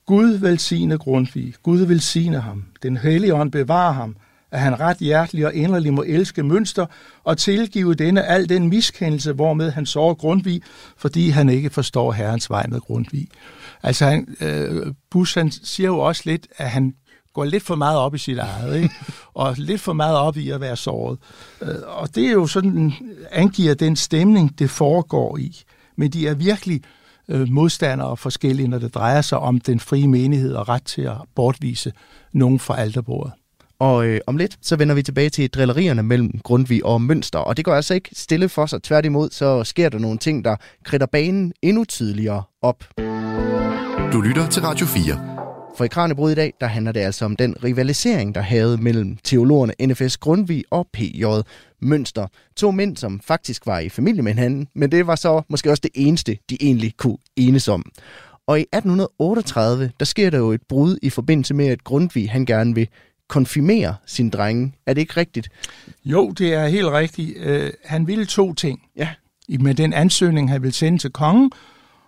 Gud 0.07 0.29
velsigne 0.29 0.99
Grundtvig, 0.99 1.55
Gud 1.63 1.79
velsigne 1.79 2.41
ham, 2.41 2.65
den 2.83 2.97
hellige 2.97 3.35
ånd 3.35 3.53
bevarer 3.53 3.93
ham, 3.93 4.17
at 4.57 4.63
han 4.63 4.81
ret 4.81 4.97
hjertelig 4.99 5.47
og 5.47 5.55
inderlig 5.55 5.95
må 5.95 6.05
elske 6.07 6.43
mønster 6.43 6.87
og 7.25 7.39
tilgive 7.39 7.95
denne 7.95 8.23
al 8.23 8.49
den 8.49 8.69
miskendelse, 8.69 9.33
hvormed 9.33 9.71
han 9.71 9.87
sår 9.87 10.15
Grundtvig, 10.15 10.63
fordi 10.97 11.29
han 11.29 11.49
ikke 11.49 11.71
forstår 11.71 12.13
herrens 12.13 12.51
vej 12.51 12.67
med 12.67 12.81
Grundtvig. 12.81 13.29
Altså, 13.83 14.05
han, 14.07 14.37
øh, 14.41 14.95
Bus, 15.11 15.35
han 15.35 15.51
siger 15.51 15.87
jo 15.87 15.99
også 15.99 16.23
lidt, 16.25 16.47
at 16.57 16.71
han 16.71 16.95
går 17.35 17.45
lidt 17.45 17.63
for 17.63 17.75
meget 17.75 17.99
op 17.99 18.15
i 18.15 18.19
sit 18.19 18.39
eget, 18.39 18.77
ikke? 18.77 18.95
og 19.35 19.55
lidt 19.59 19.81
for 19.81 19.93
meget 19.93 20.17
op 20.17 20.37
i 20.37 20.51
at 20.51 20.61
være 20.61 20.77
såret. 20.77 21.19
Øh, 21.63 21.75
og 21.87 22.15
det 22.15 22.27
er 22.27 22.33
jo 22.33 22.47
sådan, 22.47 22.93
angiver 23.33 23.75
den 23.75 23.97
stemning, 23.97 24.59
det 24.59 24.71
foregår 24.71 25.39
i. 25.39 25.63
Men 25.97 26.11
de 26.11 26.29
er 26.29 26.35
virkelig 26.35 26.83
øh, 27.29 27.49
modstandere 27.49 28.17
forskellige, 28.17 28.69
når 28.69 28.79
det 28.79 28.95
drejer 28.95 29.21
sig 29.21 29.39
om 29.39 29.61
den 29.61 29.81
frie 29.81 30.09
menighed 30.09 30.55
og 30.55 30.69
ret 30.69 30.85
til 30.85 31.03
at 31.03 31.17
bortvise 31.35 31.93
nogen 32.33 32.59
fra 32.59 32.81
alterbordet. 32.81 33.33
Og 33.79 34.07
øh, 34.07 34.21
om 34.27 34.37
lidt, 34.37 34.59
så 34.63 34.77
vender 34.77 34.95
vi 34.95 35.03
tilbage 35.03 35.31
til 35.31 35.51
drillerierne 35.51 36.03
mellem 36.03 36.31
Grundtvig 36.45 36.85
og 36.85 37.01
Mønster. 37.01 37.39
Og 37.39 37.57
det 37.57 37.65
går 37.65 37.75
altså 37.75 37.95
ikke 37.95 38.11
stille 38.13 38.49
for 38.49 38.67
sig. 38.67 38.83
Tværtimod, 38.83 39.31
så 39.31 39.65
sker 39.65 39.89
der 39.89 39.99
nogle 39.99 40.19
ting, 40.19 40.45
der 40.45 40.57
kridter 40.85 41.07
banen 41.07 41.53
endnu 41.63 41.85
tydeligere 41.85 42.43
op. 42.63 42.85
Du 44.13 44.21
lytter 44.21 44.49
til 44.51 44.63
Radio 44.63 44.87
4. 44.87 45.37
For 45.77 45.85
i 45.85 45.89
Kranjebrud 45.89 46.33
i 46.33 46.35
dag, 46.35 46.53
der 46.61 46.67
handler 46.67 46.93
det 46.93 47.01
altså 47.01 47.25
om 47.25 47.37
den 47.37 47.65
rivalisering, 47.65 48.35
der 48.35 48.41
havde 48.41 48.79
mellem 48.79 49.17
teologerne 49.25 49.73
NFS 49.87 50.17
Grundtvig 50.17 50.65
og 50.71 50.89
PJ 50.93 51.25
Mønster. 51.81 52.27
To 52.57 52.71
mænd, 52.71 52.97
som 52.97 53.21
faktisk 53.21 53.67
var 53.67 53.79
i 53.79 53.89
familie 53.89 54.23
med 54.23 54.33
hinanden, 54.33 54.69
men 54.75 54.93
det 54.93 55.07
var 55.07 55.15
så 55.15 55.43
måske 55.49 55.71
også 55.71 55.81
det 55.81 55.91
eneste, 55.95 56.39
de 56.51 56.57
egentlig 56.61 56.97
kunne 56.97 57.17
enes 57.37 57.69
om. 57.69 57.85
Og 58.47 58.59
i 58.59 58.63
1838, 58.63 59.91
der 60.01 60.07
sker 60.07 60.31
der 60.31 60.39
jo 60.39 60.53
et 60.53 60.63
brud 60.69 60.99
i 61.03 61.11
forbindelse 61.11 61.55
med, 61.55 61.67
at 61.67 61.85
Grundtvig 61.85 62.31
han 62.31 62.47
gerne 62.47 62.75
vil 62.75 62.89
konfirmere 63.29 63.95
sin 64.07 64.31
drenge. 64.31 64.75
Er 64.87 64.95
det 64.95 65.01
ikke 65.01 65.17
rigtigt? 65.17 65.49
Jo, 66.05 66.31
det 66.31 66.55
er 66.55 66.67
helt 66.67 66.89
rigtigt. 66.89 67.47
Uh, 67.47 67.69
han 67.85 68.07
ville 68.07 68.27
to 68.27 68.55
ting. 68.55 68.81
Ja. 68.97 69.09
Med 69.61 69.75
den 69.75 69.93
ansøgning, 69.93 70.51
han 70.51 70.63
ville 70.63 70.75
sende 70.75 70.99
til 70.99 71.11
kongen, 71.11 71.51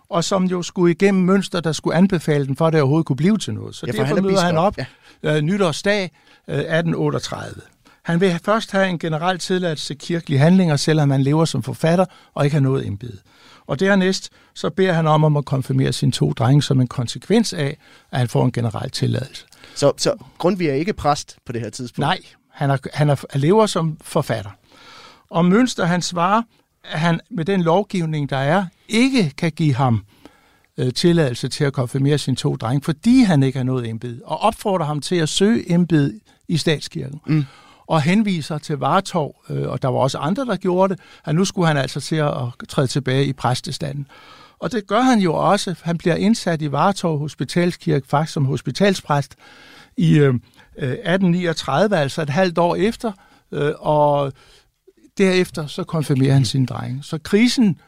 og 0.09 0.23
som 0.23 0.45
jo 0.45 0.61
skulle 0.61 0.91
igennem 0.91 1.23
mønster, 1.23 1.59
der 1.59 1.71
skulle 1.71 1.95
anbefale 1.97 2.45
den, 2.47 2.55
for 2.55 2.67
at 2.67 2.73
det 2.73 2.81
overhovedet 2.81 3.05
kunne 3.05 3.15
blive 3.15 3.37
til 3.37 3.53
noget. 3.53 3.75
Så 3.75 3.85
Ja, 3.85 3.91
for 3.91 3.95
derfor 3.97 4.15
han 4.15 4.17
er 4.17 4.21
møder 4.21 4.41
han 4.41 4.57
op 4.57 4.77
ja. 5.23 5.37
uh, 5.37 5.43
nytårsdag 5.43 6.11
uh, 6.47 6.53
1838. 6.53 7.61
Han 8.03 8.21
vil 8.21 8.39
først 8.45 8.71
have 8.71 8.89
en 8.89 8.99
generel 8.99 9.39
tilladelse 9.39 9.87
til 9.87 9.97
kirkelige 9.97 10.39
handlinger, 10.39 10.75
selvom 10.75 11.11
han 11.11 11.21
lever 11.21 11.45
som 11.45 11.63
forfatter 11.63 12.05
og 12.33 12.45
ikke 12.45 12.53
har 12.53 12.61
noget 12.61 12.87
embede. 12.87 13.17
Og 13.67 13.79
dernæst 13.79 14.29
så 14.53 14.69
beder 14.69 14.93
han 14.93 15.07
om, 15.07 15.23
om 15.23 15.37
at 15.37 15.45
konfirmere 15.45 15.93
sine 15.93 16.11
to 16.11 16.31
drenge 16.31 16.63
som 16.63 16.81
en 16.81 16.87
konsekvens 16.87 17.53
af, 17.53 17.77
at 18.11 18.19
han 18.19 18.27
får 18.27 18.45
en 18.45 18.51
generel 18.51 18.89
tilladelse. 18.89 19.45
Så, 19.79 19.93
så 19.97 20.15
Grundtvig 20.37 20.67
er 20.67 20.73
ikke 20.73 20.93
præst 20.93 21.37
på 21.45 21.51
det 21.51 21.61
her 21.61 21.69
tidspunkt? 21.69 21.99
Nej, 21.99 22.19
han, 22.51 22.69
er, 22.69 22.77
han, 22.93 23.09
er, 23.09 23.37
lever 23.37 23.65
som 23.65 23.97
forfatter. 24.01 24.51
Og 25.29 25.45
Mønster, 25.45 25.85
han 25.85 26.01
svarer, 26.01 26.41
at 26.83 26.99
han 26.99 27.19
med 27.29 27.45
den 27.45 27.61
lovgivning, 27.61 28.29
der 28.29 28.37
er, 28.37 28.65
ikke 28.87 29.33
kan 29.37 29.51
give 29.51 29.73
ham 29.73 30.03
øh, 30.77 30.93
tilladelse 30.93 31.47
til 31.47 31.63
at 31.63 31.73
konfirmere 31.73 32.17
sine 32.17 32.35
to 32.35 32.55
drenge, 32.55 32.81
fordi 32.83 33.21
han 33.21 33.43
ikke 33.43 33.57
har 33.59 33.63
noget 33.63 33.89
embede, 33.89 34.21
og 34.25 34.37
opfordrer 34.37 34.85
ham 34.85 35.01
til 35.01 35.15
at 35.15 35.29
søge 35.29 35.71
embede 35.71 36.19
i 36.47 36.57
statskirken. 36.57 37.21
Mm. 37.25 37.45
Og 37.87 38.01
henviser 38.01 38.57
til 38.57 38.77
Vartov, 38.77 39.35
øh, 39.49 39.67
og 39.67 39.81
der 39.81 39.87
var 39.87 39.99
også 39.99 40.17
andre, 40.17 40.45
der 40.45 40.55
gjorde 40.55 40.93
det, 40.93 41.03
at 41.25 41.35
nu 41.35 41.45
skulle 41.45 41.67
han 41.67 41.77
altså 41.77 42.01
til 42.01 42.15
at 42.15 42.33
træde 42.69 42.87
tilbage 42.87 43.25
i 43.25 43.33
præstestanden. 43.33 44.07
Og 44.59 44.71
det 44.71 44.87
gør 44.87 45.01
han 45.01 45.19
jo 45.19 45.33
også. 45.33 45.75
Han 45.81 45.97
bliver 45.97 46.15
indsat 46.15 46.61
i 46.61 46.71
Vartov 46.71 47.19
Hospitalskirke, 47.19 48.07
faktisk 48.07 48.33
som 48.33 48.45
hospitalspræst, 48.45 49.35
i 49.97 50.17
øh, 50.17 50.33
1839, 50.77 51.97
altså 51.97 52.21
et 52.21 52.29
halvt 52.29 52.57
år 52.57 52.75
efter, 52.75 53.11
øh, 53.51 53.73
og 53.79 54.33
derefter 55.17 55.67
så 55.67 55.83
konfirmerer 55.83 56.33
han 56.33 56.45
sine 56.45 56.65
drenge. 56.65 57.03
Så 57.03 57.17
krisen 57.17 57.79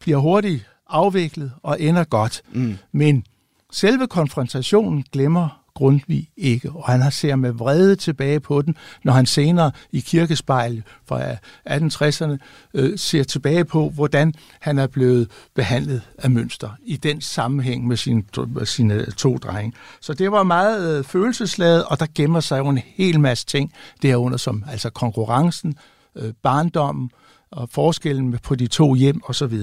bliver 0.00 0.18
hurtigt 0.18 0.66
afviklet 0.88 1.52
og 1.62 1.80
ender 1.80 2.04
godt. 2.04 2.42
Mm. 2.52 2.78
Men 2.92 3.24
selve 3.72 4.06
konfrontationen 4.06 5.04
glemmer 5.12 5.57
Grundtvig 5.78 6.28
ikke, 6.36 6.70
og 6.70 6.84
han 6.84 7.10
ser 7.10 7.36
med 7.36 7.52
vrede 7.52 7.96
tilbage 7.96 8.40
på 8.40 8.62
den, 8.62 8.76
når 9.04 9.12
han 9.12 9.26
senere 9.26 9.70
i 9.92 10.00
kirkespejl 10.00 10.82
fra 11.06 11.32
1860'erne 11.70 12.36
øh, 12.74 12.98
ser 12.98 13.22
tilbage 13.22 13.64
på, 13.64 13.88
hvordan 13.88 14.34
han 14.60 14.78
er 14.78 14.86
blevet 14.86 15.30
behandlet 15.54 16.02
af 16.18 16.30
mønster 16.30 16.70
i 16.84 16.96
den 16.96 17.20
sammenhæng 17.20 17.86
med 17.86 17.96
sine, 17.96 18.22
med 18.48 18.66
sine 18.66 19.04
to 19.04 19.36
drenge. 19.36 19.72
Så 20.00 20.14
det 20.14 20.32
var 20.32 20.42
meget 20.42 20.98
øh, 20.98 21.04
følelsesladet, 21.04 21.84
og 21.84 22.00
der 22.00 22.06
gemmer 22.14 22.40
sig 22.40 22.58
jo 22.58 22.68
en 22.68 22.80
hel 22.84 23.20
masse 23.20 23.46
ting 23.46 23.72
derunder, 24.02 24.38
som 24.38 24.64
altså 24.70 24.90
konkurrencen, 24.90 25.74
øh, 26.16 26.32
barndommen 26.42 27.10
og 27.50 27.68
forskellen 27.72 28.38
på 28.38 28.54
de 28.54 28.66
to 28.66 28.94
hjem 28.94 29.20
osv. 29.24 29.60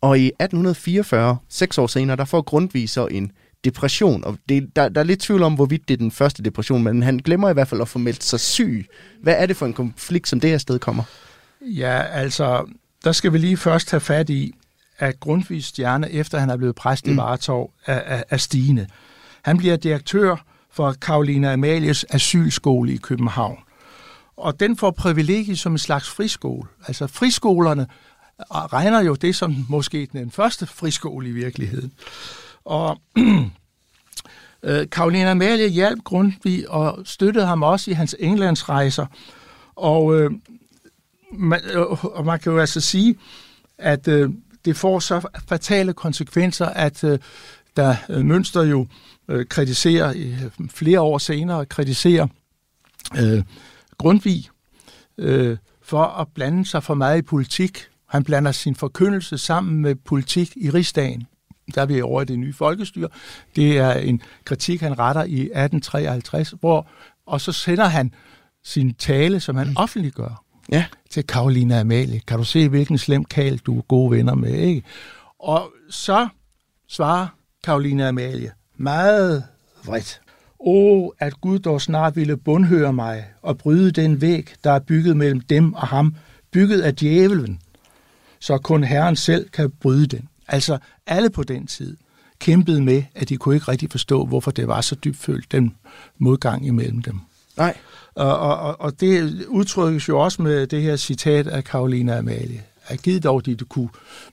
Og 0.00 0.18
i 0.18 0.26
1844, 0.26 1.36
seks 1.48 1.78
år 1.78 1.86
senere, 1.86 2.16
der 2.16 2.24
får 2.24 2.42
Grundtvig 2.42 2.90
så 2.90 3.06
en 3.06 3.32
depression. 3.66 4.24
Og 4.24 4.38
det, 4.48 4.76
der, 4.76 4.88
der 4.88 5.00
er 5.00 5.04
lidt 5.04 5.20
tvivl 5.20 5.42
om, 5.42 5.54
hvorvidt 5.54 5.88
det 5.88 5.94
er 5.94 5.98
den 5.98 6.10
første 6.10 6.42
depression, 6.42 6.82
men 6.82 7.02
han 7.02 7.16
glemmer 7.16 7.50
i 7.50 7.52
hvert 7.52 7.68
fald 7.68 7.80
at 7.80 7.88
få 7.88 7.98
meldt 7.98 8.24
sig 8.24 8.40
syg. 8.40 8.86
Hvad 9.22 9.34
er 9.38 9.46
det 9.46 9.56
for 9.56 9.66
en 9.66 9.72
konflikt, 9.72 10.28
som 10.28 10.40
det 10.40 10.50
her 10.50 10.58
sted 10.58 10.78
kommer? 10.78 11.02
Ja, 11.60 12.02
altså, 12.02 12.70
der 13.04 13.12
skal 13.12 13.32
vi 13.32 13.38
lige 13.38 13.56
først 13.56 13.90
have 13.90 14.00
fat 14.00 14.30
i, 14.30 14.52
at 14.98 15.20
Grundtvigs 15.20 15.66
stjerne, 15.66 16.10
efter 16.10 16.38
han 16.38 16.50
er 16.50 16.56
blevet 16.56 16.74
præst 16.74 17.06
mm. 17.06 17.12
i 17.12 17.16
Vartov, 17.16 17.72
er, 17.86 17.94
er, 17.94 18.22
er 18.30 18.36
stigende. 18.36 18.86
Han 19.42 19.58
bliver 19.58 19.76
direktør 19.76 20.36
for 20.72 20.92
Karolina 21.02 21.52
Amalies 21.52 22.04
asylskole 22.10 22.92
i 22.92 22.96
København. 22.96 23.58
Og 24.36 24.60
den 24.60 24.76
får 24.76 24.90
privilegie 24.90 25.56
som 25.56 25.72
en 25.72 25.78
slags 25.78 26.08
friskole. 26.08 26.68
Altså 26.86 27.06
friskolerne 27.06 27.86
regner 28.50 29.00
jo 29.00 29.14
det 29.14 29.36
som 29.36 29.66
måske 29.68 30.08
den 30.12 30.30
første 30.30 30.66
friskole 30.66 31.28
i 31.28 31.32
virkeligheden. 31.32 31.92
Og 32.66 33.00
øh, 34.62 34.86
Karolina 34.92 35.30
Amalie 35.30 35.68
hjalp 35.68 36.04
Grundtvig 36.04 36.70
og 36.70 36.98
støttede 37.04 37.46
ham 37.46 37.62
også 37.62 37.90
i 37.90 37.94
hans 37.94 38.16
Englandsrejser. 38.18 39.06
Og, 39.76 40.20
øh, 40.20 40.30
man, 41.32 41.60
øh, 41.72 42.04
og 42.04 42.24
man 42.24 42.40
kan 42.40 42.52
jo 42.52 42.58
altså 42.58 42.80
sige, 42.80 43.16
at 43.78 44.08
øh, 44.08 44.30
det 44.64 44.76
får 44.76 44.98
så 44.98 45.28
fatale 45.48 45.92
konsekvenser, 45.92 46.66
at 46.66 47.04
øh, 47.04 47.18
da 47.76 47.96
øh, 48.08 48.24
Mønster 48.24 48.62
jo 48.62 48.86
øh, 49.28 49.46
kritiserer, 49.46 50.12
øh, 50.16 50.50
flere 50.70 51.00
år 51.00 51.18
senere 51.18 51.66
kritiserer 51.66 52.26
øh, 53.18 53.42
Grundtvig 53.98 54.48
øh, 55.18 55.56
for 55.82 56.04
at 56.04 56.28
blande 56.34 56.66
sig 56.66 56.82
for 56.82 56.94
meget 56.94 57.18
i 57.18 57.22
politik. 57.22 57.86
Han 58.08 58.24
blander 58.24 58.52
sin 58.52 58.74
forkyndelse 58.74 59.38
sammen 59.38 59.82
med 59.82 59.94
politik 59.94 60.52
i 60.56 60.70
rigsdagen. 60.70 61.26
Der 61.74 61.82
er 61.82 61.86
vi 61.86 62.00
over 62.00 62.22
i 62.22 62.24
det 62.24 62.38
nye 62.38 62.52
folkestyre. 62.52 63.08
Det 63.56 63.78
er 63.78 63.92
en 63.92 64.22
kritik, 64.44 64.80
han 64.80 64.98
retter 64.98 65.24
i 65.24 65.40
1853, 65.40 66.54
hvor, 66.60 66.86
og 67.26 67.40
så 67.40 67.52
sender 67.52 67.84
han 67.84 68.14
sin 68.64 68.94
tale, 68.94 69.40
som 69.40 69.56
han 69.56 69.72
offentliggør, 69.76 70.42
Ja. 70.72 70.84
til 71.10 71.26
Karolina 71.26 71.80
Amalie. 71.80 72.20
Kan 72.26 72.38
du 72.38 72.44
se, 72.44 72.68
hvilken 72.68 72.98
slem 72.98 73.24
kald 73.24 73.58
du 73.58 73.78
er 73.78 73.82
gode 73.82 74.10
venner 74.10 74.34
med, 74.34 74.50
ikke? 74.54 74.82
Og 75.38 75.72
så 75.90 76.28
svarer 76.88 77.26
Karolina 77.64 78.08
Amalie 78.08 78.50
meget 78.76 79.44
vredt. 79.84 80.20
Åh, 80.60 81.08
at 81.18 81.40
Gud 81.40 81.58
dog 81.58 81.80
snart 81.82 82.16
ville 82.16 82.36
bundhøre 82.36 82.92
mig 82.92 83.24
og 83.42 83.58
bryde 83.58 83.90
den 83.90 84.20
væg, 84.20 84.54
der 84.64 84.70
er 84.72 84.78
bygget 84.78 85.16
mellem 85.16 85.40
dem 85.40 85.72
og 85.74 85.86
ham, 85.88 86.14
bygget 86.52 86.80
af 86.80 86.94
djævelen, 86.96 87.60
så 88.40 88.58
kun 88.58 88.84
Herren 88.84 89.16
selv 89.16 89.48
kan 89.50 89.70
bryde 89.80 90.06
den. 90.06 90.28
Altså, 90.48 90.78
alle 91.06 91.30
på 91.30 91.42
den 91.42 91.66
tid 91.66 91.96
kæmpede 92.38 92.82
med, 92.82 93.02
at 93.14 93.28
de 93.28 93.36
kunne 93.36 93.54
ikke 93.54 93.68
rigtig 93.68 93.90
forstå, 93.90 94.24
hvorfor 94.24 94.50
det 94.50 94.68
var 94.68 94.80
så 94.80 94.94
dybfølt, 94.94 95.52
den 95.52 95.74
modgang 96.18 96.66
imellem 96.66 97.02
dem. 97.02 97.20
Nej. 97.56 97.76
Og, 98.14 98.38
og, 98.38 98.80
og 98.80 99.00
det 99.00 99.44
udtrykkes 99.48 100.08
jo 100.08 100.20
også 100.20 100.42
med 100.42 100.66
det 100.66 100.82
her 100.82 100.96
citat 100.96 101.46
af 101.46 101.64
Karolina 101.64 102.18
Amalie. 102.18 102.62
At 102.86 103.02
givet 103.02 103.24
dog, 103.24 103.46
de 103.46 103.56
kunne 103.56 103.88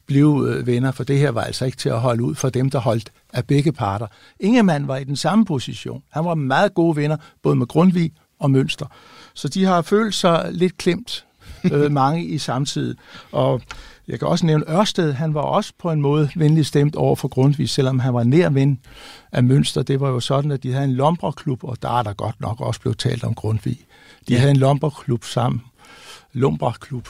blive 0.05 0.49
øh, 0.49 0.67
venner, 0.67 0.91
for 0.91 1.03
det 1.03 1.19
her 1.19 1.31
var 1.31 1.41
altså 1.41 1.65
ikke 1.65 1.77
til 1.77 1.89
at 1.89 1.99
holde 1.99 2.23
ud 2.23 2.35
for 2.35 2.49
dem, 2.49 2.69
der 2.69 2.79
holdt 2.79 3.11
af 3.33 3.47
begge 3.47 3.71
parter. 3.71 4.07
Ingemann 4.39 4.87
var 4.87 4.97
i 4.97 5.03
den 5.03 5.15
samme 5.15 5.45
position. 5.45 6.03
Han 6.09 6.25
var 6.25 6.35
meget 6.35 6.73
gode 6.73 6.95
venner, 6.95 7.17
både 7.43 7.55
med 7.55 7.67
Grundtvig 7.67 8.11
og 8.39 8.51
Mønster. 8.51 8.85
Så 9.33 9.47
de 9.47 9.65
har 9.65 9.81
følt 9.81 10.15
sig 10.15 10.49
lidt 10.51 10.77
klemt, 10.77 11.25
øh, 11.71 11.91
mange 11.91 12.25
i 12.25 12.37
samtiden. 12.37 12.97
Og 13.31 13.61
jeg 14.07 14.19
kan 14.19 14.27
også 14.27 14.45
nævne 14.45 14.69
Ørsted, 14.69 15.13
han 15.13 15.33
var 15.33 15.41
også 15.41 15.73
på 15.79 15.91
en 15.91 16.01
måde 16.01 16.29
venligt 16.35 16.67
stemt 16.67 16.95
over 16.95 17.15
for 17.15 17.27
Grundtvig, 17.27 17.69
selvom 17.69 17.99
han 17.99 18.13
var 18.13 18.23
nær 18.23 18.49
ven 18.49 18.79
af 19.31 19.43
Mønster. 19.43 19.83
Det 19.83 19.99
var 19.99 20.09
jo 20.09 20.19
sådan, 20.19 20.51
at 20.51 20.63
de 20.63 20.73
havde 20.73 20.85
en 20.85 20.93
lomberklub, 20.93 21.63
og 21.63 21.81
der 21.81 21.99
er 21.99 22.03
der 22.03 22.13
godt 22.13 22.41
nok 22.41 22.61
også 22.61 22.81
blevet 22.81 22.97
talt 22.97 23.23
om 23.23 23.33
Grundtvig. 23.33 23.79
De 24.27 24.33
ja. 24.33 24.39
havde 24.39 24.51
en 24.51 24.57
lomberklub 24.57 25.23
sammen. 25.23 25.61
Lumberklub. 26.33 27.07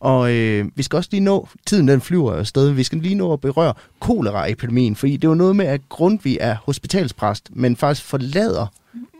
Og 0.00 0.32
øh, 0.32 0.66
vi 0.74 0.82
skal 0.82 0.96
også 0.96 1.08
lige 1.12 1.20
nå, 1.20 1.48
tiden 1.66 1.88
den 1.88 2.00
flyver 2.00 2.32
afsted, 2.32 2.70
vi 2.70 2.82
skal 2.82 2.98
lige 2.98 3.14
nå 3.14 3.32
at 3.32 3.40
berøre 3.40 3.74
koleraepidemien, 4.00 4.96
fordi 4.96 5.16
det 5.16 5.28
jo 5.28 5.34
noget 5.34 5.56
med, 5.56 5.66
at 5.66 5.80
Grundtvig 5.88 6.38
er 6.40 6.56
hospitalspræst, 6.64 7.50
men 7.52 7.76
faktisk 7.76 8.06
forlader 8.06 8.66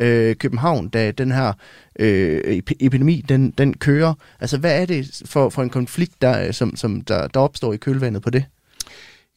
øh, 0.00 0.36
København, 0.36 0.88
da 0.88 1.10
den 1.10 1.32
her 1.32 1.52
øh, 1.98 2.62
epidemi, 2.80 3.24
den, 3.28 3.50
den 3.50 3.74
kører. 3.74 4.14
Altså, 4.40 4.58
hvad 4.58 4.82
er 4.82 4.86
det 4.86 5.22
for, 5.26 5.48
for 5.48 5.62
en 5.62 5.70
konflikt, 5.70 6.22
der, 6.22 6.52
som, 6.52 6.76
som 6.76 7.00
der, 7.00 7.26
der 7.26 7.40
opstår 7.40 7.72
i 7.72 7.76
kølvandet 7.76 8.22
på 8.22 8.30
det? 8.30 8.44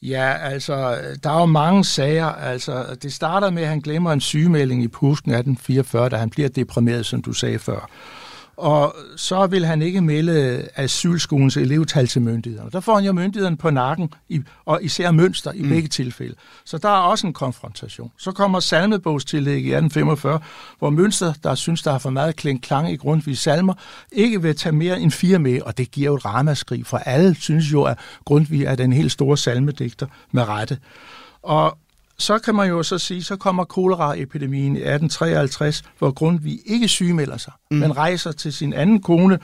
Ja, 0.02 0.38
altså, 0.38 0.98
der 1.24 1.30
er 1.30 1.40
jo 1.40 1.46
mange 1.46 1.84
sager. 1.84 2.26
Altså, 2.26 2.98
det 3.02 3.14
starter 3.14 3.50
med, 3.50 3.64
at 3.64 3.70
han 3.70 3.80
glemmer 3.80 4.14
en 4.14 4.22
sygemelding 4.22 4.84
i 4.84 4.88
påsken 4.88 5.32
1844, 5.32 6.10
da 6.10 6.16
han 6.16 6.30
bliver 6.30 6.50
deprimeret, 6.50 7.06
som 7.06 7.22
du 7.22 7.34
sagde 7.34 7.60
før 7.60 7.90
og 8.58 8.96
så 9.16 9.48
vil 9.48 9.66
han 9.66 9.82
ikke 9.82 10.02
melde 10.02 10.68
asylskolens 10.76 11.58
elevtal 11.58 12.08
til 12.08 12.22
myndighederne. 12.22 12.72
Der 12.72 12.80
får 12.80 12.96
han 12.96 13.04
jo 13.04 13.12
myndighederne 13.12 13.58
på 13.58 13.70
nakken, 13.70 14.14
og 14.66 14.84
især 14.84 15.12
mønster 15.12 15.52
i 15.52 15.62
mm. 15.62 15.70
begge 15.70 15.88
tilfælde. 15.88 16.36
Så 16.66 16.78
der 16.78 16.90
er 16.90 17.02
også 17.02 17.28
en 17.28 17.34
konfrontation. 17.34 18.12
Så 18.18 18.32
kommer 18.32 18.60
salmebogstillæg 18.60 19.54
i 19.54 19.74
1845, 19.74 20.40
hvor 20.80 20.90
Mønster, 20.90 21.34
der 21.44 21.56
synes, 21.56 21.82
der 21.82 21.92
har 21.92 22.00
for 22.00 22.10
meget 22.10 22.36
kling 22.36 22.62
klang 22.62 22.92
i 22.92 22.96
Grundtvigs 22.96 23.42
salmer, 23.42 23.74
ikke 24.12 24.42
vil 24.42 24.56
tage 24.56 24.76
mere 24.76 25.00
end 25.00 25.12
fire 25.12 25.40
med, 25.40 25.62
og 25.62 25.78
det 25.78 25.92
giver 25.92 26.06
jo 26.06 26.16
et 26.16 26.26
ramaskrig, 26.26 26.86
for 26.86 26.98
alle 26.98 27.36
synes 27.36 27.72
jo, 27.74 27.84
at 27.84 27.98
Grundtvig 28.26 28.64
er 28.64 28.76
den 28.76 28.94
helt 28.94 29.12
store 29.12 29.38
salmedigter 29.38 30.08
med 30.32 30.48
rette. 30.48 30.78
Og 31.44 31.78
så 32.18 32.40
kan 32.40 32.56
man 32.56 32.70
jo 32.70 32.84
så 32.84 32.98
sige, 32.98 33.24
så 33.24 33.36
kommer 33.36 33.64
koleraepidemien 33.64 34.76
i 34.76 34.80
1853, 34.80 35.84
hvor 36.00 36.12
Grundtvig 36.12 36.60
ikke 36.66 36.88
sygemelder 36.88 37.38
sig, 37.38 37.54
mm. 37.72 37.78
men 37.78 37.98
rejser 37.98 38.32
til 38.32 38.54
sin 38.54 38.74
anden 38.74 39.02
kone, 39.02 39.40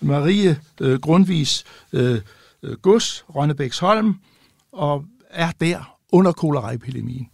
Marie 0.00 0.60
øh, 0.80 1.00
Grundtvigs 1.00 1.64
øh, 1.92 2.20
øh 2.62 2.76
gods, 2.76 3.24
Rønnebæksholm, 3.28 4.14
og 4.72 5.04
er 5.30 5.50
der 5.60 5.96
under 6.12 6.32
koleraepidemien. 6.32 7.28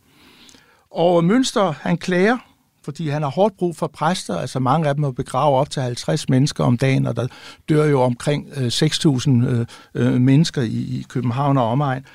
Og 0.90 1.24
Mønster, 1.24 1.74
han 1.80 1.98
klager, 1.98 2.38
fordi 2.84 3.08
han 3.08 3.22
har 3.22 3.30
hårdt 3.30 3.56
brug 3.56 3.76
for 3.76 3.86
præster, 3.86 4.36
altså 4.38 4.58
mange 4.58 4.88
af 4.88 4.94
dem 4.94 5.04
har 5.04 5.10
begravet 5.10 5.58
op 5.58 5.70
til 5.70 5.82
50 5.82 6.28
mennesker 6.28 6.64
om 6.64 6.76
dagen, 6.78 7.06
og 7.06 7.16
der 7.16 7.26
dør 7.68 7.84
jo 7.84 8.02
omkring 8.02 8.48
øh, 8.56 8.66
6.000 8.66 9.30
øh, 9.30 9.66
øh, 9.94 10.20
mennesker 10.20 10.62
i, 10.62 10.66
i 10.66 11.06
København 11.08 11.58
og 11.58 11.68
omegn. 11.68 12.06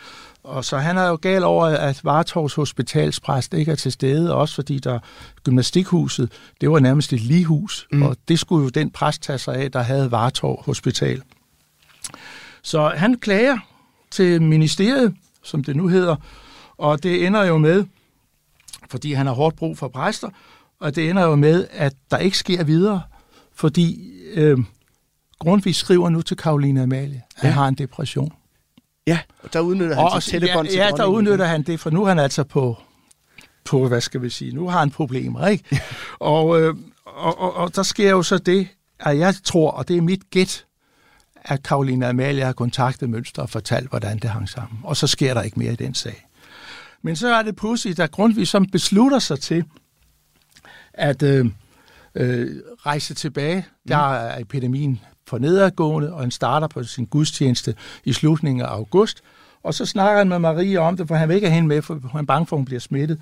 Og 0.43 0.65
så 0.65 0.77
han 0.77 0.97
er 0.97 1.07
jo 1.07 1.17
gal 1.21 1.43
over, 1.43 1.65
at 1.65 2.01
Vartovs 2.03 2.53
hospitalspræst 2.53 3.53
ikke 3.53 3.71
er 3.71 3.75
til 3.75 3.91
stede, 3.91 4.35
også 4.35 4.55
fordi 4.55 4.79
der 4.79 4.99
gymnastikhuset, 5.43 6.31
det 6.61 6.71
var 6.71 6.79
nærmest 6.79 7.13
et 7.13 7.21
ligehus, 7.21 7.87
mm. 7.91 8.01
og 8.01 8.17
det 8.27 8.39
skulle 8.39 8.63
jo 8.63 8.69
den 8.69 8.91
præst 8.91 9.21
tage 9.21 9.37
sig 9.37 9.55
af, 9.55 9.71
der 9.71 9.81
havde 9.81 10.11
Vartov 10.11 10.63
Hospital. 10.65 11.21
Så 12.61 12.87
han 12.95 13.17
klager 13.19 13.57
til 14.11 14.41
ministeriet, 14.41 15.15
som 15.43 15.63
det 15.63 15.75
nu 15.75 15.87
hedder, 15.87 16.15
og 16.77 17.03
det 17.03 17.25
ender 17.25 17.43
jo 17.43 17.57
med, 17.57 17.85
fordi 18.89 19.13
han 19.13 19.25
har 19.25 19.33
hårdt 19.33 19.55
brug 19.55 19.77
for 19.77 19.87
præster, 19.87 20.29
og 20.79 20.95
det 20.95 21.09
ender 21.09 21.23
jo 21.23 21.35
med, 21.35 21.67
at 21.71 21.93
der 22.11 22.17
ikke 22.17 22.37
sker 22.37 22.63
videre, 22.63 23.01
fordi 23.53 24.11
øh, 24.33 24.57
Grundtvig 25.39 25.75
skriver 25.75 26.09
nu 26.09 26.21
til 26.21 26.37
Karoline 26.37 26.83
Amalie, 26.83 27.23
at 27.37 27.43
ja. 27.43 27.47
han 27.47 27.53
har 27.57 27.67
en 27.67 27.75
depression. 27.75 28.33
Ja, 29.09 29.19
og 29.43 29.53
der 29.53 29.59
udnytter 29.59 29.95
han 29.95 30.05
og, 30.05 30.23
sit 30.23 30.43
ja, 30.43 30.63
Ja, 30.63 30.91
der 30.97 31.05
udnytter 31.05 31.45
han 31.45 31.63
det, 31.63 31.79
for 31.79 31.89
nu 31.89 32.03
er 32.03 32.07
han 32.07 32.19
altså 32.19 32.43
på, 32.43 32.77
på 33.65 33.87
hvad 33.87 34.01
skal 34.01 34.21
vi 34.21 34.29
sige, 34.29 34.51
nu 34.51 34.69
har 34.69 34.79
han 34.79 34.91
problemer, 34.91 35.47
ikke? 35.47 35.81
og, 36.19 36.61
øh, 36.61 36.75
og, 37.05 37.39
og, 37.39 37.55
og 37.55 37.75
der 37.75 37.83
sker 37.83 38.09
jo 38.09 38.23
så 38.23 38.37
det, 38.37 38.67
at 38.99 39.17
jeg 39.17 39.35
tror, 39.43 39.71
og 39.71 39.87
det 39.87 39.97
er 39.97 40.01
mit 40.01 40.29
gæt, 40.29 40.65
at 41.35 41.63
Karoline 41.63 42.07
Amalie 42.07 42.43
har 42.43 42.53
kontaktet 42.53 43.09
Mønster 43.09 43.41
og 43.41 43.49
fortalt, 43.49 43.89
hvordan 43.89 44.19
det 44.19 44.29
hang 44.29 44.49
sammen. 44.49 44.79
Og 44.83 44.97
så 44.97 45.07
sker 45.07 45.33
der 45.33 45.41
ikke 45.41 45.59
mere 45.59 45.73
i 45.73 45.75
den 45.75 45.93
sag. 45.93 46.25
Men 47.01 47.15
så 47.15 47.35
er 47.35 47.41
det 47.41 47.55
pludselig, 47.55 47.99
at 47.99 48.11
Grundtvig 48.11 48.47
som 48.47 48.65
beslutter 48.65 49.19
sig 49.19 49.39
til 49.39 49.63
at 50.93 51.23
øh, 51.23 51.45
øh, 52.15 52.61
rejse 52.85 53.13
tilbage. 53.13 53.65
Der 53.87 54.13
er 54.13 54.41
epidemien 54.41 54.99
for 55.29 55.37
nedadgående, 55.37 56.13
og 56.13 56.19
han 56.19 56.31
starter 56.31 56.67
på 56.67 56.83
sin 56.83 57.05
gudstjeneste 57.05 57.75
i 58.03 58.13
slutningen 58.13 58.65
af 58.65 58.69
august. 58.69 59.21
Og 59.63 59.73
så 59.73 59.85
snakker 59.85 60.17
han 60.17 60.29
med 60.29 60.39
Marie 60.39 60.79
om 60.79 60.97
det, 60.97 61.07
for 61.07 61.15
han 61.15 61.29
vil 61.29 61.35
ikke 61.35 61.47
have 61.47 61.55
hende 61.55 61.67
med, 61.67 61.81
for 61.81 61.99
han 62.11 62.21
er 62.21 62.25
bange 62.25 62.45
for, 62.45 62.55
at 62.55 62.59
hun 62.59 62.65
bliver 62.65 62.79
smittet. 62.79 63.19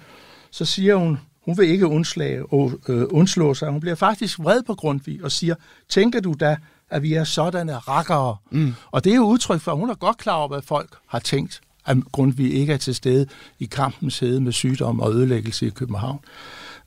Så 0.51 0.66
siger 0.66 0.95
hun, 0.95 1.20
hun 1.45 1.58
vil 1.58 1.70
ikke 1.70 1.88
undslage, 1.88 2.53
og, 2.53 2.72
øh, 2.88 3.05
undslå 3.10 3.53
sig. 3.53 3.70
Hun 3.70 3.80
bliver 3.80 3.95
faktisk 3.95 4.39
vred 4.39 4.64
på 4.64 4.76
Grundtvig 4.76 5.24
og 5.24 5.32
siger, 5.32 5.55
tænker 5.89 6.20
du 6.20 6.36
da, 6.39 6.58
at 6.89 7.03
vi 7.03 7.14
er 7.14 7.24
sådanne 7.24 7.78
rakkere? 7.78 8.36
Mm. 8.51 8.74
Og 8.91 9.03
det 9.03 9.12
er 9.12 9.16
jo 9.16 9.24
udtryk 9.24 9.62
for, 9.62 9.72
at 9.72 9.78
hun 9.78 9.89
er 9.89 9.95
godt 9.95 10.18
klar 10.18 10.34
over, 10.34 10.47
hvad 10.47 10.62
folk 10.62 10.97
har 11.08 11.20
tænkt, 11.20 11.62
at 11.86 11.97
Grundtvig 12.12 12.53
ikke 12.53 12.74
er 12.74 12.78
til 12.78 12.95
stede 12.95 13.28
i 13.60 13.66
kampens 13.66 14.20
hede 14.20 14.41
med 14.41 14.51
sygdom 14.51 14.99
og 14.99 15.14
ødelæggelse 15.14 15.68
i 15.68 15.70
København. 15.70 16.20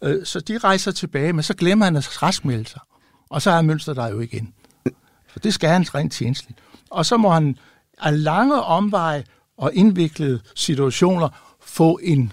Øh, 0.02 0.24
så 0.24 0.40
de 0.40 0.58
rejser 0.58 0.92
tilbage, 0.92 1.32
men 1.32 1.42
så 1.42 1.54
glemmer 1.54 1.84
han 1.84 1.96
at 1.96 2.22
raskmelde 2.22 2.68
sig. 2.68 2.80
Og 3.30 3.42
så 3.42 3.50
er 3.50 3.62
Mønster 3.62 3.94
der 3.94 4.08
jo 4.08 4.20
igen. 4.20 4.52
For 5.32 5.38
det 5.38 5.54
skal 5.54 5.70
han 5.70 5.94
rent 5.94 6.12
tjenestligt. 6.12 6.58
Og 6.90 7.06
så 7.06 7.16
må 7.16 7.28
han 7.28 7.56
af 7.98 8.22
lange 8.24 8.62
omveje 8.62 9.24
og 9.58 9.74
indviklede 9.74 10.40
situationer 10.54 11.28
få 11.60 11.98
en 12.02 12.32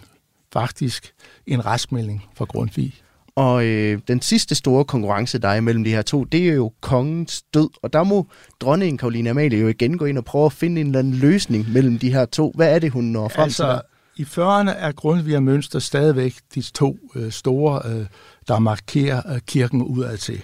faktisk 0.53 1.13
en 1.47 1.65
raskmelding 1.65 2.25
fra 2.35 2.45
Grundtvig. 2.45 2.93
Og 3.35 3.65
øh, 3.65 3.99
den 4.07 4.21
sidste 4.21 4.55
store 4.55 4.85
konkurrence, 4.85 5.39
der 5.39 5.47
er 5.47 5.61
mellem 5.61 5.83
de 5.83 5.89
her 5.89 6.01
to, 6.01 6.23
det 6.23 6.49
er 6.49 6.53
jo 6.53 6.71
kongens 6.81 7.41
død. 7.53 7.69
Og 7.81 7.93
der 7.93 8.03
må 8.03 8.27
dronningen 8.59 8.97
Karoline 8.97 9.29
Amalie 9.29 9.59
jo 9.59 9.67
igen 9.67 9.97
gå 9.97 10.05
ind 10.05 10.17
og 10.17 10.25
prøve 10.25 10.45
at 10.45 10.53
finde 10.53 10.81
en 10.81 10.87
eller 10.87 10.99
anden 10.99 11.13
løsning 11.13 11.71
mellem 11.71 11.99
de 11.99 12.13
her 12.13 12.25
to. 12.25 12.51
Hvad 12.55 12.75
er 12.75 12.79
det, 12.79 12.91
hun 12.91 13.03
når 13.03 13.27
frem 13.27 13.43
altså, 13.43 13.81
til? 14.15 14.23
I 14.23 14.23
40'erne 14.23 14.69
er 14.69 14.91
Grundtvig 14.91 15.35
og 15.35 15.43
Mønster 15.43 15.79
stadigvæk 15.79 16.35
de 16.55 16.61
to 16.61 16.97
øh, 17.15 17.31
store, 17.31 17.81
øh, 17.85 18.05
der 18.47 18.59
markerer 18.59 19.33
øh, 19.33 19.39
kirken 19.47 19.81
udad 19.81 20.17
til. 20.17 20.43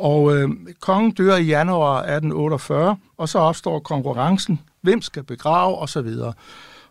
Og 0.00 0.36
øh, 0.36 0.50
kongen 0.80 1.12
dør 1.12 1.36
i 1.36 1.44
januar 1.44 1.96
1848, 1.96 2.96
og 3.16 3.28
så 3.28 3.38
opstår 3.38 3.80
konkurrencen. 3.80 4.60
Hvem 4.82 5.02
skal 5.02 5.22
begrave, 5.22 5.78
og 5.78 5.88
så 5.88 6.02
videre. 6.02 6.32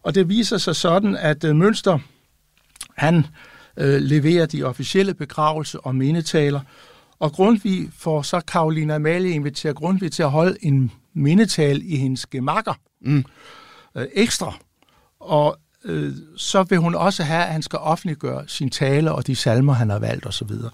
Og 0.03 0.15
det 0.15 0.29
viser 0.29 0.57
sig 0.57 0.75
sådan, 0.75 1.15
at 1.15 1.43
øh, 1.43 1.55
Mønster, 1.55 1.99
han 2.97 3.25
øh, 3.77 4.01
leverer 4.01 4.45
de 4.45 4.63
officielle 4.63 5.13
begravelse 5.13 5.79
og 5.79 5.95
mindetaler, 5.95 6.61
og 7.19 7.31
Grundtvig 7.31 7.89
får 7.97 8.21
så 8.21 8.39
Karolina 8.39 8.95
Amalie 8.95 9.31
inviteret 9.31 9.75
Grundtvig 9.75 10.11
til 10.11 10.23
at 10.23 10.31
holde 10.31 10.57
en 10.61 10.91
mindetal 11.13 11.81
i 11.85 11.95
hendes 11.95 12.25
gemakker. 12.25 12.73
Mm. 13.01 13.25
Øh, 13.97 14.07
ekstra. 14.13 14.53
Og 15.19 15.57
øh, 15.85 16.13
så 16.37 16.63
vil 16.63 16.77
hun 16.77 16.95
også 16.95 17.23
have, 17.23 17.43
at 17.43 17.51
han 17.51 17.61
skal 17.61 17.79
offentliggøre 17.79 18.47
sin 18.47 18.69
tale 18.69 19.11
og 19.11 19.27
de 19.27 19.35
salmer, 19.35 19.73
han 19.73 19.89
har 19.89 19.99
valgt 19.99 20.25
osv. 20.25 20.47
Så, 20.47 20.69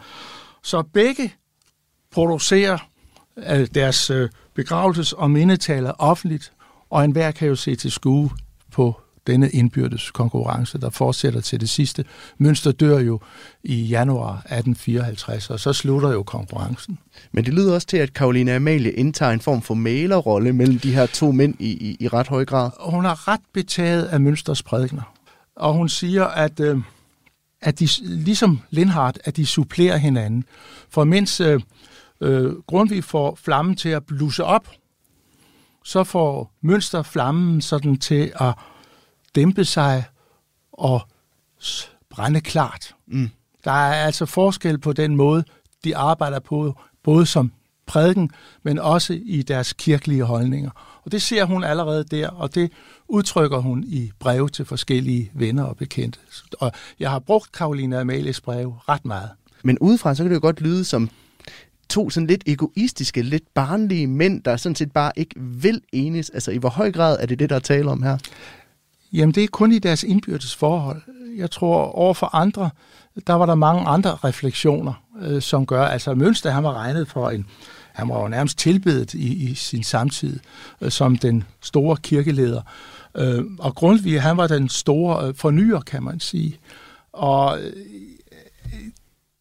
så 0.63 0.81
begge 0.81 1.33
producerer 2.11 2.77
øh, 3.37 3.67
deres 3.75 4.09
øh, 4.09 4.29
begravelses- 4.59 5.15
og 5.17 5.31
mindetaler 5.31 5.91
offentligt, 5.91 6.51
og 6.89 7.05
enhver 7.05 7.31
kan 7.31 7.47
jo 7.47 7.55
se 7.55 7.75
til 7.75 7.91
skue 7.91 8.29
på 8.71 9.01
denne 9.27 9.49
indbyrdes 9.49 10.11
konkurrence, 10.11 10.77
der 10.77 10.89
fortsætter 10.89 11.41
til 11.41 11.61
det 11.61 11.69
sidste. 11.69 12.05
Mønster 12.37 12.71
dør 12.71 12.99
jo 12.99 13.19
i 13.63 13.81
januar 13.81 14.31
1854, 14.31 15.49
og 15.49 15.59
så 15.59 15.73
slutter 15.73 16.11
jo 16.11 16.23
konkurrencen. 16.23 16.99
Men 17.31 17.45
det 17.45 17.53
lyder 17.53 17.73
også 17.73 17.87
til, 17.87 17.97
at 17.97 18.13
Karoline 18.13 18.55
Amalie 18.55 18.91
indtager 18.91 19.31
en 19.31 19.39
form 19.39 19.61
for 19.61 19.73
malerrolle 19.73 20.53
mellem 20.53 20.79
de 20.79 20.93
her 20.93 21.05
to 21.05 21.31
mænd 21.31 21.55
i, 21.59 21.69
i, 21.69 21.97
i 21.99 22.07
ret 22.07 22.27
høj 22.27 22.45
grad. 22.45 22.69
Hun 22.79 23.05
er 23.05 23.27
ret 23.27 23.41
betaget 23.53 24.03
af 24.03 24.21
Mønsters 24.21 24.63
prædikner, 24.63 25.13
og 25.55 25.73
hun 25.73 25.89
siger, 25.89 26.25
at, 26.25 26.59
øh, 26.59 26.77
at 27.61 27.79
de, 27.79 27.87
ligesom 28.01 28.59
Lindhardt, 28.69 29.19
at 29.23 29.37
de 29.37 29.45
supplerer 29.45 29.97
hinanden. 29.97 30.43
For 30.89 31.03
mens 31.03 31.41
øh, 31.41 31.61
øh, 32.21 32.53
Grundtvig 32.67 33.03
får 33.03 33.35
flammen 33.35 33.75
til 33.75 33.89
at 33.89 34.05
blusse 34.05 34.43
op, 34.43 34.67
så 35.83 36.03
får 36.03 36.51
Mønster 36.61 37.03
flammen 37.03 37.61
sådan 37.61 37.97
til 37.97 38.31
at 38.35 38.53
dæmpe 39.35 39.65
sig 39.65 40.03
og 40.71 41.01
brænde 42.09 42.41
klart. 42.41 42.95
Mm. 43.07 43.29
Der 43.63 43.71
er 43.71 44.05
altså 44.05 44.25
forskel 44.25 44.77
på 44.77 44.93
den 44.93 45.15
måde, 45.15 45.43
de 45.83 45.97
arbejder 45.97 46.39
på, 46.39 46.75
både 47.03 47.25
som 47.25 47.51
prædiken, 47.85 48.29
men 48.63 48.79
også 48.79 49.19
i 49.25 49.41
deres 49.41 49.73
kirkelige 49.73 50.23
holdninger. 50.23 50.99
Og 51.03 51.11
det 51.11 51.21
ser 51.21 51.45
hun 51.45 51.63
allerede 51.63 52.03
der, 52.03 52.29
og 52.29 52.55
det 52.55 52.71
udtrykker 53.07 53.57
hun 53.57 53.83
i 53.83 54.11
breve 54.19 54.49
til 54.49 54.65
forskellige 54.65 55.31
venner 55.33 55.63
og 55.63 55.77
bekendte. 55.77 56.19
Og 56.59 56.71
jeg 56.99 57.11
har 57.11 57.19
brugt 57.19 57.51
Karolina 57.51 57.99
Amalies 57.99 58.41
breve 58.41 58.75
ret 58.89 59.05
meget. 59.05 59.29
Men 59.63 59.79
udefra, 59.79 60.15
så 60.15 60.23
kan 60.23 60.29
det 60.29 60.35
jo 60.35 60.41
godt 60.41 60.61
lyde 60.61 60.85
som 60.85 61.09
to 61.89 62.09
sådan 62.09 62.27
lidt 62.27 62.43
egoistiske, 62.47 63.21
lidt 63.21 63.53
barnlige 63.53 64.07
mænd, 64.07 64.43
der 64.43 64.57
sådan 64.57 64.75
set 64.75 64.91
bare 64.91 65.11
ikke 65.15 65.35
vil 65.39 65.81
enes. 65.91 66.29
Altså 66.29 66.51
i 66.51 66.57
hvor 66.57 66.69
høj 66.69 66.91
grad 66.91 67.17
er 67.19 67.25
det 67.25 67.39
det, 67.39 67.49
der 67.49 67.55
er 67.55 67.59
tale 67.59 67.89
om 67.91 68.03
her? 68.03 68.17
Jamen 69.13 69.35
det 69.35 69.43
er 69.43 69.47
kun 69.47 69.71
i 69.71 69.79
deres 69.79 70.03
indbyrdes 70.03 70.55
forhold. 70.55 71.01
Jeg 71.37 71.51
tror 71.51 71.77
over 71.77 72.13
for 72.13 72.35
andre, 72.35 72.69
der 73.27 73.33
var 73.33 73.45
der 73.45 73.55
mange 73.55 73.87
andre 73.87 74.15
refleksioner, 74.15 74.93
øh, 75.21 75.41
som 75.41 75.65
gør, 75.65 75.85
altså 75.85 76.13
Mønster, 76.13 76.51
han 76.51 76.63
var 76.63 76.73
regnet 76.73 77.07
for 77.07 77.29
en, 77.29 77.45
han 77.93 78.09
var 78.09 78.21
jo 78.21 78.27
nærmest 78.27 78.57
tilbedet 78.57 79.13
i, 79.13 79.49
i 79.49 79.53
sin 79.55 79.83
samtid 79.83 80.39
øh, 80.81 80.91
som 80.91 81.17
den 81.17 81.43
store 81.61 81.97
kirkeleder. 81.97 82.61
Øh, 83.17 83.43
og 83.59 83.75
Grundtvig, 83.75 84.21
han 84.21 84.37
var 84.37 84.47
den 84.47 84.69
store 84.69 85.27
øh, 85.27 85.35
fornyer, 85.35 85.79
kan 85.79 86.03
man 86.03 86.19
sige. 86.19 86.59
Og 87.13 87.59
øh, 87.61 87.73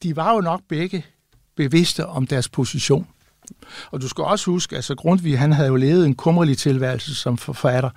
de 0.02 0.16
var 0.16 0.34
jo 0.34 0.40
nok 0.40 0.60
begge 0.68 1.04
bevidste 1.56 2.06
om 2.06 2.26
deres 2.26 2.48
position. 2.48 3.06
Og 3.90 4.00
du 4.00 4.08
skal 4.08 4.24
også 4.24 4.50
huske, 4.50 4.76
altså 4.76 4.94
Grundtvig, 4.94 5.38
han 5.38 5.52
havde 5.52 5.68
jo 5.68 5.76
levet 5.76 6.06
en 6.06 6.14
kummerlig 6.14 6.58
tilværelse 6.58 7.14
som 7.14 7.36
forfatter, 7.38 7.90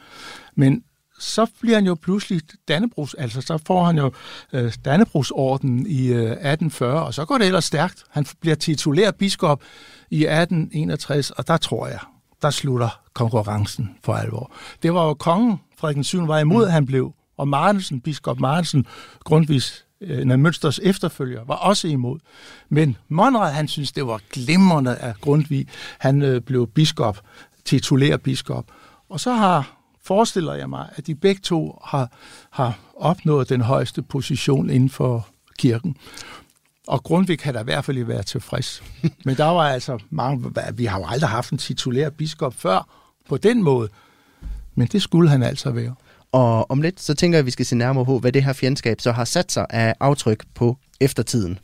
men 0.55 0.83
så 1.19 1.47
bliver 1.61 1.75
han 1.75 1.85
jo 1.85 1.95
pludselig 1.95 2.41
Dannebrugs, 2.67 3.13
altså 3.13 3.41
så 3.41 3.59
får 3.67 3.85
han 3.85 3.97
jo 3.97 4.11
øh, 4.53 4.73
Dannebrugsordenen 4.85 5.87
i 5.87 6.07
øh, 6.07 6.21
1840, 6.21 7.05
og 7.05 7.13
så 7.13 7.25
går 7.25 7.37
det 7.37 7.47
ellers 7.47 7.65
stærkt. 7.65 8.03
Han 8.09 8.25
bliver 8.41 8.55
titulær 8.55 9.11
biskop 9.11 9.63
i 10.11 10.25
1861, 10.25 11.31
og 11.31 11.47
der 11.47 11.57
tror 11.57 11.87
jeg, 11.87 11.99
der 12.41 12.49
slutter 12.49 12.99
konkurrencen 13.13 13.95
for 14.03 14.13
alvor. 14.13 14.51
Det 14.83 14.93
var 14.93 15.05
jo 15.05 15.13
kongen, 15.13 15.59
Frederik 15.79 16.05
7. 16.05 16.27
var 16.27 16.39
imod, 16.39 16.65
mm. 16.65 16.71
han 16.71 16.85
blev, 16.85 17.13
og 17.37 17.47
Martensen, 17.47 18.01
biskop 18.01 18.39
Martensen, 18.39 18.85
grundvis 19.19 19.86
øh, 20.01 20.21
en 20.21 20.31
af 20.31 20.39
Mønsters 20.39 20.79
efterfølger, 20.83 21.43
var 21.43 21.55
også 21.55 21.87
imod. 21.87 22.19
Men 22.69 22.97
Monrad, 23.07 23.51
han 23.51 23.67
synes, 23.67 23.91
det 23.91 24.07
var 24.07 24.21
glimrende 24.31 24.95
af 24.95 25.13
Grundtvig. 25.21 25.67
Han 25.99 26.21
øh, 26.21 26.41
blev 26.41 26.67
biskop, 26.67 27.21
titulær 27.65 28.17
biskop. 28.17 28.65
Og 29.09 29.19
så 29.19 29.33
har 29.33 29.77
forestiller 30.07 30.53
jeg 30.53 30.69
mig, 30.69 30.89
at 30.95 31.07
de 31.07 31.15
begge 31.15 31.41
to 31.41 31.79
har, 31.83 32.11
har 32.49 32.79
opnået 32.95 33.49
den 33.49 33.61
højeste 33.61 34.01
position 34.01 34.69
inden 34.69 34.89
for 34.89 35.27
kirken. 35.59 35.95
Og 36.87 37.03
Grundtvig 37.03 37.39
kan 37.39 37.53
da 37.53 37.59
i 37.59 37.63
hvert 37.63 37.85
fald 37.85 38.03
være 38.03 38.23
tilfreds. 38.23 38.83
Men 39.25 39.37
der 39.37 39.45
var 39.45 39.69
altså 39.69 39.99
mange, 40.09 40.53
vi 40.73 40.85
har 40.85 40.99
jo 40.99 41.05
aldrig 41.07 41.29
haft 41.29 41.51
en 41.51 41.57
titulær 41.57 42.09
biskop 42.09 42.53
før 42.53 42.87
på 43.29 43.37
den 43.37 43.63
måde. 43.63 43.89
Men 44.75 44.87
det 44.87 45.01
skulle 45.01 45.29
han 45.29 45.43
altså 45.43 45.71
være. 45.71 45.95
Og 46.31 46.71
om 46.71 46.81
lidt, 46.81 47.01
så 47.01 47.13
tænker 47.13 47.37
jeg, 47.37 47.39
at 47.39 47.45
vi 47.45 47.51
skal 47.51 47.65
se 47.65 47.75
nærmere 47.75 48.05
på, 48.05 48.19
hvad 48.19 48.31
det 48.31 48.43
her 48.43 48.53
fjendskab 48.53 49.01
så 49.01 49.11
har 49.11 49.25
sat 49.25 49.51
sig 49.51 49.65
af 49.69 49.93
aftryk 49.99 50.43
på 50.55 50.77
eftertiden. 51.01 51.59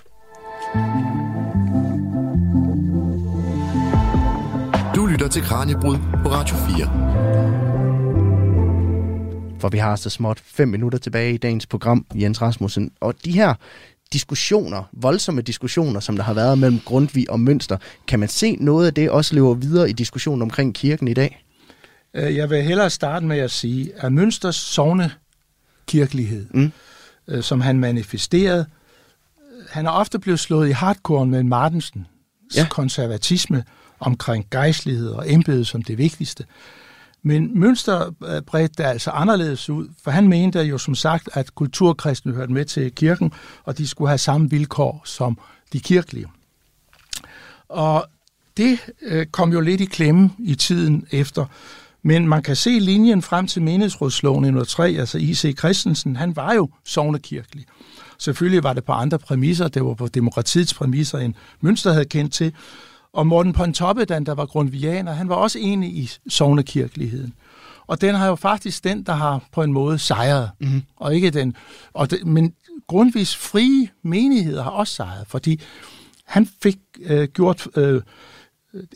Du 4.96 5.06
lytter 5.06 5.28
til 5.32 5.42
Kranjebrud 5.42 5.98
på 6.24 6.30
Radio 6.30 6.56
4. 6.56 7.14
For 9.60 9.70
vi 9.70 9.78
har 9.78 9.96
så 9.96 10.10
småt 10.10 10.40
fem 10.40 10.68
minutter 10.68 11.00
tilbage 11.00 11.34
i 11.34 11.38
dagens 11.38 11.66
program, 11.66 12.06
Jens 12.16 12.42
Rasmussen. 12.42 12.92
Og 13.02 13.14
de 13.26 13.32
her 13.32 13.54
diskussioner, 14.14 14.84
voldsomme 14.94 15.42
diskussioner, 15.42 16.00
som 16.00 16.16
der 16.16 16.24
har 16.24 16.34
været 16.34 16.58
mellem 16.58 16.80
Grundtvig 16.86 17.30
og 17.30 17.40
Mønster, 17.40 17.78
kan 18.08 18.20
man 18.20 18.30
se 18.30 18.58
noget 18.60 18.88
af 18.88 18.94
det 18.94 19.10
også 19.10 19.36
lever 19.36 19.54
videre 19.54 19.90
i 19.90 19.94
diskussionen 19.94 20.42
omkring 20.42 20.76
kirken 20.76 21.08
i 21.08 21.14
dag? 21.14 21.43
Øh, 22.14 22.36
jeg 22.36 22.50
vil 22.50 22.64
hellere 22.64 22.90
starte 22.90 23.26
med 23.26 23.38
at 23.38 23.52
sige, 23.52 23.92
at 23.96 24.14
Mønsters 24.14 24.56
sovne 24.56 25.12
kirkelighed, 25.88 26.46
mm. 26.54 26.72
Øh, 27.28 27.44
som 27.44 27.62
han 27.62 27.80
manifesterede, 27.80 28.66
han 29.70 29.86
er 29.86 29.92
ofte 29.92 30.20
blevet 30.20 30.40
slået 30.40 30.70
i 30.70 30.72
hardcore 30.72 31.26
med 31.26 31.44
Martensen 31.44 32.08
ja. 32.56 32.68
konservatisme 32.70 33.64
omkring 34.00 34.48
gejstlighed 34.52 35.10
og 35.10 35.32
embede 35.32 35.66
som 35.66 35.82
det 35.82 35.98
vigtigste. 35.98 36.46
Men 37.24 37.60
Mønster 37.60 38.14
øh, 38.26 38.42
bredte 38.42 38.84
det 38.84 38.90
altså 38.90 39.12
anderledes 39.12 39.70
ud, 39.70 39.88
for 40.04 40.12
han 40.12 40.28
mente 40.28 40.60
jo 40.60 40.78
som 40.78 40.96
sagt, 40.96 41.30
at 41.34 41.56
kulturkristne 41.56 42.34
hørte 42.34 42.52
med 42.52 42.66
til 42.66 42.96
kirken, 42.96 43.32
og 43.64 43.78
de 43.78 43.88
skulle 43.88 44.10
have 44.10 44.18
samme 44.18 44.50
vilkår 44.50 45.02
som 45.06 45.38
de 45.74 45.80
kirkelige. 45.80 46.28
Og 47.70 48.06
det 48.58 48.80
øh, 49.02 49.26
kom 49.26 49.52
jo 49.52 49.60
lidt 49.60 49.82
i 49.82 49.86
klemme 49.86 50.30
i 50.40 50.56
tiden 50.56 51.08
efter. 51.12 51.46
Men 52.04 52.28
man 52.28 52.44
kan 52.44 52.56
se 52.56 52.70
linjen 52.70 53.22
frem 53.22 53.48
til 53.48 53.62
menighedsrådsloven 53.62 54.44
103, 54.44 54.96
altså 55.00 55.18
I.C. 55.18 55.58
Christensen, 55.58 56.16
han 56.16 56.36
var 56.36 56.54
jo 56.54 56.70
sovnekirkelig. 56.86 57.66
Selvfølgelig 58.18 58.64
var 58.64 58.74
det 58.74 58.84
på 58.84 58.92
andre 58.92 59.20
præmisser, 59.20 59.68
det 59.68 59.86
var 59.86 59.94
på 59.94 60.08
demokratiets 60.08 60.74
præmisser, 60.74 61.18
end 61.18 61.34
Mønster 61.62 61.92
havde 61.92 62.06
kendt 62.06 62.34
til. 62.34 62.54
Og 63.14 63.28
Morten 63.28 63.54
Pontoppidan, 63.54 64.26
der 64.26 64.34
var 64.34 64.46
grundvianer, 64.46 65.12
han 65.12 65.30
var 65.30 65.36
også 65.36 65.60
enig 65.60 65.90
i 65.90 66.12
sovnekirkeligheden. 66.30 67.34
Og 67.88 68.02
den 68.02 68.16
har 68.16 68.28
jo 68.28 68.36
faktisk 68.36 68.84
den, 68.84 69.04
der 69.04 69.14
har 69.14 69.42
på 69.52 69.64
en 69.64 69.74
måde 69.74 70.00
sejret, 70.00 70.52
mm-hmm. 70.60 70.84
og 70.96 71.16
ikke 71.16 71.30
den. 71.30 71.56
Og 71.94 72.12
det, 72.12 72.26
men 72.26 72.54
grundvis 72.88 73.36
frie 73.36 73.90
menigheder 74.04 74.64
har 74.64 74.72
også 74.72 74.94
sejret, 74.94 75.28
fordi 75.28 75.62
han 76.26 76.50
fik 76.64 76.78
øh, 77.02 77.28
gjort 77.28 77.68
øh, 77.76 78.02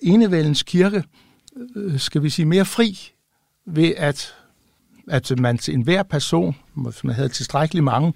enevældens 0.01 0.63
kirke, 0.63 1.03
skal 1.97 2.23
vi 2.23 2.29
sige, 2.29 2.45
mere 2.45 2.65
fri 2.65 3.11
ved 3.65 3.93
at 3.97 4.33
at 5.09 5.39
man 5.39 5.57
til 5.57 5.73
enhver 5.73 6.03
person, 6.03 6.55
hvis 6.73 7.03
man 7.03 7.15
havde 7.15 7.29
tilstrækkeligt 7.29 7.83
mange 7.83 8.13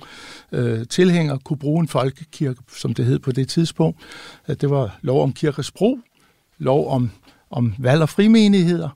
øh, 0.52 0.88
tilhængere, 0.88 1.39
kunne 1.39 1.58
bruge 1.58 1.82
en 1.82 1.88
folkekirke, 1.88 2.62
som 2.76 2.94
det 2.94 3.06
hed 3.06 3.20
på 3.20 3.32
det 3.32 3.48
tidspunkt. 3.48 4.00
Det 4.48 4.70
var 4.70 5.00
lov 5.02 5.24
om 5.24 5.34
kirkes 5.34 5.72
brug, 5.72 6.00
lov 6.58 6.89
om, 6.89 7.12
om 7.50 7.74
valg 7.80 8.02
og 8.02 8.10
frimenigheder, 8.10 8.89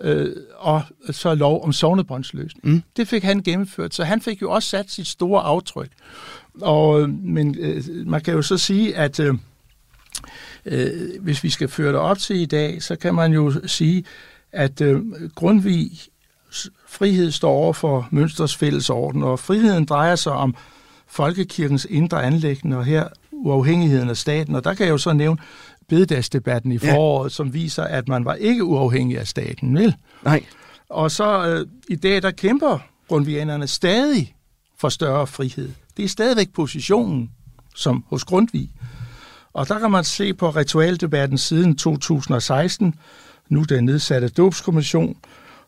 øh, 0.00 0.36
og 0.58 0.82
så 1.10 1.34
lov 1.34 1.64
om 1.64 1.72
sovnebåndsløsning. 1.72 2.74
Mm. 2.74 2.82
Det 2.96 3.08
fik 3.08 3.24
han 3.24 3.42
gennemført, 3.42 3.94
så 3.94 4.04
han 4.04 4.20
fik 4.20 4.42
jo 4.42 4.50
også 4.50 4.68
sat 4.68 4.90
sit 4.90 5.06
store 5.06 5.42
aftryk. 5.42 5.90
Og, 6.60 7.10
men 7.10 7.56
øh, 7.58 7.82
man 8.06 8.20
kan 8.20 8.34
jo 8.34 8.42
så 8.42 8.58
sige, 8.58 8.96
at 8.96 9.20
øh, 9.20 9.34
øh, 10.66 10.90
hvis 11.20 11.44
vi 11.44 11.50
skal 11.50 11.68
føre 11.68 11.88
det 11.88 12.00
op 12.00 12.18
til 12.18 12.36
i 12.36 12.46
dag, 12.46 12.82
så 12.82 12.96
kan 12.96 13.14
man 13.14 13.32
jo 13.32 13.52
sige, 13.66 14.04
at 14.52 14.80
øh, 14.80 15.02
Grundtvig 15.34 15.90
frihed 16.88 17.30
står 17.30 17.50
over 17.50 17.72
for 17.72 18.08
Mønsters 18.10 18.56
fællesorden, 18.56 19.22
og 19.22 19.38
friheden 19.38 19.84
drejer 19.84 20.16
sig 20.16 20.32
om 20.32 20.54
folkekirkens 21.06 21.86
indre 21.90 22.22
anlæggende, 22.22 22.76
og 22.76 22.84
her 22.84 23.08
uafhængigheden 23.32 24.08
af 24.08 24.16
staten. 24.16 24.54
Og 24.54 24.64
der 24.64 24.74
kan 24.74 24.86
jeg 24.86 24.92
jo 24.92 24.98
så 24.98 25.12
nævne 25.12 25.38
bededagsdebatten 25.88 26.72
i 26.72 26.78
foråret, 26.78 27.24
ja. 27.24 27.34
som 27.34 27.54
viser, 27.54 27.84
at 27.84 28.08
man 28.08 28.24
var 28.24 28.34
ikke 28.34 28.64
uafhængig 28.64 29.18
af 29.18 29.28
staten, 29.28 29.74
vel? 29.74 29.94
Nej. 30.24 30.44
Og 30.88 31.10
så 31.10 31.46
øh, 31.46 31.66
i 31.88 31.96
dag, 31.96 32.22
der 32.22 32.30
kæmper 32.30 32.78
grundvianerne 33.08 33.66
stadig 33.66 34.34
for 34.78 34.88
større 34.88 35.26
frihed. 35.26 35.70
Det 35.96 36.04
er 36.04 36.08
stadigvæk 36.08 36.52
positionen, 36.52 37.30
som 37.74 38.04
hos 38.08 38.24
Grundtvig. 38.24 38.70
Og 39.54 39.68
der 39.68 39.78
kan 39.78 39.90
man 39.90 40.04
se 40.04 40.34
på 40.34 40.50
ritualdebatten 40.50 41.38
siden 41.38 41.76
2016, 41.76 42.94
nu 43.48 43.62
den 43.62 43.84
nedsatte 43.84 44.28
dåbskommission, 44.28 45.16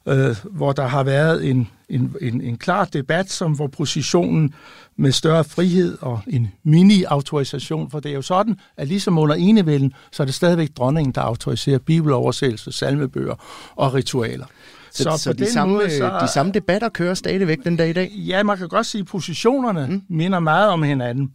øh, 0.09 0.37
hvor 0.51 0.72
der 0.72 0.87
har 0.87 1.03
været 1.03 1.51
en, 1.51 1.68
en, 1.89 2.14
en, 2.20 2.41
en 2.41 2.57
klar 2.57 2.85
debat, 2.85 3.30
som 3.30 3.53
hvor 3.53 3.66
positionen 3.66 4.55
med 4.97 5.12
større 5.12 5.45
frihed 5.45 5.99
og 6.01 6.20
en 6.26 6.53
mini-autorisation, 6.64 7.91
for 7.91 8.01
det 8.01 8.11
er 8.11 8.14
jo 8.14 8.22
sådan, 8.22 8.57
at 8.76 8.89
ligesom 8.89 9.18
under 9.18 9.35
enevælden, 9.35 9.93
så 10.12 10.22
er 10.22 10.24
det 10.24 10.35
stadigvæk 10.35 10.68
dronningen, 10.76 11.12
der 11.12 11.20
autoriserer 11.20 11.78
bibeloversættelse, 11.78 12.72
salmebøger 12.72 13.35
og 13.76 13.95
ritualer. 13.95 14.47
Så, 14.91 15.03
så, 15.03 15.18
så, 15.18 15.32
de, 15.32 15.53
samme, 15.53 15.74
måde, 15.74 15.91
så 15.99 16.18
de 16.22 16.32
samme 16.32 16.53
debatter 16.53 16.89
kører 16.89 17.14
stadigvæk 17.14 17.59
den 17.64 17.76
dag 17.76 17.91
i 17.91 17.93
dag? 17.93 18.11
Ja, 18.12 18.43
man 18.43 18.59
kan 18.59 18.68
godt 18.68 18.87
sige, 18.87 19.01
at 19.01 19.07
positionerne 19.07 19.87
mm. 19.87 20.03
minder 20.09 20.39
meget 20.39 20.68
om 20.68 20.82
hinanden. 20.82 21.30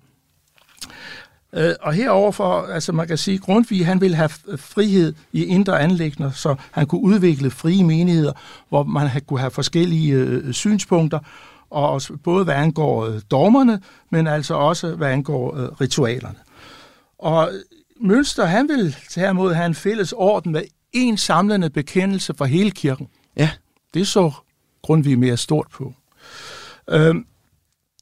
Øh, 1.54 1.74
og 1.82 1.94
heroverfor, 1.94 2.62
altså 2.62 2.92
man 2.92 3.08
kan 3.08 3.18
sige, 3.18 3.38
Grundtvig 3.38 3.86
han 3.86 4.02
vil 4.02 4.16
have 4.16 4.30
frihed 4.58 5.14
i 5.32 5.46
indre 5.46 5.80
anlægner, 5.80 6.32
så 6.32 6.56
han 6.72 6.88
kunne 6.88 7.02
udvikle 7.02 7.52
frie 7.52 7.84
menigheder, 7.84 8.34
hvor 8.70 8.84
man 8.84 9.10
kunne 9.28 9.40
have 9.40 9.52
forskellige 9.52 10.14
øh, 10.14 10.54
synspunkter, 10.54 11.20
og 11.70 12.02
både 12.24 12.44
hvad 12.44 12.56
angår 12.56 13.06
øh, 13.06 13.22
dogmerne, 13.32 13.82
men 14.10 14.28
altså 14.28 14.54
også 14.54 14.96
hvad 14.96 15.08
angår 15.08 15.58
øh, 15.58 15.68
ritualerne. 15.82 16.38
Og 17.20 17.52
Mønster, 18.02 18.46
han 18.46 18.68
vil 18.68 18.96
derimod 19.16 19.54
have 19.54 19.66
en 19.66 19.76
fælles 19.76 20.14
orden 20.18 20.52
med 20.52 20.64
en 20.94 21.18
samlende 21.18 21.70
bekendelse 21.70 22.34
for 22.34 22.46
hele 22.46 22.72
kirken. 22.72 23.08
Ja. 23.38 23.50
Det 23.94 24.08
så 24.08 24.32
Grundtvig 24.82 25.20
mere 25.20 25.38
stort 25.38 25.68
på. 25.74 25.94
Øhm, 26.90 27.26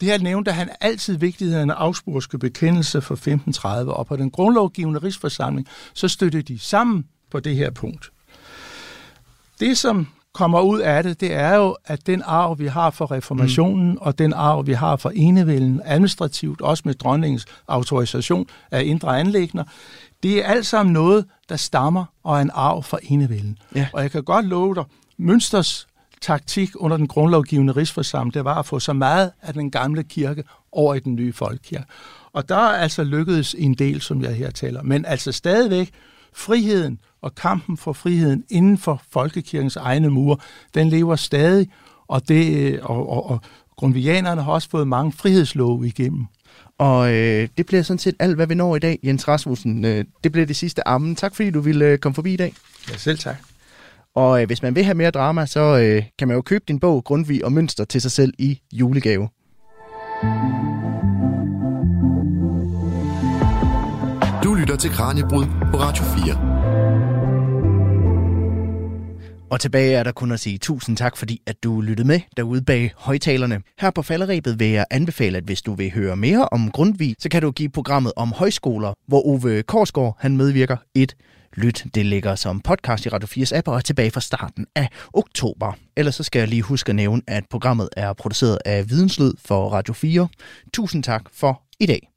det 0.02 0.10
her 0.10 0.18
nævnte 0.18 0.52
han 0.52 0.70
altid 0.82 1.18
vigtigheden 1.18 1.70
af 1.70 1.76
afspurske 1.76 2.40
bekendelse 2.40 3.02
for 3.02 3.14
1530, 3.14 3.94
og 3.94 4.08
på 4.08 4.16
den 4.16 4.32
grundlovgivende 4.32 5.00
rigsforsamling, 5.00 5.68
så 5.94 6.08
støttede 6.08 6.44
de 6.44 6.60
sammen 6.60 7.06
på 7.32 7.40
det 7.40 7.56
her 7.56 7.72
punkt. 7.72 8.12
Det, 9.60 9.78
som 9.78 10.08
kommer 10.34 10.62
ud 10.62 10.80
af 10.80 11.04
det, 11.04 11.20
det 11.20 11.34
er 11.34 11.56
jo, 11.56 11.78
at 11.86 12.08
den 12.08 12.22
arv, 12.26 12.60
vi 12.60 12.68
har 12.68 12.90
for 12.90 13.12
reformationen, 13.12 13.92
mm. 13.92 13.98
og 14.02 14.20
den 14.20 14.34
arv, 14.34 14.68
vi 14.68 14.74
har 14.74 14.96
for 14.96 15.10
enevælden, 15.10 15.82
administrativt, 15.86 16.62
også 16.62 16.84
med 16.86 16.94
dronningens 16.94 17.46
autorisation 17.68 18.48
af 18.72 18.84
indre 18.84 19.20
anlægner, 19.20 19.64
det 20.24 20.46
er 20.46 20.48
alt 20.48 20.66
sammen 20.66 20.94
noget, 20.94 21.26
der 21.50 21.56
stammer 21.56 22.06
og 22.24 22.38
er 22.38 22.42
en 22.42 22.52
arv 22.54 22.84
for 22.84 23.00
enevælden. 23.04 23.58
Ja. 23.76 23.88
Og 23.94 24.02
jeg 24.02 24.12
kan 24.12 24.24
godt 24.24 24.46
love 24.46 24.76
dig, 24.76 24.84
Mønsters 25.18 25.88
taktik 26.22 26.70
under 26.76 26.98
den 26.98 27.08
grundlovgivende 27.08 27.74
rigsforsamling, 27.74 28.34
det 28.34 28.46
var 28.46 28.56
at 28.56 28.66
få 28.66 28.80
så 28.80 28.94
meget 28.94 29.32
af 29.42 29.54
den 29.54 29.72
gamle 29.72 30.04
kirke 30.04 30.44
over 30.72 30.96
i 30.96 31.00
den 31.00 31.16
nye 31.16 31.34
folkekirke. 31.34 31.86
Og 32.34 32.50
der 32.50 32.56
er 32.56 32.78
altså 32.78 33.04
lykkedes 33.04 33.56
en 33.58 33.74
del, 33.74 34.02
som 34.02 34.22
jeg 34.22 34.34
her 34.34 34.52
taler. 34.52 34.84
Men 34.84 35.06
altså 35.06 35.32
stadigvæk 35.32 35.92
friheden 36.34 37.00
og 37.22 37.36
kampen 37.36 37.78
for 37.78 37.94
friheden 37.94 38.44
inden 38.50 38.78
for 38.78 39.02
folkekirkens 39.12 39.76
egne 39.76 40.10
mure, 40.10 40.38
den 40.74 40.90
lever 40.90 41.16
stadig, 41.16 41.70
og, 42.08 42.28
det, 42.28 42.80
og, 42.80 43.10
og, 43.10 43.30
og 43.30 43.42
grundvianerne 43.76 44.44
har 44.44 44.52
også 44.52 44.70
fået 44.70 44.88
mange 44.88 45.12
frihedslove 45.12 45.88
igennem. 45.88 46.26
Og 46.78 47.14
øh, 47.14 47.48
det 47.58 47.66
bliver 47.66 47.84
sådan 47.84 48.00
set 48.00 48.16
alt, 48.20 48.36
hvad 48.36 48.48
vi 48.48 48.56
når 48.56 48.76
i 48.76 48.80
dag, 48.80 49.00
Jens 49.04 49.28
Rasmussen. 49.28 49.86
Øh, 49.86 50.06
det 50.24 50.32
bliver 50.32 50.46
det 50.46 50.56
sidste 50.56 50.88
ammen. 50.88 51.16
Tak 51.16 51.36
fordi 51.36 51.50
du 51.50 51.60
ville 51.60 51.86
øh, 51.86 51.98
komme 51.98 52.14
forbi 52.16 52.34
i 52.34 52.38
dag. 52.38 52.54
Ja, 52.92 52.98
selv 52.98 53.18
tak. 53.18 53.36
Og 54.18 54.42
øh, 54.42 54.48
hvis 54.48 54.62
man 54.64 54.76
vil 54.76 54.84
have 54.84 54.96
mere 54.96 55.12
drama, 55.12 55.46
så 55.46 55.60
øh, 55.60 56.04
kan 56.20 56.28
man 56.28 56.36
jo 56.36 56.42
købe 56.42 56.64
din 56.68 56.80
bog 56.80 57.04
Grundtvig 57.04 57.46
og 57.46 57.52
Mønster 57.52 57.86
til 57.86 58.02
sig 58.02 58.12
selv 58.12 58.34
i 58.38 58.62
julegave. 58.74 59.30
Du 64.44 64.54
lytter 64.54 64.76
til 64.80 64.90
Kranjebrud 64.92 65.46
på 65.72 65.78
Radio 65.78 66.04
4. 66.04 66.58
Og 69.50 69.60
tilbage 69.60 69.96
er 69.96 70.04
der 70.04 70.12
kun 70.12 70.32
at 70.32 70.40
sige 70.40 70.58
tusind 70.58 70.98
tak, 70.98 71.18
fordi 71.18 71.42
at 71.48 71.64
du 71.64 71.82
lyttede 71.82 72.08
med 72.08 72.20
derude 72.38 72.62
bag 72.62 72.92
højtalerne. 72.98 73.62
Her 73.80 73.92
på 73.92 74.02
falderæbet 74.02 74.60
vil 74.60 74.68
jeg 74.68 74.86
anbefale, 74.92 75.38
at 75.38 75.44
hvis 75.44 75.62
du 75.62 75.74
vil 75.74 75.92
høre 75.92 76.16
mere 76.16 76.50
om 76.52 76.72
Grundtvig, 76.72 77.16
så 77.20 77.30
kan 77.30 77.42
du 77.42 77.52
give 77.52 77.70
programmet 77.70 78.14
om 78.16 78.34
højskoler, 78.36 78.94
hvor 79.08 79.28
Ove 79.28 79.64
Korsgaard 79.64 80.18
han 80.20 80.38
medvirker 80.38 80.78
et 80.96 81.16
lyt. 81.58 81.86
Det 81.96 82.06
ligger 82.06 82.36
som 82.36 82.62
podcast 82.62 83.06
i 83.06 83.10
Radio 83.10 83.28
4's 83.28 83.56
app 83.58 83.68
og 83.68 83.76
er 83.76 83.80
tilbage 83.80 84.12
fra 84.12 84.22
starten 84.22 84.66
af 84.76 84.90
oktober. 85.14 85.74
Ellers 85.98 86.16
så 86.16 86.24
skal 86.24 86.40
jeg 86.40 86.48
lige 86.48 86.62
huske 86.62 86.90
at 86.90 86.96
nævne, 86.96 87.22
at 87.28 87.44
programmet 87.50 87.90
er 87.98 88.14
produceret 88.14 88.60
af 88.66 88.90
Videnslyd 88.90 89.34
for 89.46 89.70
Radio 89.70 89.94
4. 89.94 90.28
Tusind 90.74 91.04
tak 91.04 91.24
for 91.34 91.62
i 91.80 91.86
dag. 91.86 92.17